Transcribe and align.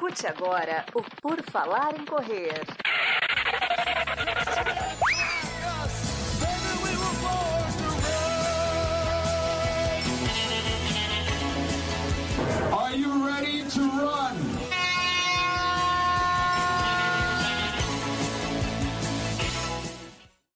Escute 0.00 0.26
agora 0.26 0.86
o 0.94 1.02
Por 1.20 1.42
Falar 1.50 1.94
em 1.94 2.06
Correr. 2.06 2.54
Are 12.72 12.96
you 12.96 13.26
ready 13.26 13.62
to 13.64 13.80
run? 13.80 14.50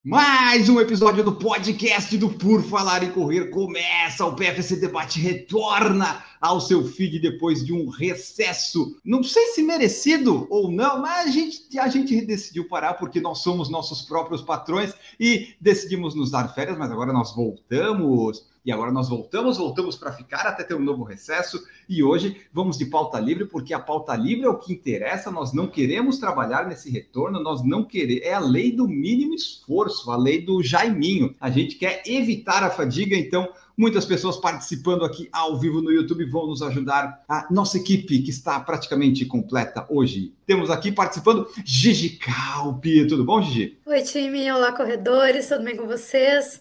Mais 0.07 0.69
um 0.69 0.81
episódio 0.81 1.23
do 1.23 1.33
podcast 1.33 2.17
do 2.17 2.31
Por 2.31 2.63
Falar 2.63 3.03
em 3.03 3.11
Correr 3.11 3.51
começa. 3.51 4.25
O 4.25 4.37
PFC 4.37 4.77
Debate 4.77 5.21
retorna 5.21 6.23
ao 6.45 6.61
seu 6.61 6.85
feed 6.87 7.19
depois 7.21 7.65
de 7.65 7.73
um 7.73 7.89
recesso. 7.89 8.99
Não 9.03 9.23
sei 9.23 9.47
se 9.47 9.63
merecido 9.63 10.47
ou 10.51 10.71
não, 10.71 11.01
mas 11.01 11.29
a 11.29 11.31
gente, 11.31 11.79
a 11.79 11.89
gente 11.89 12.21
decidiu 12.21 12.69
parar 12.69 12.95
porque 12.95 13.19
nós 13.19 13.39
somos 13.39 13.71
nossos 13.71 14.03
próprios 14.03 14.43
patrões 14.43 14.93
e 15.19 15.55
decidimos 15.59 16.15
nos 16.15 16.31
dar 16.31 16.55
férias, 16.55 16.77
mas 16.77 16.91
agora 16.93 17.15
nós 17.15 17.35
voltamos. 17.35 18.45
E 18.63 18.73
agora 18.73 18.91
nós 18.91 19.11
voltamos, 19.11 19.59
voltamos 19.59 19.95
para 19.95 20.13
ficar 20.13 20.47
até 20.47 20.65
ter 20.65 20.75
um 20.75 20.83
novo 20.83 21.03
recesso. 21.03 21.63
E 21.87 22.03
hoje 22.03 22.43
vamos 22.53 22.79
de 22.79 22.87
pauta 22.87 23.21
livre, 23.21 23.47
porque 23.47 23.75
a 23.75 23.81
pauta 23.81 24.15
livre 24.15 24.45
é 24.45 24.49
o 24.49 24.59
que 24.59 24.73
interessa. 24.73 25.31
Nós 25.31 25.53
não 25.53 25.67
queremos 25.67 26.19
trabalhar 26.19 26.67
nesse 26.67 26.91
retorno, 26.91 27.43
nós 27.43 27.63
não 27.63 27.85
queremos. 27.85 28.23
É 28.23 28.33
a 28.33 28.39
lei 28.39 28.73
do 28.73 28.89
mínimo 28.89 29.35
esforço, 29.35 30.11
a 30.11 30.17
lei 30.17 30.41
do 30.41 30.63
Jaiminho. 30.63 31.35
A 31.39 31.51
gente 31.51 31.77
quer 31.77 32.03
evitar 32.07 32.63
a 32.63 32.71
fadiga, 32.71 33.17
então. 33.17 33.49
Muitas 33.77 34.05
pessoas 34.05 34.37
participando 34.37 35.05
aqui 35.05 35.29
ao 35.33 35.59
vivo 35.59 35.83
no 35.83 35.91
YouTube 35.91 36.25
vão 36.31 36.47
nos 36.47 36.63
ajudar. 36.63 37.25
A 37.29 37.49
nossa 37.51 37.77
equipe, 37.77 38.23
que 38.23 38.31
está 38.31 38.61
praticamente 38.61 39.25
completa 39.27 39.85
hoje. 39.89 40.33
Temos 40.47 40.71
aqui 40.71 40.93
participando 40.93 41.49
Gigi 41.65 42.11
Calpi. 42.11 43.07
Tudo 43.07 43.25
bom, 43.25 43.43
Gigi? 43.43 43.77
Oi, 43.85 44.03
time. 44.03 44.51
Olá, 44.53 44.71
corredores. 44.71 45.49
Tudo 45.49 45.65
bem 45.65 45.77
com 45.77 45.87
vocês? 45.87 46.61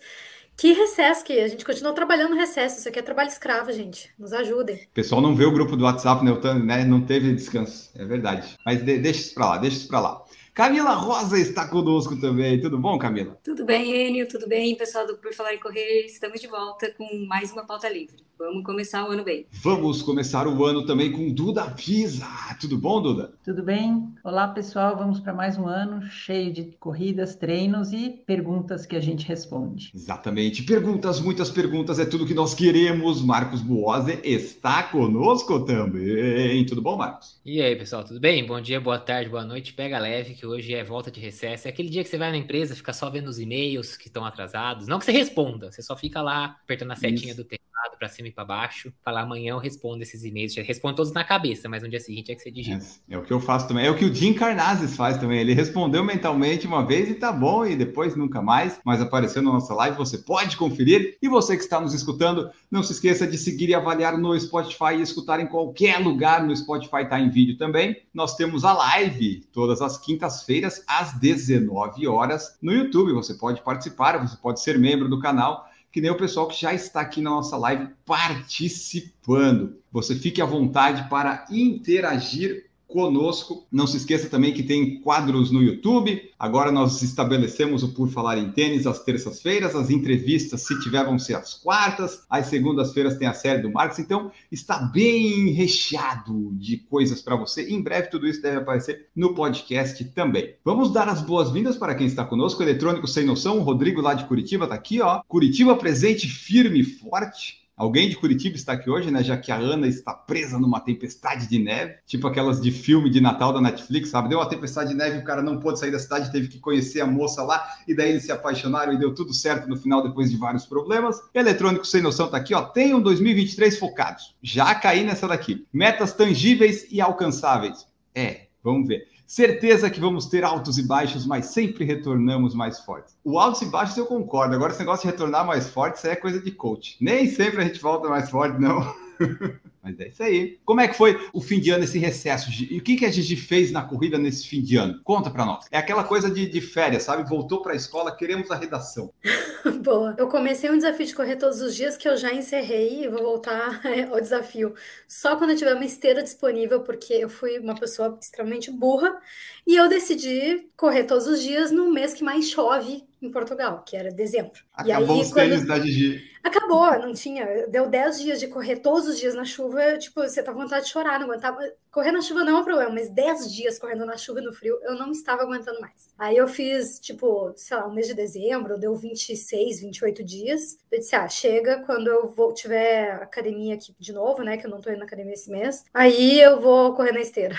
Que 0.58 0.74
recesso 0.74 1.24
que 1.24 1.40
a 1.40 1.48
gente 1.48 1.66
continua 1.66 1.94
trabalhando 1.94 2.32
no 2.32 2.36
recesso. 2.36 2.80
Isso 2.80 2.90
aqui 2.90 3.00
é 3.00 3.02
trabalho 3.04 3.30
escravo, 3.30 3.72
gente. 3.72 4.10
Nos 4.18 4.34
ajudem. 4.34 4.76
O 4.76 4.94
pessoal 4.94 5.22
não 5.22 5.36
vê 5.36 5.46
o 5.46 5.52
grupo 5.52 5.76
do 5.76 5.84
WhatsApp, 5.84 6.24
né? 6.26 6.84
Não 6.84 7.02
teve 7.02 7.34
descanso. 7.34 7.92
É 7.96 8.06
verdade. 8.06 8.56
Mas 8.66 8.84
de, 8.84 8.98
deixa 8.98 9.20
isso 9.20 9.34
para 9.36 9.50
lá, 9.50 9.58
deixa 9.58 9.78
isso 9.78 9.88
para 9.88 10.00
lá. 10.00 10.24
Camila 10.54 10.94
Rosa 10.94 11.40
está 11.40 11.68
conosco 11.68 12.16
também. 12.16 12.62
Tudo 12.62 12.78
bom, 12.78 13.00
Camila? 13.00 13.40
Tudo 13.44 13.66
bem, 13.66 13.92
Enio? 13.92 14.28
Tudo 14.28 14.48
bem, 14.48 14.76
pessoal 14.76 15.08
do 15.08 15.18
Por 15.18 15.34
Falar 15.34 15.56
em 15.56 15.60
Correr? 15.60 16.06
Estamos 16.06 16.40
de 16.40 16.46
volta 16.46 16.92
com 16.92 17.26
mais 17.26 17.52
uma 17.52 17.66
pauta 17.66 17.90
livre. 17.90 18.18
Vamos 18.46 18.66
começar 18.66 19.08
o 19.08 19.12
ano 19.12 19.24
bem. 19.24 19.46
Vamos 19.50 20.02
começar 20.02 20.50
o 20.50 20.66
ano 20.66 20.86
também 20.86 21.10
com 21.14 21.32
Duda 21.32 21.64
Pisa. 21.72 22.28
Tudo 22.60 22.78
bom, 22.78 23.02
Duda? 23.02 23.34
Tudo 23.42 23.64
bem? 23.64 24.14
Olá, 24.22 24.50
pessoal. 24.50 24.98
Vamos 24.98 25.22
para 25.22 25.34
mais 25.34 25.58
um 25.58 25.66
ano 25.66 26.06
cheio 26.08 26.52
de 26.52 26.64
corridas, 26.78 27.38
treinos 27.38 27.94
e 27.94 28.10
perguntas 28.10 28.86
que 28.86 28.98
a 28.98 29.00
gente 29.00 29.26
responde. 29.26 29.92
Exatamente. 29.96 30.62
Perguntas, 30.64 31.22
muitas 31.22 31.50
perguntas, 31.50 32.00
é 32.00 32.06
tudo 32.06 32.26
que 32.26 32.34
nós 32.34 32.54
queremos. 32.54 33.22
Marcos 33.22 33.62
Boose 33.62 34.20
está 34.26 34.84
conosco 34.84 35.64
também. 35.64 36.66
Tudo 36.66 36.82
bom, 36.82 36.98
Marcos? 36.98 37.40
E 37.46 37.62
aí, 37.62 37.78
pessoal, 37.78 38.04
tudo 38.04 38.20
bem? 38.20 38.46
Bom 38.46 38.60
dia, 38.60 38.82
boa 38.82 39.00
tarde, 39.00 39.30
boa 39.30 39.46
noite. 39.46 39.72
Pega 39.72 39.98
leve, 39.98 40.34
que 40.34 40.46
hoje 40.46 40.74
é 40.74 40.84
volta 40.84 41.10
de 41.10 41.22
recesso. 41.22 41.70
É 41.70 41.72
aquele 41.72 41.90
dia 41.90 42.04
que 42.04 42.10
você 42.10 42.18
vai 42.18 42.30
na 42.30 42.38
empresa, 42.38 42.76
fica 42.76 42.92
só 42.92 43.10
vendo 43.10 43.30
os 43.30 43.40
e-mails 43.40 43.96
que 43.96 44.10
estão 44.10 44.26
atrasados. 44.26 44.86
Não 44.86 45.00
que 45.00 45.06
você 45.06 45.14
responda, 45.14 45.72
você 45.72 45.82
só 45.82 45.96
fica 45.96 46.22
lá 46.22 46.58
apertando 46.62 46.92
a 46.92 46.98
setinha 46.98 47.32
Isso. 47.32 47.42
do 47.42 47.46
tempo 47.46 47.64
para 48.04 48.10
cima 48.10 48.28
e 48.28 48.32
para 48.34 48.44
baixo, 48.44 48.92
falar 49.04 49.22
amanhã 49.22 49.52
eu 49.52 49.58
respondo 49.58 50.04
esses 50.04 50.24
e-mails. 50.24 50.56
Respondo 50.56 50.96
todos 50.96 51.14
na 51.14 51.24
cabeça, 51.24 51.70
mas 51.70 51.84
no 51.84 51.90
dia 51.90 52.00
seguinte 52.00 52.32
é 52.32 52.36
que 52.36 52.42
você 52.42 52.52
digita. 52.52 52.84
É, 53.10 53.16
é, 53.16 53.18
o 53.18 53.24
que 53.24 53.32
eu 53.32 53.40
faço 53.40 53.68
também. 53.68 53.86
É 53.86 53.92
o 53.92 53.96
que 53.96 54.06
o 54.06 54.14
Jim 54.14 54.34
Carnazes 54.34 54.96
faz 54.96 55.18
também. 55.18 55.40
Ele 55.40 55.54
respondeu 55.54 56.04
mentalmente 56.04 56.68
uma 56.68 56.86
vez 56.86 57.10
e 57.10 57.16
tá 57.16 57.32
bom, 57.32 57.66
e 57.66 57.76
depois 57.76 58.16
nunca 58.16 58.42
mais, 58.42 58.80
mas 58.84 59.02
apareceu 59.02 59.42
na 59.42 59.52
nossa 59.52 59.74
live, 59.74 59.98
você 59.98 60.18
pode 60.18 60.58
conferir. 60.58 61.18
E 61.22 61.28
você 61.28 61.56
que 61.56 61.64
está 61.64 61.80
nos 61.80 61.94
escutando, 61.94 62.50
não 62.70 62.84
se 62.84 62.94
esqueça 62.94 63.28
de 63.28 63.38
seguir 63.38 63.70
e 63.70 63.76
avaliar 63.76 64.18
no 64.18 64.38
Spotify 64.40 64.96
e 64.98 65.02
escutar 65.02 65.40
em 65.40 65.48
qualquer 65.48 66.00
lugar 66.00 66.44
no 66.44 66.56
Spotify, 66.56 67.08
tá 67.08 67.20
em 67.20 67.30
vídeo 67.30 67.58
também. 67.58 67.96
Nós 68.14 68.36
temos 68.36 68.66
a 68.66 68.74
live 68.74 69.44
todas 69.52 69.82
as 69.82 69.98
quintas-feiras 69.98 70.84
às 70.88 71.14
19 71.20 72.08
horas 72.08 72.58
no 72.62 72.72
YouTube. 72.72 73.14
Você 73.14 73.34
pode 73.36 73.62
participar, 73.62 74.18
você 74.18 74.36
pode 74.38 74.62
ser 74.62 74.78
membro 74.78 75.08
do 75.10 75.20
canal 75.20 75.68
que 75.94 76.02
nem 76.02 76.10
o 76.10 76.18
pessoal 76.18 76.48
que 76.48 76.60
já 76.60 76.74
está 76.74 77.02
aqui 77.02 77.22
na 77.22 77.30
nossa 77.30 77.56
live 77.56 77.88
participando. 78.04 79.78
Você 79.92 80.16
fique 80.16 80.42
à 80.42 80.46
vontade 80.46 81.08
para 81.08 81.46
interagir 81.52 82.66
conosco. 82.94 83.66
Não 83.72 83.88
se 83.88 83.98
esqueça 83.98 84.30
também 84.30 84.54
que 84.54 84.62
tem 84.62 85.02
quadros 85.02 85.50
no 85.52 85.64
YouTube. 85.64 86.30
Agora 86.38 86.72
nós 86.72 87.02
estabelecemos 87.02 87.82
o 87.82 87.90
Por 87.90 88.08
Falar 88.08 88.38
em 88.38 88.52
Tênis 88.52 88.86
às 88.86 89.04
terças-feiras, 89.04 89.76
as 89.76 89.90
entrevistas, 89.90 90.62
se 90.62 90.80
tiver, 90.80 91.04
vão 91.04 91.18
ser 91.18 91.34
às 91.34 91.56
quartas, 91.56 92.24
às 92.30 92.46
segundas-feiras 92.46 93.18
tem 93.18 93.28
a 93.28 93.34
série 93.34 93.64
do 93.64 93.72
Marcos. 93.72 93.98
Então 93.98 94.32
está 94.52 94.78
bem 94.78 95.50
recheado 95.50 96.52
de 96.54 96.78
coisas 96.78 97.20
para 97.20 97.36
você. 97.36 97.68
Em 97.68 97.82
breve 97.82 98.10
tudo 98.10 98.28
isso 98.28 98.42
deve 98.42 98.58
aparecer 98.58 99.08
no 99.16 99.34
podcast 99.34 100.04
também. 100.06 100.54
Vamos 100.64 100.94
dar 100.94 101.10
as 101.10 101.22
boas-vindas 101.22 101.76
para 101.76 101.96
quem 101.96 102.06
está 102.06 102.24
conosco. 102.24 102.62
Eletrônico 102.62 103.08
Sem 103.08 103.26
Noção, 103.26 103.58
o 103.58 103.64
Rodrigo 103.64 104.02
lá 104.02 104.14
de 104.14 104.26
Curitiba 104.26 104.66
está 104.66 104.76
aqui, 104.76 105.02
ó. 105.02 105.24
Curitiba 105.28 105.76
presente, 105.76 106.28
firme 106.28 106.82
e 106.82 106.84
forte. 106.84 107.63
Alguém 107.76 108.08
de 108.08 108.16
Curitiba 108.16 108.56
está 108.56 108.74
aqui 108.74 108.88
hoje, 108.88 109.10
né? 109.10 109.24
Já 109.24 109.36
que 109.36 109.52
a 109.52 109.56
Ana 109.56 109.88
está 109.88 110.14
presa 110.14 110.60
numa 110.60 110.80
tempestade 110.80 111.48
de 111.48 111.58
neve, 111.58 111.96
tipo 112.06 112.28
aquelas 112.28 112.62
de 112.62 112.72
filme 112.72 113.10
de 113.10 113.20
Natal 113.20 113.52
da 113.52 113.60
Netflix, 113.60 114.10
sabe? 114.10 114.30
Deu 114.30 114.38
uma 114.38 114.48
tempestade 114.48 114.90
de 114.90 114.96
neve, 114.96 115.18
o 115.18 115.24
cara 115.24 115.42
não 115.42 115.60
pôde 115.60 115.80
sair 115.80 115.90
da 115.90 115.98
cidade, 115.98 116.32
teve 116.32 116.48
que 116.48 116.60
conhecer 116.60 117.02
a 117.02 117.08
moça 117.08 117.42
lá, 117.42 117.66
e 117.88 117.96
daí 117.96 118.12
eles 118.12 118.26
se 118.26 118.32
apaixonaram 118.32 118.94
e 118.94 119.00
deu 119.00 119.16
tudo 119.16 119.34
certo 119.34 119.68
no 119.68 119.76
final, 119.76 120.04
depois 120.04 120.30
de 120.30 120.38
vários 120.38 120.66
problemas. 120.66 121.20
Eletrônico 121.34 121.86
Sem 121.86 122.02
Noção 122.02 122.30
tá 122.30 122.38
aqui, 122.38 122.54
ó. 122.54 122.62
Tenham 122.62 123.02
2023 123.02 123.80
focados. 123.80 124.36
Já 124.42 124.76
caí 124.76 125.04
nessa 125.04 125.28
daqui. 125.28 125.66
Metas 125.74 126.14
tangíveis 126.14 126.86
e 126.92 127.02
alcançáveis. 127.02 127.88
É, 128.14 128.48
vamos 128.64 128.88
ver. 128.88 129.13
Certeza 129.34 129.90
que 129.90 130.00
vamos 130.00 130.28
ter 130.28 130.44
altos 130.44 130.78
e 130.78 130.84
baixos, 130.84 131.26
mas 131.26 131.48
sempre 131.48 131.84
retornamos 131.84 132.54
mais 132.54 132.80
fortes. 132.82 133.18
O 133.24 133.40
altos 133.40 133.64
e 133.64 133.66
baixos 133.66 133.98
eu 133.98 134.06
concordo. 134.06 134.54
Agora, 134.54 134.72
esse 134.72 134.80
negócio 134.80 135.08
de 135.08 135.12
retornar 135.12 135.44
mais 135.44 135.68
forte, 135.68 135.96
isso 135.96 136.06
é 136.06 136.16
coisa 136.16 136.40
de 136.40 136.52
coach. 136.52 136.98
Nem 137.02 137.28
sempre 137.28 137.64
a 137.64 137.66
gente 137.66 137.82
volta 137.82 138.08
mais 138.08 138.30
forte, 138.30 138.62
não. 138.62 138.94
Mas 139.84 140.00
é 140.00 140.08
isso 140.08 140.24
aí. 140.24 140.58
Como 140.64 140.80
é 140.80 140.88
que 140.88 140.96
foi 140.96 141.20
o 141.34 141.42
fim 141.42 141.60
de 141.60 141.70
ano, 141.70 141.84
esse 141.84 142.00
recesso? 142.00 142.50
E 142.50 142.78
o 142.78 142.82
que, 142.82 142.96
que 142.96 143.06
a 143.06 143.12
Gigi 143.12 143.36
fez 143.36 143.70
na 143.70 143.84
corrida 143.84 144.18
nesse 144.18 144.48
fim 144.48 144.62
de 144.62 144.78
ano? 144.78 145.02
Conta 145.04 145.30
para 145.30 145.46
nós. 145.46 145.66
É 145.70 145.78
aquela 145.78 146.06
coisa 146.06 146.32
de, 146.32 146.48
de 146.48 146.62
férias, 146.62 147.04
sabe? 147.04 147.28
Voltou 147.28 147.62
para 147.62 147.74
a 147.74 147.76
escola, 147.76 148.16
queremos 148.16 148.50
a 148.50 148.56
redação. 148.56 149.12
Boa. 149.84 150.16
Eu 150.18 150.28
comecei 150.30 150.72
um 150.72 150.78
desafio 150.78 151.06
de 151.06 151.14
correr 151.14 151.36
todos 151.36 151.60
os 151.62 151.76
dias 151.76 151.98
que 151.98 152.08
eu 152.08 152.16
já 152.16 152.34
encerrei 152.34 153.04
e 153.04 153.10
vou 153.10 153.22
voltar 153.22 153.82
ao 154.10 154.22
desafio 154.22 154.74
só 155.06 155.36
quando 155.36 155.52
eu 155.52 155.58
tiver 155.58 155.74
uma 155.74 155.86
esteira 155.86 156.24
disponível, 156.24 156.82
porque 156.82 157.14
eu 157.14 157.28
fui 157.28 157.60
uma 157.60 157.76
pessoa 157.76 158.18
extremamente 158.22 158.72
burra 158.72 159.20
e 159.68 159.76
eu 159.76 159.90
decidi 159.90 160.68
correr 160.78 161.04
todos 161.04 161.28
os 161.28 161.42
dias 161.42 161.72
no 161.72 161.92
mês 161.92 162.14
que 162.14 162.24
mais 162.24 162.50
chove 162.50 163.04
em 163.26 163.32
Portugal, 163.32 163.84
que 163.86 163.96
era 163.96 164.12
dezembro. 164.12 164.62
Acabou 164.74 165.16
aí, 165.16 165.22
os 165.22 165.32
tênis 165.32 165.66
da 165.66 165.80
Gigi. 165.80 166.32
Acabou, 166.44 167.00
não 167.00 167.14
tinha. 167.14 167.68
Deu 167.68 167.88
10 167.88 168.20
dias 168.20 168.40
de 168.40 168.48
correr 168.48 168.78
todos 168.78 169.08
os 169.08 169.18
dias 169.18 169.34
na 169.34 169.46
chuva, 169.46 169.98
tipo, 169.98 170.22
você 170.22 170.44
tá 170.44 170.52
com 170.52 170.60
vontade 170.60 170.86
de 170.86 170.92
chorar, 170.92 171.20
não 171.20 171.28
aguentava. 171.28 171.60
Correr 171.90 172.12
na 172.12 172.22
chuva 172.22 172.44
não 172.44 172.58
é 172.58 172.62
um 172.62 172.64
problema, 172.64 172.92
mas 172.92 173.10
10 173.10 173.54
dias 173.54 173.80
correndo 173.80 174.06
na 174.06 174.18
chuva 174.18 174.40
e 174.40 174.44
no 174.44 174.52
frio, 174.52 174.78
eu 174.84 174.96
não 174.96 175.12
estava 175.12 175.44
aguentando 175.44 175.80
mais. 175.80 176.10
Aí 176.18 176.36
eu 176.36 176.48
fiz, 176.48 177.00
tipo, 177.00 177.54
sei 177.56 177.78
lá, 177.78 177.88
o 177.88 177.94
mês 177.94 178.08
de 178.08 178.14
dezembro, 178.14 178.78
deu 178.78 178.96
26, 178.96 179.80
28 179.82 180.24
dias. 180.24 180.78
Eu 180.92 181.00
disse, 181.00 181.16
ah, 181.16 181.30
chega, 181.30 181.84
quando 181.86 182.08
eu 182.08 182.28
vou, 182.28 182.54
tiver 182.54 183.12
academia 183.14 183.76
aqui 183.76 183.96
de 183.98 184.12
novo, 184.12 184.44
né, 184.44 184.58
que 184.58 184.66
eu 184.66 184.72
não 184.72 184.82
tô 184.82 184.90
indo 184.90 185.00
na 185.00 185.06
academia 185.06 185.34
esse 185.34 185.50
mês, 185.50 185.86
aí 185.94 186.42
eu 186.42 186.60
vou 186.60 186.94
correr 186.94 187.12
na 187.12 187.22
esteira. 187.22 187.56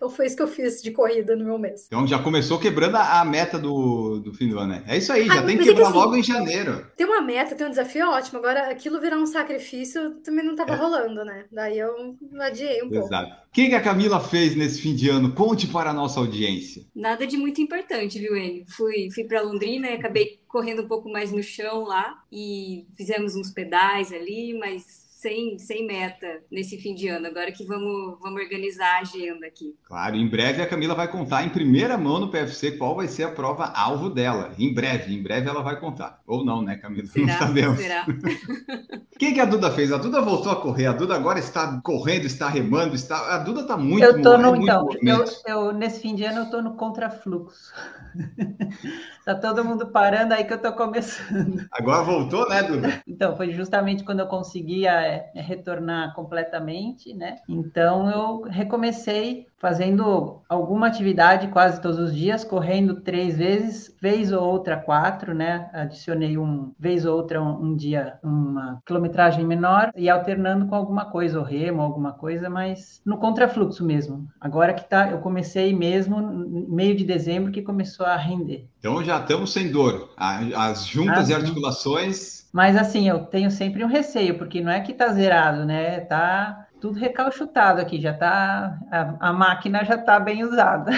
Então 0.00 0.08
foi 0.08 0.24
isso 0.24 0.34
que 0.36 0.42
eu 0.42 0.48
fiz 0.48 0.82
de 0.82 0.92
corrida 0.92 1.36
no 1.36 1.44
meu 1.44 1.58
mês. 1.58 1.84
Então 1.86 2.06
já 2.06 2.18
começou 2.18 2.58
quebrando 2.58 2.96
a, 2.96 3.22
meta 3.22 3.58
do, 3.58 4.18
do 4.18 4.32
fim 4.32 4.48
do 4.48 4.58
ano, 4.58 4.72
né? 4.72 4.84
É 4.86 4.96
isso 4.96 5.12
aí, 5.12 5.26
já 5.26 5.40
ah, 5.40 5.42
tem 5.42 5.58
que 5.58 5.64
quebrar 5.64 5.82
é 5.82 5.84
que, 5.84 5.90
assim, 5.90 5.98
logo 5.98 6.16
em 6.16 6.22
janeiro. 6.22 6.86
Tem 6.96 7.06
uma 7.06 7.20
meta, 7.20 7.54
tem 7.54 7.66
um 7.66 7.70
desafio 7.70 8.08
ótimo. 8.08 8.38
Agora, 8.38 8.70
aquilo 8.70 8.98
virar 8.98 9.18
um 9.18 9.26
sacrifício 9.26 10.12
também 10.24 10.42
não 10.42 10.52
estava 10.52 10.72
é. 10.72 10.76
rolando, 10.76 11.22
né? 11.22 11.44
Daí 11.52 11.78
eu 11.78 12.16
adiei 12.40 12.82
um 12.82 12.88
pouco. 12.88 13.04
Exato. 13.04 13.30
O 13.30 13.52
que, 13.52 13.68
que 13.68 13.74
a 13.74 13.82
Camila 13.82 14.20
fez 14.20 14.56
nesse 14.56 14.80
fim 14.80 14.94
de 14.94 15.10
ano? 15.10 15.34
Conte 15.34 15.66
para 15.66 15.90
a 15.90 15.94
nossa 15.94 16.18
audiência. 16.18 16.82
Nada 16.96 17.26
de 17.26 17.36
muito 17.36 17.60
importante, 17.60 18.18
viu, 18.18 18.34
Enio? 18.34 18.64
Fui, 18.68 19.10
fui 19.14 19.24
para 19.24 19.42
Londrina 19.42 19.88
e 19.88 19.96
acabei 19.96 20.40
correndo 20.48 20.80
um 20.80 20.88
pouco 20.88 21.10
mais 21.10 21.30
no 21.30 21.42
chão 21.42 21.84
lá 21.84 22.22
e 22.32 22.86
fizemos 22.96 23.36
uns 23.36 23.50
pedais 23.50 24.12
ali, 24.12 24.58
mas 24.58 25.09
sem, 25.20 25.58
sem 25.58 25.86
meta 25.86 26.40
nesse 26.50 26.78
fim 26.78 26.94
de 26.94 27.06
ano. 27.08 27.26
Agora 27.26 27.52
que 27.52 27.62
vamos, 27.62 28.18
vamos 28.22 28.40
organizar 28.40 28.96
a 28.96 29.00
agenda 29.00 29.46
aqui. 29.46 29.76
Claro, 29.84 30.16
em 30.16 30.26
breve 30.26 30.62
a 30.62 30.66
Camila 30.66 30.94
vai 30.94 31.08
contar 31.08 31.44
em 31.44 31.50
primeira 31.50 31.98
mão 31.98 32.18
no 32.18 32.30
PFC 32.30 32.72
qual 32.72 32.96
vai 32.96 33.06
ser 33.06 33.24
a 33.24 33.30
prova 33.30 33.66
alvo 33.66 34.08
dela. 34.08 34.54
Em 34.58 34.72
breve, 34.72 35.14
em 35.14 35.22
breve 35.22 35.46
ela 35.46 35.62
vai 35.62 35.78
contar. 35.78 36.22
Ou 36.26 36.42
não, 36.42 36.62
né, 36.62 36.76
Camila? 36.76 37.06
Será? 37.06 37.26
Não 37.26 37.38
sabemos. 37.38 37.78
Será? 37.78 38.06
O 39.10 39.18
que, 39.20 39.32
que 39.34 39.40
a 39.40 39.44
Duda 39.44 39.70
fez? 39.70 39.92
A 39.92 39.98
Duda 39.98 40.22
voltou 40.22 40.50
a 40.50 40.56
correr. 40.56 40.86
A 40.86 40.92
Duda 40.92 41.14
agora 41.14 41.38
está 41.38 41.78
correndo, 41.84 42.24
está 42.24 42.48
remando, 42.48 42.94
está. 42.94 43.34
A 43.34 43.36
Duda 43.36 43.60
está 43.60 43.76
muito 43.76 44.02
Eu 44.02 44.22
tô 44.22 44.38
no, 44.38 44.54
muito 44.54 44.62
então, 44.62 44.88
eu, 45.02 45.24
eu, 45.46 45.72
nesse 45.74 46.00
fim 46.00 46.14
de 46.14 46.24
ano 46.24 46.38
eu 46.38 46.50
tô 46.50 46.62
no 46.62 46.74
contrafluxo. 46.74 47.70
tá 49.26 49.34
todo 49.34 49.62
mundo 49.62 49.88
parando 49.88 50.32
aí 50.32 50.44
que 50.44 50.54
eu 50.54 50.58
tô 50.58 50.72
começando. 50.72 51.68
Agora 51.70 52.02
voltou, 52.02 52.48
né, 52.48 52.62
Duda? 52.62 53.02
Então, 53.06 53.36
foi 53.36 53.52
justamente 53.52 54.04
quando 54.04 54.20
eu 54.20 54.26
conseguia 54.26 55.09
é, 55.10 55.30
é, 55.34 55.40
retornar 55.40 56.14
completamente, 56.14 57.12
né? 57.12 57.40
Então, 57.48 58.10
eu 58.10 58.42
recomecei 58.42 59.46
fazendo 59.60 60.40
alguma 60.48 60.86
atividade 60.86 61.48
quase 61.48 61.80
todos 61.80 61.98
os 61.98 62.14
dias, 62.14 62.42
correndo 62.42 63.02
três 63.02 63.36
vezes, 63.36 63.94
vez 64.00 64.32
ou 64.32 64.42
outra 64.42 64.76
quatro, 64.76 65.34
né? 65.34 65.68
Adicionei 65.72 66.38
um 66.38 66.72
vez 66.78 67.04
ou 67.04 67.14
outra 67.16 67.42
um, 67.42 67.66
um 67.66 67.76
dia 67.76 68.18
uma 68.22 68.80
quilometragem 68.86 69.44
menor 69.46 69.92
e 69.94 70.08
alternando 70.08 70.66
com 70.66 70.74
alguma 70.74 71.04
coisa, 71.04 71.38
ou 71.38 71.44
remo, 71.44 71.82
alguma 71.82 72.12
coisa, 72.12 72.48
mas 72.48 73.02
no 73.04 73.18
contrafluxo 73.18 73.84
mesmo. 73.84 74.26
Agora 74.40 74.72
que 74.72 74.88
tá, 74.88 75.10
eu 75.10 75.18
comecei 75.18 75.76
mesmo 75.76 76.20
no 76.20 76.74
meio 76.74 76.96
de 76.96 77.04
dezembro 77.04 77.52
que 77.52 77.62
começou 77.62 78.06
a 78.06 78.16
render. 78.16 78.66
Então 78.78 79.04
já 79.04 79.20
estamos 79.20 79.52
sem 79.52 79.70
dor. 79.70 80.08
As 80.16 80.86
juntas 80.86 81.28
Ah, 81.28 81.32
e 81.32 81.34
articulações. 81.34 82.48
Mas 82.52 82.76
assim, 82.76 83.08
eu 83.08 83.26
tenho 83.26 83.50
sempre 83.50 83.84
um 83.84 83.88
receio, 83.88 84.38
porque 84.38 84.60
não 84.60 84.72
é 84.72 84.80
que 84.80 84.94
tá 84.94 85.08
zerado, 85.12 85.64
né? 85.64 86.00
Tá 86.00 86.66
tudo 86.80 86.98
recalchutado 86.98 87.80
aqui, 87.80 88.00
já 88.00 88.14
tá 88.14 88.78
a, 88.90 89.28
a 89.30 89.32
máquina 89.32 89.84
já 89.84 89.98
tá 89.98 90.18
bem 90.20 90.44
usada. 90.44 90.90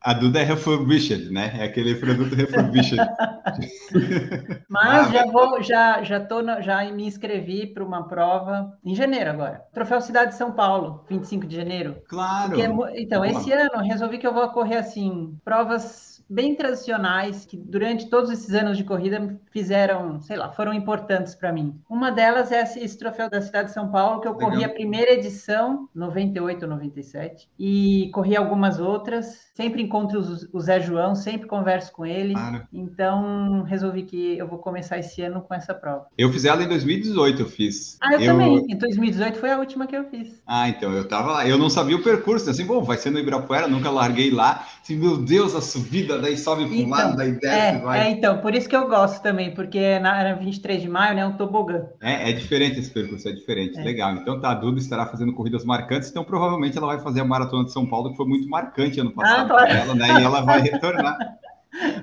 A 0.00 0.12
Duda 0.12 0.40
é 0.40 0.44
refurbished, 0.44 1.30
né? 1.30 1.52
É 1.58 1.64
aquele 1.64 1.94
produto 1.94 2.34
refurbished. 2.34 2.98
Mas 4.68 5.08
Ah, 5.08 5.12
já 5.12 5.26
vou, 5.26 5.62
já 5.62 6.02
já 6.02 6.20
tô 6.20 6.42
na- 6.42 6.60
já 6.60 6.84
me 6.92 7.06
inscrevi 7.06 7.66
para 7.66 7.84
uma 7.84 8.06
prova 8.08 8.76
em 8.84 8.94
janeiro 8.94 9.30
agora. 9.30 9.62
Troféu 9.72 10.00
Cidade 10.00 10.32
de 10.32 10.36
São 10.36 10.52
Paulo, 10.52 11.04
25 11.08 11.46
de 11.46 11.56
janeiro. 11.56 11.96
Claro. 12.08 12.60
É 12.60 13.00
então, 13.00 13.24
esse 13.24 13.52
ano 13.52 13.82
resolvi 13.82 14.18
que 14.18 14.26
eu 14.26 14.34
vou 14.34 14.48
correr 14.50 14.76
assim, 14.76 15.38
provas 15.44 16.13
bem 16.28 16.54
tradicionais 16.54 17.44
que 17.44 17.56
durante 17.56 18.08
todos 18.08 18.30
esses 18.30 18.54
anos 18.54 18.76
de 18.76 18.84
corrida 18.84 19.38
fizeram, 19.50 20.20
sei 20.20 20.36
lá, 20.36 20.50
foram 20.50 20.72
importantes 20.72 21.34
para 21.34 21.52
mim. 21.52 21.74
Uma 21.88 22.10
delas 22.10 22.50
é 22.50 22.62
esse, 22.62 22.98
troféu 22.98 23.28
da 23.28 23.40
cidade 23.40 23.68
de 23.68 23.74
São 23.74 23.90
Paulo 23.90 24.20
que 24.20 24.28
eu 24.28 24.32
Legal. 24.32 24.50
corri 24.50 24.64
a 24.64 24.68
primeira 24.68 25.12
edição, 25.12 25.88
98 25.94 26.62
ou 26.62 26.68
97, 26.68 27.48
e 27.58 28.10
corri 28.12 28.36
algumas 28.36 28.78
outras. 28.78 29.44
Sempre 29.54 29.82
encontro 29.82 30.20
o 30.52 30.60
Zé 30.60 30.80
João, 30.80 31.14
sempre 31.14 31.46
converso 31.46 31.92
com 31.92 32.04
ele. 32.04 32.34
Claro. 32.34 32.66
Então, 32.72 33.62
resolvi 33.62 34.02
que 34.02 34.38
eu 34.38 34.48
vou 34.48 34.58
começar 34.58 34.98
esse 34.98 35.22
ano 35.22 35.40
com 35.40 35.54
essa 35.54 35.74
prova. 35.74 36.06
Eu 36.16 36.30
fiz 36.32 36.44
ela 36.44 36.62
em 36.62 36.68
2018, 36.68 37.42
eu 37.42 37.46
fiz. 37.46 37.96
Ah, 38.00 38.14
eu, 38.14 38.24
também. 38.24 38.66
Em 38.68 38.76
2018 38.76 39.38
foi 39.38 39.50
a 39.50 39.58
última 39.58 39.86
que 39.86 39.96
eu 39.96 40.04
fiz. 40.04 40.42
Ah, 40.46 40.68
então, 40.68 40.92
eu 40.92 41.06
tava 41.06 41.32
lá, 41.32 41.48
eu 41.48 41.58
não 41.58 41.70
sabia 41.70 41.96
o 41.96 42.02
percurso, 42.02 42.48
assim, 42.50 42.64
bom, 42.64 42.82
vai 42.82 42.96
ser 42.96 43.10
no 43.10 43.18
Ibirapuera, 43.18 43.68
nunca 43.68 43.90
larguei 43.90 44.30
lá. 44.30 44.66
Assim, 44.82 44.96
meu 44.96 45.16
Deus, 45.16 45.54
a 45.54 45.60
subida, 45.60 46.13
daí 46.20 46.36
sobe 46.36 46.64
para 46.66 46.72
um 46.72 46.76
Então, 46.78 46.90
lado, 46.90 47.16
daí 47.16 47.32
desce, 47.32 47.46
É, 47.46 47.78
vai. 47.78 48.00
é, 48.00 48.10
então, 48.10 48.38
por 48.38 48.54
isso 48.54 48.68
que 48.68 48.76
eu 48.76 48.88
gosto 48.88 49.22
também, 49.22 49.54
porque 49.54 49.98
na, 49.98 50.22
na 50.24 50.34
23 50.34 50.82
de 50.82 50.88
maio, 50.88 51.14
né, 51.14 51.26
um 51.26 51.36
tobogã. 51.36 51.82
É, 52.00 52.30
é 52.30 52.32
diferente 52.32 52.78
esse 52.78 52.90
percurso, 52.90 53.28
é 53.28 53.32
diferente. 53.32 53.78
É. 53.78 53.82
Legal. 53.84 54.14
Então 54.14 54.40
tá, 54.40 54.50
a 54.50 54.54
Duda 54.54 54.78
estará 54.78 55.06
fazendo 55.06 55.32
corridas 55.32 55.64
marcantes, 55.64 56.10
então 56.10 56.24
provavelmente 56.24 56.76
ela 56.78 56.86
vai 56.86 56.98
fazer 57.00 57.20
a 57.20 57.24
Maratona 57.24 57.64
de 57.64 57.72
São 57.72 57.86
Paulo, 57.86 58.10
que 58.10 58.16
foi 58.16 58.26
muito 58.26 58.48
marcante 58.48 59.00
ano 59.00 59.10
passado 59.12 59.44
Ah, 59.44 59.48
claro. 59.48 59.66
para 59.68 59.76
ela, 59.78 59.94
né? 59.94 60.06
E 60.20 60.24
ela 60.24 60.40
vai 60.42 60.60
retornar 60.60 61.16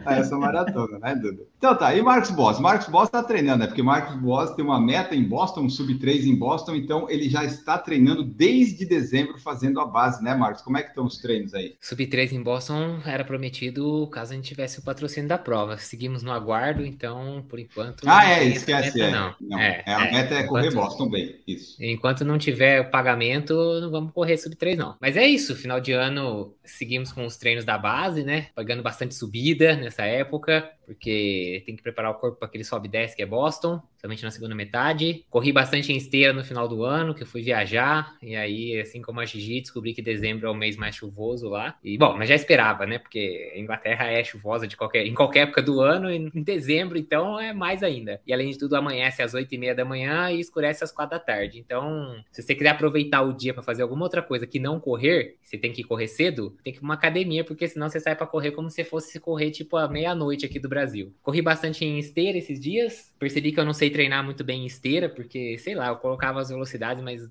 a 0.06 0.16
essa 0.18 0.38
maratona, 0.38 1.00
né, 1.00 1.16
Duda? 1.16 1.44
Então 1.58 1.76
tá, 1.76 1.96
e 1.96 2.02
Marcos 2.02 2.32
Boss? 2.32 2.60
Marcos 2.60 2.88
Boss 2.88 3.10
tá 3.10 3.24
treinando, 3.24 3.60
né? 3.60 3.68
Porque 3.68 3.84
Marcos 3.84 4.16
Boss 4.16 4.52
tem 4.56 4.66
uma 4.66 4.80
meta 4.80 5.16
em 5.16 5.24
Boston, 5.24 5.62
um 5.62 5.70
sub-3 5.70 6.26
em 6.26 6.36
Boston, 6.36 6.76
então 6.76 7.10
ele 7.10 7.30
já 7.30 7.44
está 7.46 7.78
treinando 7.78 8.24
desde 8.24 8.86
dezembro 8.86 9.40
fazendo 9.40 9.80
a 9.80 9.86
base, 9.86 10.24
né, 10.24 10.34
Marcos? 10.36 10.62
Como 10.62 10.78
é 10.78 10.82
que 10.84 10.90
estão 10.90 11.06
os 11.06 11.18
treinos 11.18 11.54
aí? 11.54 11.76
Sub 11.80 12.06
3 12.06 12.34
em 12.34 12.42
Boston 12.42 13.00
era 13.06 13.24
prometido 13.24 14.08
caso 14.12 14.34
a 14.34 14.36
gente 14.36 14.48
tivesse 14.48 14.80
o 14.80 14.84
patrocínio 14.84 15.30
da 15.30 15.38
prova. 15.38 15.78
Seguimos 15.78 16.24
no 16.24 16.32
aguardo, 16.32 16.86
então, 16.86 17.46
por 17.48 17.60
enquanto. 17.60 18.04
Ah, 18.08 18.30
é, 18.30 18.44
esquece, 18.46 18.98
meta, 18.98 19.10
é. 19.10 19.12
Não. 19.12 19.36
Não, 19.42 19.60
É, 19.60 19.84
é, 19.86 19.94
a 19.94 20.06
é. 20.08 20.12
meta 20.12 20.34
é 20.36 20.44
correr 20.44 20.68
Enquanto- 20.68 20.84
Boston 20.84 21.10
bem, 21.10 21.36
isso. 21.48 21.76
Enquanto 21.84 22.26
não 22.26 22.38
tiver 22.38 22.82
o 22.82 22.90
pagamento, 22.90 23.54
não 23.80 23.92
vamos 23.92 24.12
correr 24.12 24.38
sub 24.38 24.56
3, 24.56 24.78
não. 24.78 24.96
Mas 25.00 25.16
é 25.16 25.26
isso, 25.28 25.56
final 25.56 25.80
de 25.80 25.92
ano 25.92 26.54
seguimos 26.66 27.12
com 27.12 27.26
os 27.26 27.38
treinos 27.38 27.66
da 27.66 27.78
base, 27.78 28.24
né? 28.24 28.48
Pagando 28.56 28.82
bastante 28.84 29.14
subida 29.16 29.61
nessa 29.76 30.04
época, 30.04 30.72
porque 30.86 31.64
tem 31.66 31.76
que 31.76 31.84
preparar 31.84 32.12
o 32.12 32.16
corpo 32.16 32.38
para 32.38 32.48
aquele 32.48 32.64
sobe 32.64 32.88
e 32.88 32.92
desce 32.92 33.16
que 33.16 33.22
é 33.22 33.26
Boston, 33.26 33.82
somente 34.02 34.24
na 34.24 34.32
segunda 34.32 34.56
metade. 34.56 35.24
Corri 35.30 35.52
bastante 35.52 35.94
em 35.94 35.98
esteira 35.98 36.34
no 36.34 36.44
final 36.44 36.68
do 36.68 36.84
ano, 36.84 37.14
que 37.14 37.22
eu 37.22 37.28
fui 37.28 37.42
viajar, 37.42 38.16
e 38.22 38.36
aí, 38.36 38.80
assim 38.80 39.02
como 39.02 39.20
a 39.20 39.26
Gigi, 39.26 39.62
descobri 39.62 39.94
que 39.94 40.02
dezembro 40.02 40.48
é 40.48 40.50
o 40.50 40.56
mês 40.56 40.76
mais 40.76 40.96
chuvoso 40.96 41.48
lá. 41.48 41.76
E 41.84 41.98
bom, 41.98 42.18
mas 42.18 42.28
já 42.28 42.36
esperava, 42.36 42.86
né? 42.86 42.98
Porque 42.98 43.52
a 43.56 43.60
Inglaterra 43.60 44.06
é 44.06 44.24
chuvosa 44.24 44.68
de 44.68 44.76
qualquer, 44.76 45.06
em 45.06 45.14
qualquer 45.14 45.42
época 45.42 45.62
do 45.62 45.80
ano, 45.80 46.12
e 46.12 46.32
em 46.34 46.44
dezembro, 46.44 46.98
então 46.98 47.40
é 47.40 47.54
mais 47.54 47.84
ainda. 47.84 48.20
E 48.26 48.34
além 48.34 48.50
de 48.50 48.58
tudo, 48.58 48.76
amanhece 48.76 49.22
às 49.22 49.34
8 49.34 49.54
e 49.54 49.58
meia 49.58 49.76
da 49.76 49.86
manhã 49.86 50.32
e 50.32 50.40
escurece 50.40 50.84
às 50.84 50.92
4 50.92 51.18
da 51.18 51.24
tarde. 51.24 51.60
Então, 51.60 52.16
se 52.32 52.42
você 52.42 52.56
quiser 52.56 52.70
aproveitar 52.70 53.22
o 53.22 53.34
dia 53.34 53.54
para 53.54 53.62
fazer 53.62 53.84
alguma 53.84 54.04
outra 54.04 54.22
coisa 54.22 54.48
que 54.48 54.60
não 54.60 54.80
correr, 54.80 55.36
você 55.42 55.58
tem 55.58 55.72
que 55.72 55.84
correr 55.84 56.08
cedo, 56.08 56.58
tem 56.64 56.74
que 56.74 56.80
ir 56.80 56.82
pra 56.82 56.88
uma 56.88 56.94
academia, 56.96 57.44
porque 57.44 57.68
senão 57.68 57.90
você 57.90 58.00
sai 58.00 58.16
para 58.16 58.26
correr 58.26 58.52
como 58.52 58.70
se 58.70 58.84
fosse 58.84 59.20
correr 59.20 59.52
tipo 59.52 59.78
à 59.78 59.88
meia-noite 59.88 60.46
aqui 60.46 60.60
do 60.60 60.70
Brasil. 60.70 61.14
Corri 61.22 61.42
bastante 61.42 61.86
em 61.86 62.00
esteira 62.00 62.38
esses 62.38 62.60
dias, 62.60 63.11
percebi 63.22 63.52
que 63.52 63.60
eu 63.60 63.66
não 63.66 63.74
sei 63.74 63.92
treinar 63.92 64.26
muito 64.26 64.44
bem 64.44 64.64
em 64.64 64.66
esteira, 64.66 65.08
porque 65.08 65.56
sei 65.60 65.76
lá, 65.76 65.90
eu 65.90 65.98
colocava 65.98 66.42
as 66.42 66.50
velocidades, 66.50 67.04
mas. 67.04 67.22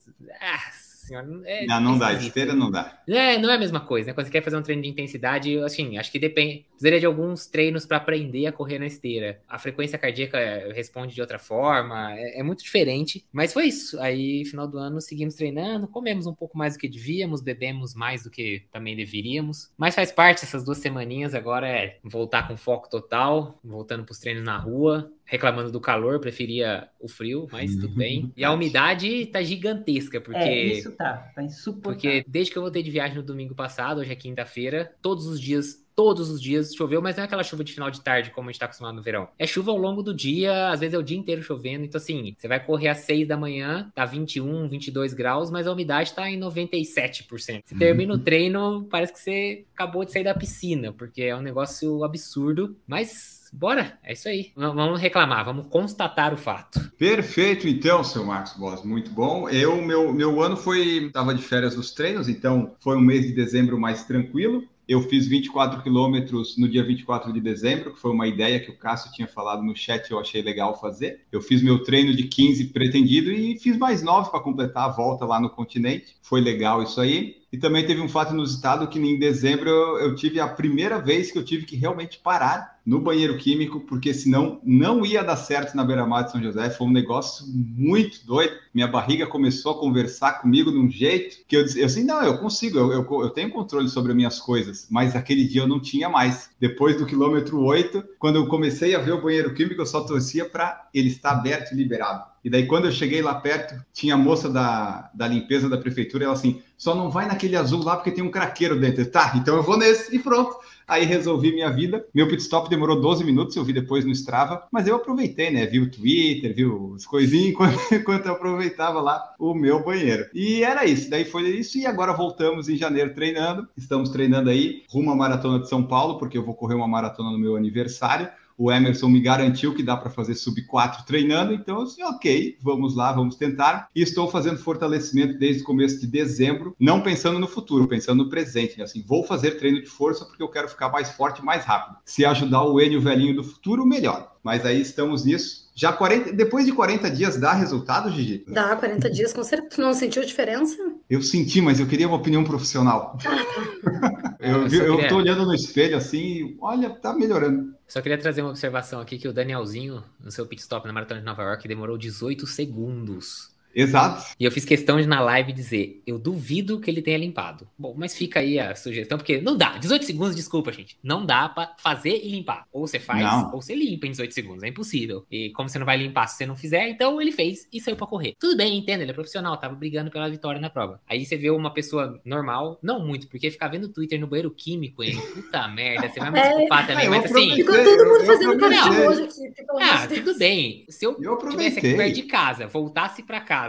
Ah, 0.40 0.70
senhora, 1.10 1.26
é 1.44 1.66
não, 1.66 1.81
não 1.81 1.98
dá, 1.98 2.12
esteira 2.12 2.54
não 2.54 2.70
dá. 2.70 3.02
É, 3.08 3.37
não 3.37 3.50
é 3.50 3.56
a 3.56 3.58
mesma 3.58 3.81
coisa, 3.81 4.06
né? 4.06 4.14
Quando 4.14 4.26
você 4.26 4.32
quer 4.32 4.42
fazer 4.42 4.56
um 4.56 4.62
treino 4.62 4.82
de 4.82 4.88
intensidade, 4.88 5.58
assim, 5.58 5.98
acho 5.98 6.12
que 6.12 6.19
depende. 6.19 6.66
Precisaria 6.70 7.00
de 7.00 7.06
alguns 7.06 7.46
treinos 7.46 7.84
para 7.84 7.96
aprender 7.96 8.46
a 8.46 8.52
correr 8.52 8.78
na 8.78 8.87
esteira. 8.87 9.40
A 9.48 9.58
frequência 9.58 9.98
cardíaca 9.98 10.38
responde 10.72 11.14
de 11.14 11.20
outra 11.20 11.38
forma, 11.38 12.14
é, 12.14 12.38
é 12.38 12.43
muito 12.43 12.62
diferente. 12.62 13.26
Mas 13.32 13.52
foi 13.52 13.66
isso. 13.66 14.00
Aí, 14.00 14.44
final 14.44 14.69
do 14.69 14.78
ano, 14.78 15.00
seguimos 15.00 15.34
treinando, 15.34 15.88
comemos 15.88 16.26
um 16.26 16.34
pouco 16.34 16.56
mais 16.56 16.75
do 16.75 16.78
que 16.78 16.88
devíamos, 16.88 17.40
bebemos 17.40 17.94
mais 17.94 18.22
do 18.22 18.31
que 18.31 18.62
também 18.72 18.94
deveríamos. 18.94 19.70
Mas 19.76 19.96
faz 19.96 20.12
parte, 20.12 20.44
essas 20.44 20.64
duas 20.64 20.78
semaninhas 20.78 21.34
agora 21.34 21.69
é 21.69 21.98
voltar 22.04 22.46
com 22.46 22.56
foco 22.56 22.88
total, 22.88 23.58
voltando 23.64 24.04
para 24.04 24.12
os 24.12 24.19
treinos 24.19 24.44
na 24.44 24.56
rua. 24.56 25.10
Reclamando 25.31 25.71
do 25.71 25.81
calor, 25.81 26.19
preferia 26.19 26.88
o 26.99 27.06
frio, 27.06 27.47
mas 27.53 27.77
tudo 27.77 27.94
bem. 27.94 28.32
E 28.37 28.43
a 28.43 28.50
umidade 28.53 29.27
tá 29.27 29.41
gigantesca, 29.41 30.21
porque. 30.21 30.41
É, 30.41 30.65
isso 30.65 30.91
tá, 30.91 31.31
tá 31.32 31.41
insuportável. 31.41 31.93
Porque 31.93 32.25
desde 32.29 32.51
que 32.51 32.58
eu 32.58 32.63
voltei 32.63 32.82
de 32.82 32.91
viagem 32.91 33.17
no 33.17 33.22
domingo 33.22 33.55
passado, 33.55 34.01
hoje 34.01 34.10
é 34.10 34.17
quinta-feira, 34.17 34.93
todos 35.01 35.29
os 35.29 35.41
dias, 35.41 35.87
todos 36.00 36.30
os 36.30 36.40
dias 36.40 36.74
choveu, 36.74 37.02
mas 37.02 37.14
não 37.14 37.24
é 37.24 37.26
aquela 37.26 37.42
chuva 37.42 37.62
de 37.62 37.74
final 37.74 37.90
de 37.90 38.00
tarde 38.00 38.30
como 38.30 38.48
a 38.48 38.52
gente 38.52 38.58
tá 38.58 38.64
acostumado 38.64 38.94
no 38.94 39.02
verão. 39.02 39.28
É 39.38 39.46
chuva 39.46 39.70
ao 39.70 39.76
longo 39.76 40.02
do 40.02 40.14
dia, 40.14 40.70
às 40.70 40.80
vezes 40.80 40.94
é 40.94 40.98
o 40.98 41.02
dia 41.02 41.19
inteiro 41.19 41.42
chovendo. 41.42 41.84
Então, 41.84 42.00
assim, 42.00 42.34
você 42.38 42.48
vai 42.48 42.58
correr 42.58 42.88
às 42.88 43.00
6 43.00 43.28
da 43.28 43.36
manhã, 43.36 43.92
tá 43.94 44.06
21, 44.06 44.66
22 44.66 45.12
graus, 45.12 45.50
mas 45.50 45.66
a 45.66 45.72
umidade 45.72 46.14
tá 46.14 46.30
em 46.30 46.40
97%. 46.40 47.28
Você 47.28 47.74
termina 47.78 48.14
o 48.14 48.19
treino, 48.19 48.86
parece 48.90 49.12
que 49.12 49.19
você 49.19 49.66
acabou 49.74 50.02
de 50.02 50.12
sair 50.12 50.24
da 50.24 50.34
piscina, 50.34 50.90
porque 50.90 51.20
é 51.20 51.36
um 51.36 51.42
negócio 51.42 52.02
absurdo, 52.02 52.74
mas. 52.86 53.38
Bora, 53.52 53.98
é 54.04 54.12
isso 54.12 54.28
aí. 54.28 54.52
Não 54.56 54.74
Vamos 54.74 55.00
reclamar, 55.00 55.44
vamos 55.44 55.66
constatar 55.69 56.32
o 56.32 56.36
fato. 56.36 56.80
Perfeito, 56.96 57.66
então, 57.66 58.02
seu 58.04 58.24
Marcos 58.24 58.52
Boss, 58.52 58.84
muito 58.84 59.10
bom. 59.10 59.48
Eu, 59.50 59.82
meu, 59.82 60.12
meu 60.14 60.40
ano 60.40 60.56
foi, 60.56 61.06
estava 61.06 61.34
de 61.34 61.42
férias 61.42 61.74
dos 61.74 61.90
treinos, 61.90 62.28
então 62.28 62.74
foi 62.78 62.96
um 62.96 63.00
mês 63.00 63.26
de 63.26 63.32
dezembro 63.32 63.78
mais 63.78 64.04
tranquilo. 64.04 64.64
Eu 64.91 65.01
fiz 65.03 65.29
24 65.29 65.85
quilômetros 65.85 66.59
no 66.59 66.69
dia 66.69 66.82
24 66.82 67.32
de 67.32 67.41
dezembro, 67.41 67.94
que 67.94 68.01
foi 68.01 68.11
uma 68.11 68.27
ideia 68.27 68.59
que 68.59 68.73
o 68.73 68.77
Cássio 68.77 69.13
tinha 69.13 69.29
falado 69.29 69.63
no 69.63 69.77
chat, 69.77 70.11
eu 70.11 70.19
achei 70.19 70.43
legal 70.43 70.81
fazer. 70.81 71.20
Eu 71.31 71.41
fiz 71.41 71.63
meu 71.63 71.85
treino 71.85 72.13
de 72.13 72.25
15 72.25 72.65
pretendido 72.73 73.31
e 73.31 73.56
fiz 73.56 73.79
mais 73.79 74.03
9 74.03 74.32
para 74.32 74.41
completar 74.41 74.89
a 74.89 74.93
volta 74.93 75.25
lá 75.25 75.41
no 75.41 75.49
continente. 75.49 76.17
Foi 76.20 76.41
legal 76.41 76.82
isso 76.82 77.01
aí. 77.01 77.40
E 77.52 77.58
também 77.58 77.84
teve 77.84 78.00
um 78.00 78.08
fato 78.08 78.32
inusitado 78.32 78.86
que 78.86 78.98
em 78.98 79.19
dezembro 79.19 79.69
eu, 79.69 79.98
eu 79.98 80.14
tive 80.14 80.38
a 80.38 80.46
primeira 80.46 81.00
vez 81.00 81.32
que 81.32 81.38
eu 81.38 81.44
tive 81.44 81.66
que 81.66 81.76
realmente 81.76 82.19
parar 82.19 82.80
no 82.86 83.00
banheiro 83.00 83.36
químico, 83.36 83.80
porque 83.80 84.14
senão 84.14 84.60
não 84.64 85.04
ia 85.04 85.22
dar 85.22 85.36
certo 85.36 85.76
na 85.76 85.84
beira-mar 85.84 86.24
de 86.24 86.32
São 86.32 86.42
José. 86.42 86.70
Foi 86.70 86.86
um 86.86 86.92
negócio 86.92 87.44
muito 87.48 88.24
doido. 88.24 88.54
Minha 88.72 88.86
barriga 88.86 89.26
começou 89.26 89.72
a 89.72 89.78
conversar 89.78 90.40
comigo 90.40 90.70
de 90.70 90.78
um 90.78 90.88
jeito 90.88 91.44
que 91.46 91.56
eu 91.56 91.64
disse 91.64 91.80
eu 91.80 91.86
assim, 91.86 92.04
não, 92.04 92.22
eu 92.22 92.38
consigo, 92.38 92.78
eu, 92.78 92.92
eu, 92.92 93.22
eu 93.22 93.30
tenho 93.30 93.50
controle 93.50 93.88
sobre 93.88 94.12
as 94.12 94.16
minhas 94.16 94.38
coisas. 94.38 94.86
Mas 94.90 95.16
aquele 95.16 95.44
dia 95.44 95.62
eu 95.62 95.69
não 95.69 95.80
tinha 95.80 96.08
mais. 96.08 96.50
Depois 96.58 96.96
do 96.96 97.06
quilômetro 97.06 97.60
8, 97.60 98.04
quando 98.19 98.36
eu 98.36 98.46
comecei 98.46 98.94
a 98.94 99.00
ver 99.00 99.12
o 99.12 99.22
banheiro 99.22 99.54
químico, 99.54 99.80
eu 99.80 99.86
só 99.86 100.00
torcia 100.02 100.44
para 100.44 100.88
ele 100.94 101.08
estar 101.08 101.32
aberto 101.32 101.72
e 101.72 101.76
liberado. 101.76 102.24
E 102.43 102.49
daí, 102.49 102.67
quando 102.67 102.87
eu 102.87 102.93
cheguei 102.93 103.20
lá 103.20 103.35
perto, 103.35 103.75
tinha 103.93 104.15
a 104.15 104.19
moça 104.19 104.49
da, 104.49 105.11
da 105.15 105.29
limpeza 105.29 105.69
da 105.69 105.77
prefeitura, 105.77 106.25
ela 106.25 106.32
assim, 106.32 106.63
só 106.77 106.94
não 106.94 107.11
vai 107.11 107.27
naquele 107.27 107.56
azul 107.56 107.85
lá 107.85 107.97
porque 107.97 108.11
tem 108.11 108.25
um 108.25 108.31
craqueiro 108.31 108.79
dentro. 108.81 109.05
Tá, 109.06 109.32
então 109.37 109.56
eu 109.56 109.63
vou 109.63 109.77
nesse 109.77 110.15
e 110.15 110.19
pronto. 110.19 110.56
Aí 110.89 111.05
resolvi 111.05 111.53
minha 111.53 111.70
vida. 111.70 112.05
Meu 112.13 112.27
pit 112.27 112.43
stop 112.43 112.69
demorou 112.69 113.01
12 113.01 113.23
minutos, 113.23 113.55
eu 113.55 113.63
vi 113.63 113.73
depois 113.73 114.05
no 114.05 114.11
Strava, 114.11 114.67
mas 114.73 114.89
eu 114.89 114.97
aproveitei, 114.97 115.51
né? 115.51 115.65
Vi 115.65 115.79
o 115.79 115.91
Twitter, 115.91 116.53
vi 116.53 116.65
as 116.97 117.06
coisinhas 117.06 117.51
enquanto, 117.53 117.94
enquanto 117.94 118.27
eu 118.27 118.32
aproveitava 118.32 119.01
lá 119.01 119.35
o 119.39 119.55
meu 119.55 119.85
banheiro. 119.85 120.27
E 120.35 120.65
era 120.65 120.85
isso, 120.85 121.09
daí 121.09 121.25
foi 121.25 121.43
isso. 121.51 121.79
E 121.79 121.87
agora 121.87 122.13
voltamos 122.13 122.69
em 122.69 122.77
janeiro 122.77 123.15
treinando. 123.15 123.69
Estamos 123.77 124.11
treinando 124.11 124.51
aí 124.51 124.82
rumo 124.89 125.13
à 125.13 125.15
maratona 125.15 125.61
de 125.61 125.69
São 125.69 125.85
Paulo, 125.85 126.19
porque 126.19 126.37
eu 126.37 126.44
vou 126.44 126.55
correr 126.55 126.75
uma 126.75 126.89
maratona 126.89 127.31
no 127.31 127.39
meu 127.39 127.55
aniversário 127.55 128.29
o 128.60 128.70
Emerson 128.70 129.08
me 129.08 129.22
garantiu 129.22 129.74
que 129.74 129.82
dá 129.82 129.96
para 129.96 130.10
fazer 130.10 130.34
sub 130.34 130.60
4 130.67 131.06
treinando, 131.06 131.55
então 131.55 131.79
eu 131.79 131.86
disse, 131.86 132.05
ok, 132.05 132.58
vamos 132.60 132.94
lá, 132.94 133.10
vamos 133.10 133.34
tentar. 133.36 133.88
E 133.96 134.02
estou 134.02 134.31
fazendo 134.31 134.58
fortalecimento 134.58 135.38
desde 135.38 135.62
o 135.62 135.64
começo 135.64 135.98
de 135.98 136.06
dezembro, 136.06 136.76
não 136.79 137.00
pensando 137.00 137.38
no 137.38 137.48
futuro, 137.48 137.88
pensando 137.88 138.22
no 138.22 138.29
presente. 138.29 138.76
Né? 138.76 138.84
Assim, 138.84 139.02
vou 139.02 139.24
fazer 139.24 139.52
treino 139.52 139.81
de 139.81 139.86
força 139.86 140.26
porque 140.26 140.43
eu 140.43 140.48
quero 140.50 140.69
ficar 140.69 140.90
mais 140.90 141.10
forte 141.12 141.43
mais 141.43 141.64
rápido. 141.64 141.96
Se 142.05 142.22
ajudar 142.22 142.62
o 142.64 142.79
Enio 142.79 143.00
velhinho 143.00 143.34
do 143.34 143.43
futuro, 143.43 143.86
melhor. 143.86 144.31
Mas 144.43 144.67
aí 144.67 144.81
estamos 144.81 145.24
nisso. 145.24 145.70
Já 145.74 145.93
40, 145.94 146.32
depois 146.32 146.67
de 146.67 146.72
40 146.72 147.10
dias 147.10 147.38
dá 147.38 147.55
resultado, 147.55 148.10
Gigi? 148.10 148.44
Dá 148.46 148.76
40 148.76 149.10
dias, 149.10 149.32
com 149.32 149.43
certeza. 149.43 149.76
Tu 149.76 149.81
não 149.81 149.94
sentiu 149.94 150.22
diferença? 150.22 150.76
Eu 151.08 151.22
senti, 151.22 151.62
mas 151.62 151.81
eu 151.81 151.86
queria 151.86 152.06
uma 152.06 152.19
opinião 152.19 152.44
profissional. 152.44 153.17
eu, 154.38 154.69
vi, 154.69 154.76
eu 154.76 155.08
tô 155.08 155.17
olhando 155.17 155.46
no 155.46 155.55
espelho 155.55 155.96
assim 155.96 156.19
e 156.19 156.56
olha, 156.60 156.90
tá 156.90 157.14
melhorando. 157.14 157.74
Só 157.91 158.01
queria 158.01 158.17
trazer 158.17 158.41
uma 158.41 158.51
observação 158.51 159.01
aqui 159.01 159.19
que 159.19 159.27
o 159.27 159.32
Danielzinho, 159.32 160.05
no 160.20 160.31
seu 160.31 160.47
pit 160.47 160.63
stop 160.63 160.87
na 160.87 160.93
Maratona 160.93 161.19
de 161.19 161.27
Nova 161.27 161.43
York, 161.43 161.67
demorou 161.67 161.99
18 161.99 162.47
segundos. 162.47 163.51
Exato. 163.74 164.24
E 164.39 164.44
eu 164.44 164.50
fiz 164.50 164.65
questão 164.65 165.00
de 165.00 165.06
na 165.06 165.20
live 165.20 165.53
dizer, 165.53 166.03
eu 166.06 166.19
duvido 166.19 166.81
que 166.81 166.91
ele 166.91 167.03
tenha 167.03 167.19
limpado. 167.19 167.69
Bom, 167.79 167.94
mas 167.96 168.17
fica 168.17 168.41
aí 168.41 168.58
a 168.58 168.74
sugestão, 168.74 169.19
porque 169.19 169.41
não 169.41 169.56
dá. 169.56 169.79
18 169.79 170.05
segundos, 170.05 170.36
desculpa, 170.36 170.72
gente. 170.72 170.98
Não 171.03 171.24
dá 171.24 171.48
para 171.48 171.74
fazer 171.79 172.20
e 172.22 172.31
limpar. 172.31 172.67
Ou 172.72 172.86
você 172.86 172.98
faz, 172.98 173.22
não. 173.22 173.53
ou 173.53 173.62
você 173.62 173.74
limpa 173.74 174.06
em 174.06 174.10
18 174.10 174.32
segundos. 174.34 174.62
É 174.62 174.69
impossível. 174.69 175.24
E 175.31 175.50
como 175.50 175.69
você 175.69 175.79
não 175.79 175.86
vai 175.86 175.96
limpar 175.96 176.27
se 176.27 176.36
você 176.36 176.46
não 176.46 176.56
fizer, 176.56 176.89
então 176.89 177.20
ele 177.20 177.32
fez 177.32 177.69
e 177.72 177.81
saiu 177.81 177.96
para 177.96 178.06
correr. 178.06 178.34
Tudo 178.39 178.56
bem, 178.56 178.77
entendo, 178.77 179.03
ele 179.03 179.10
é 179.10 179.15
profissional, 179.15 179.56
tava 179.56 179.74
brigando 179.74 180.10
pela 180.10 180.29
vitória 180.29 180.60
na 180.60 180.70
prova. 180.70 181.00
Aí 181.08 181.24
você 181.24 181.36
vê 181.36 181.50
uma 181.50 181.72
pessoa 181.72 182.20
normal, 182.24 182.79
não 182.82 183.05
muito, 183.05 183.29
porque 183.29 183.50
ficar 183.50 183.69
vendo 183.69 183.89
Twitter 183.89 184.20
no 184.20 184.27
banheiro 184.27 184.50
químico, 184.50 185.03
ele, 185.03 185.20
puta 185.20 185.69
merda, 185.69 186.08
você 186.08 186.20
vai 186.20 186.31
me 186.31 186.39
é. 186.39 186.48
desculpar 186.48 186.84
é, 186.84 186.86
também, 186.86 187.08
mas 187.08 187.24
assim. 187.24 187.55
Ficou 187.55 187.74
todo 187.74 188.06
mundo 188.06 188.24
fazendo 188.27 188.58
cara 188.58 189.08
hoje 189.08 189.22
aqui, 189.22 189.55
Ah, 189.81 190.06
tudo 190.06 190.39
bem. 190.39 190.84
Se 190.89 191.05
eu, 191.05 191.17
eu 191.20 191.39
tivesse 191.48 191.79
aqui 191.79 191.94
perto 191.94 192.15
de 192.15 192.22
casa, 192.22 192.67
voltasse 192.67 193.22
para 193.22 193.41
casa 193.41 193.59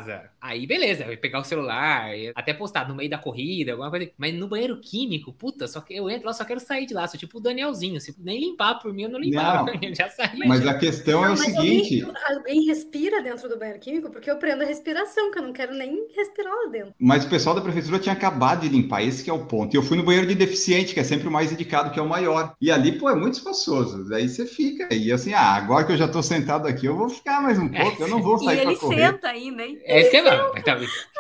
Aí 0.42 0.66
beleza, 0.66 1.04
eu 1.04 1.12
ia 1.12 1.18
pegar 1.18 1.40
o 1.40 1.44
celular, 1.44 2.10
até 2.36 2.54
postar 2.54 2.88
no 2.88 2.96
meio 2.96 3.10
da 3.10 3.18
corrida, 3.18 3.72
alguma 3.72 3.90
coisa. 3.90 4.10
Mas 4.18 4.34
no 4.34 4.48
banheiro 4.48 4.80
químico, 4.80 5.32
puta, 5.34 5.68
só 5.68 5.82
que 5.82 5.94
eu 5.94 6.10
entro 6.10 6.28
lá, 6.28 6.34
só 6.34 6.44
quero 6.44 6.60
sair 6.60 6.86
de 6.86 6.94
lá. 6.94 7.08
Sou 7.08 7.20
tipo 7.20 7.38
o 7.38 7.42
Danielzinho. 7.42 8.00
Se 8.00 8.16
nem 8.20 8.40
limpar 8.40 8.80
por 8.80 8.94
mim, 8.94 9.04
eu 9.04 9.10
não 9.10 9.20
limpava. 9.20 9.72
Não, 9.72 9.80
já 9.96 10.10
saí. 10.10 10.40
Mas 10.48 10.66
a 10.66 10.78
questão 10.78 11.22
não, 11.22 11.30
é 11.30 11.32
o 11.34 11.38
seguinte: 11.38 12.04
alguém, 12.04 12.38
alguém, 12.38 12.66
respira 12.66 13.22
dentro 13.22 13.48
do 13.48 13.58
banheiro 13.58 13.80
químico, 13.80 14.10
porque 14.10 14.30
eu 14.30 14.38
prendo 14.38 14.64
a 14.64 14.66
respiração, 14.66 15.32
que 15.32 15.40
eu 15.40 15.44
não 15.44 15.54
quero 15.54 15.74
nem 15.74 16.08
respirar 16.16 16.54
lá 16.54 16.70
dentro. 16.70 16.94
Mas 17.00 17.26
o 17.26 17.30
pessoal 17.30 17.56
da 17.56 17.62
prefeitura 17.62 18.00
tinha 18.00 18.14
acabado 18.14 18.62
de 18.62 18.70
limpar, 18.70 19.04
esse 19.04 19.30
é 19.30 19.34
o 19.34 19.46
ponto. 19.46 19.74
E 19.74 19.78
eu 19.78 19.84
fui 19.84 19.98
no 19.98 20.04
banheiro 20.04 20.28
de 20.28 20.36
deficiente, 20.36 20.94
que 20.94 21.00
é 21.00 21.04
sempre 21.04 21.28
o 21.28 21.32
mais 21.32 21.52
indicado, 21.52 21.92
que 21.92 22.00
é 22.00 22.02
o 22.02 22.10
maior. 22.10 22.56
E 22.60 22.72
ali, 22.72 22.94
pô, 22.94 23.10
é 23.10 23.16
muito 23.16 23.36
espaçoso. 23.36 24.08
Daí 24.10 24.28
você 24.28 24.46
fica. 24.46 24.94
E 24.94 25.12
assim, 25.12 25.34
ah, 25.34 25.56
agora 25.56 25.86
que 25.86 25.92
eu 25.92 25.98
já 25.98 26.08
tô 26.08 26.22
sentado 26.24 26.68
aqui, 26.68 26.86
eu 26.86 26.96
vou 26.96 27.10
ficar 27.10 27.42
mais 27.42 27.60
um 27.60 27.70
pouco, 27.70 28.02
eu 28.02 28.08
não 28.08 28.22
vou 28.22 28.38
sair 28.40 28.60
e 28.60 28.62
pra 28.62 28.76
correr. 28.76 28.96
E 28.96 29.00
ele 29.00 29.12
senta 29.12 29.28
ainda, 29.28 29.64
hein? 29.64 29.81
É 29.84 30.02
isso 30.02 30.12
que 30.12 30.18
é 30.18 30.24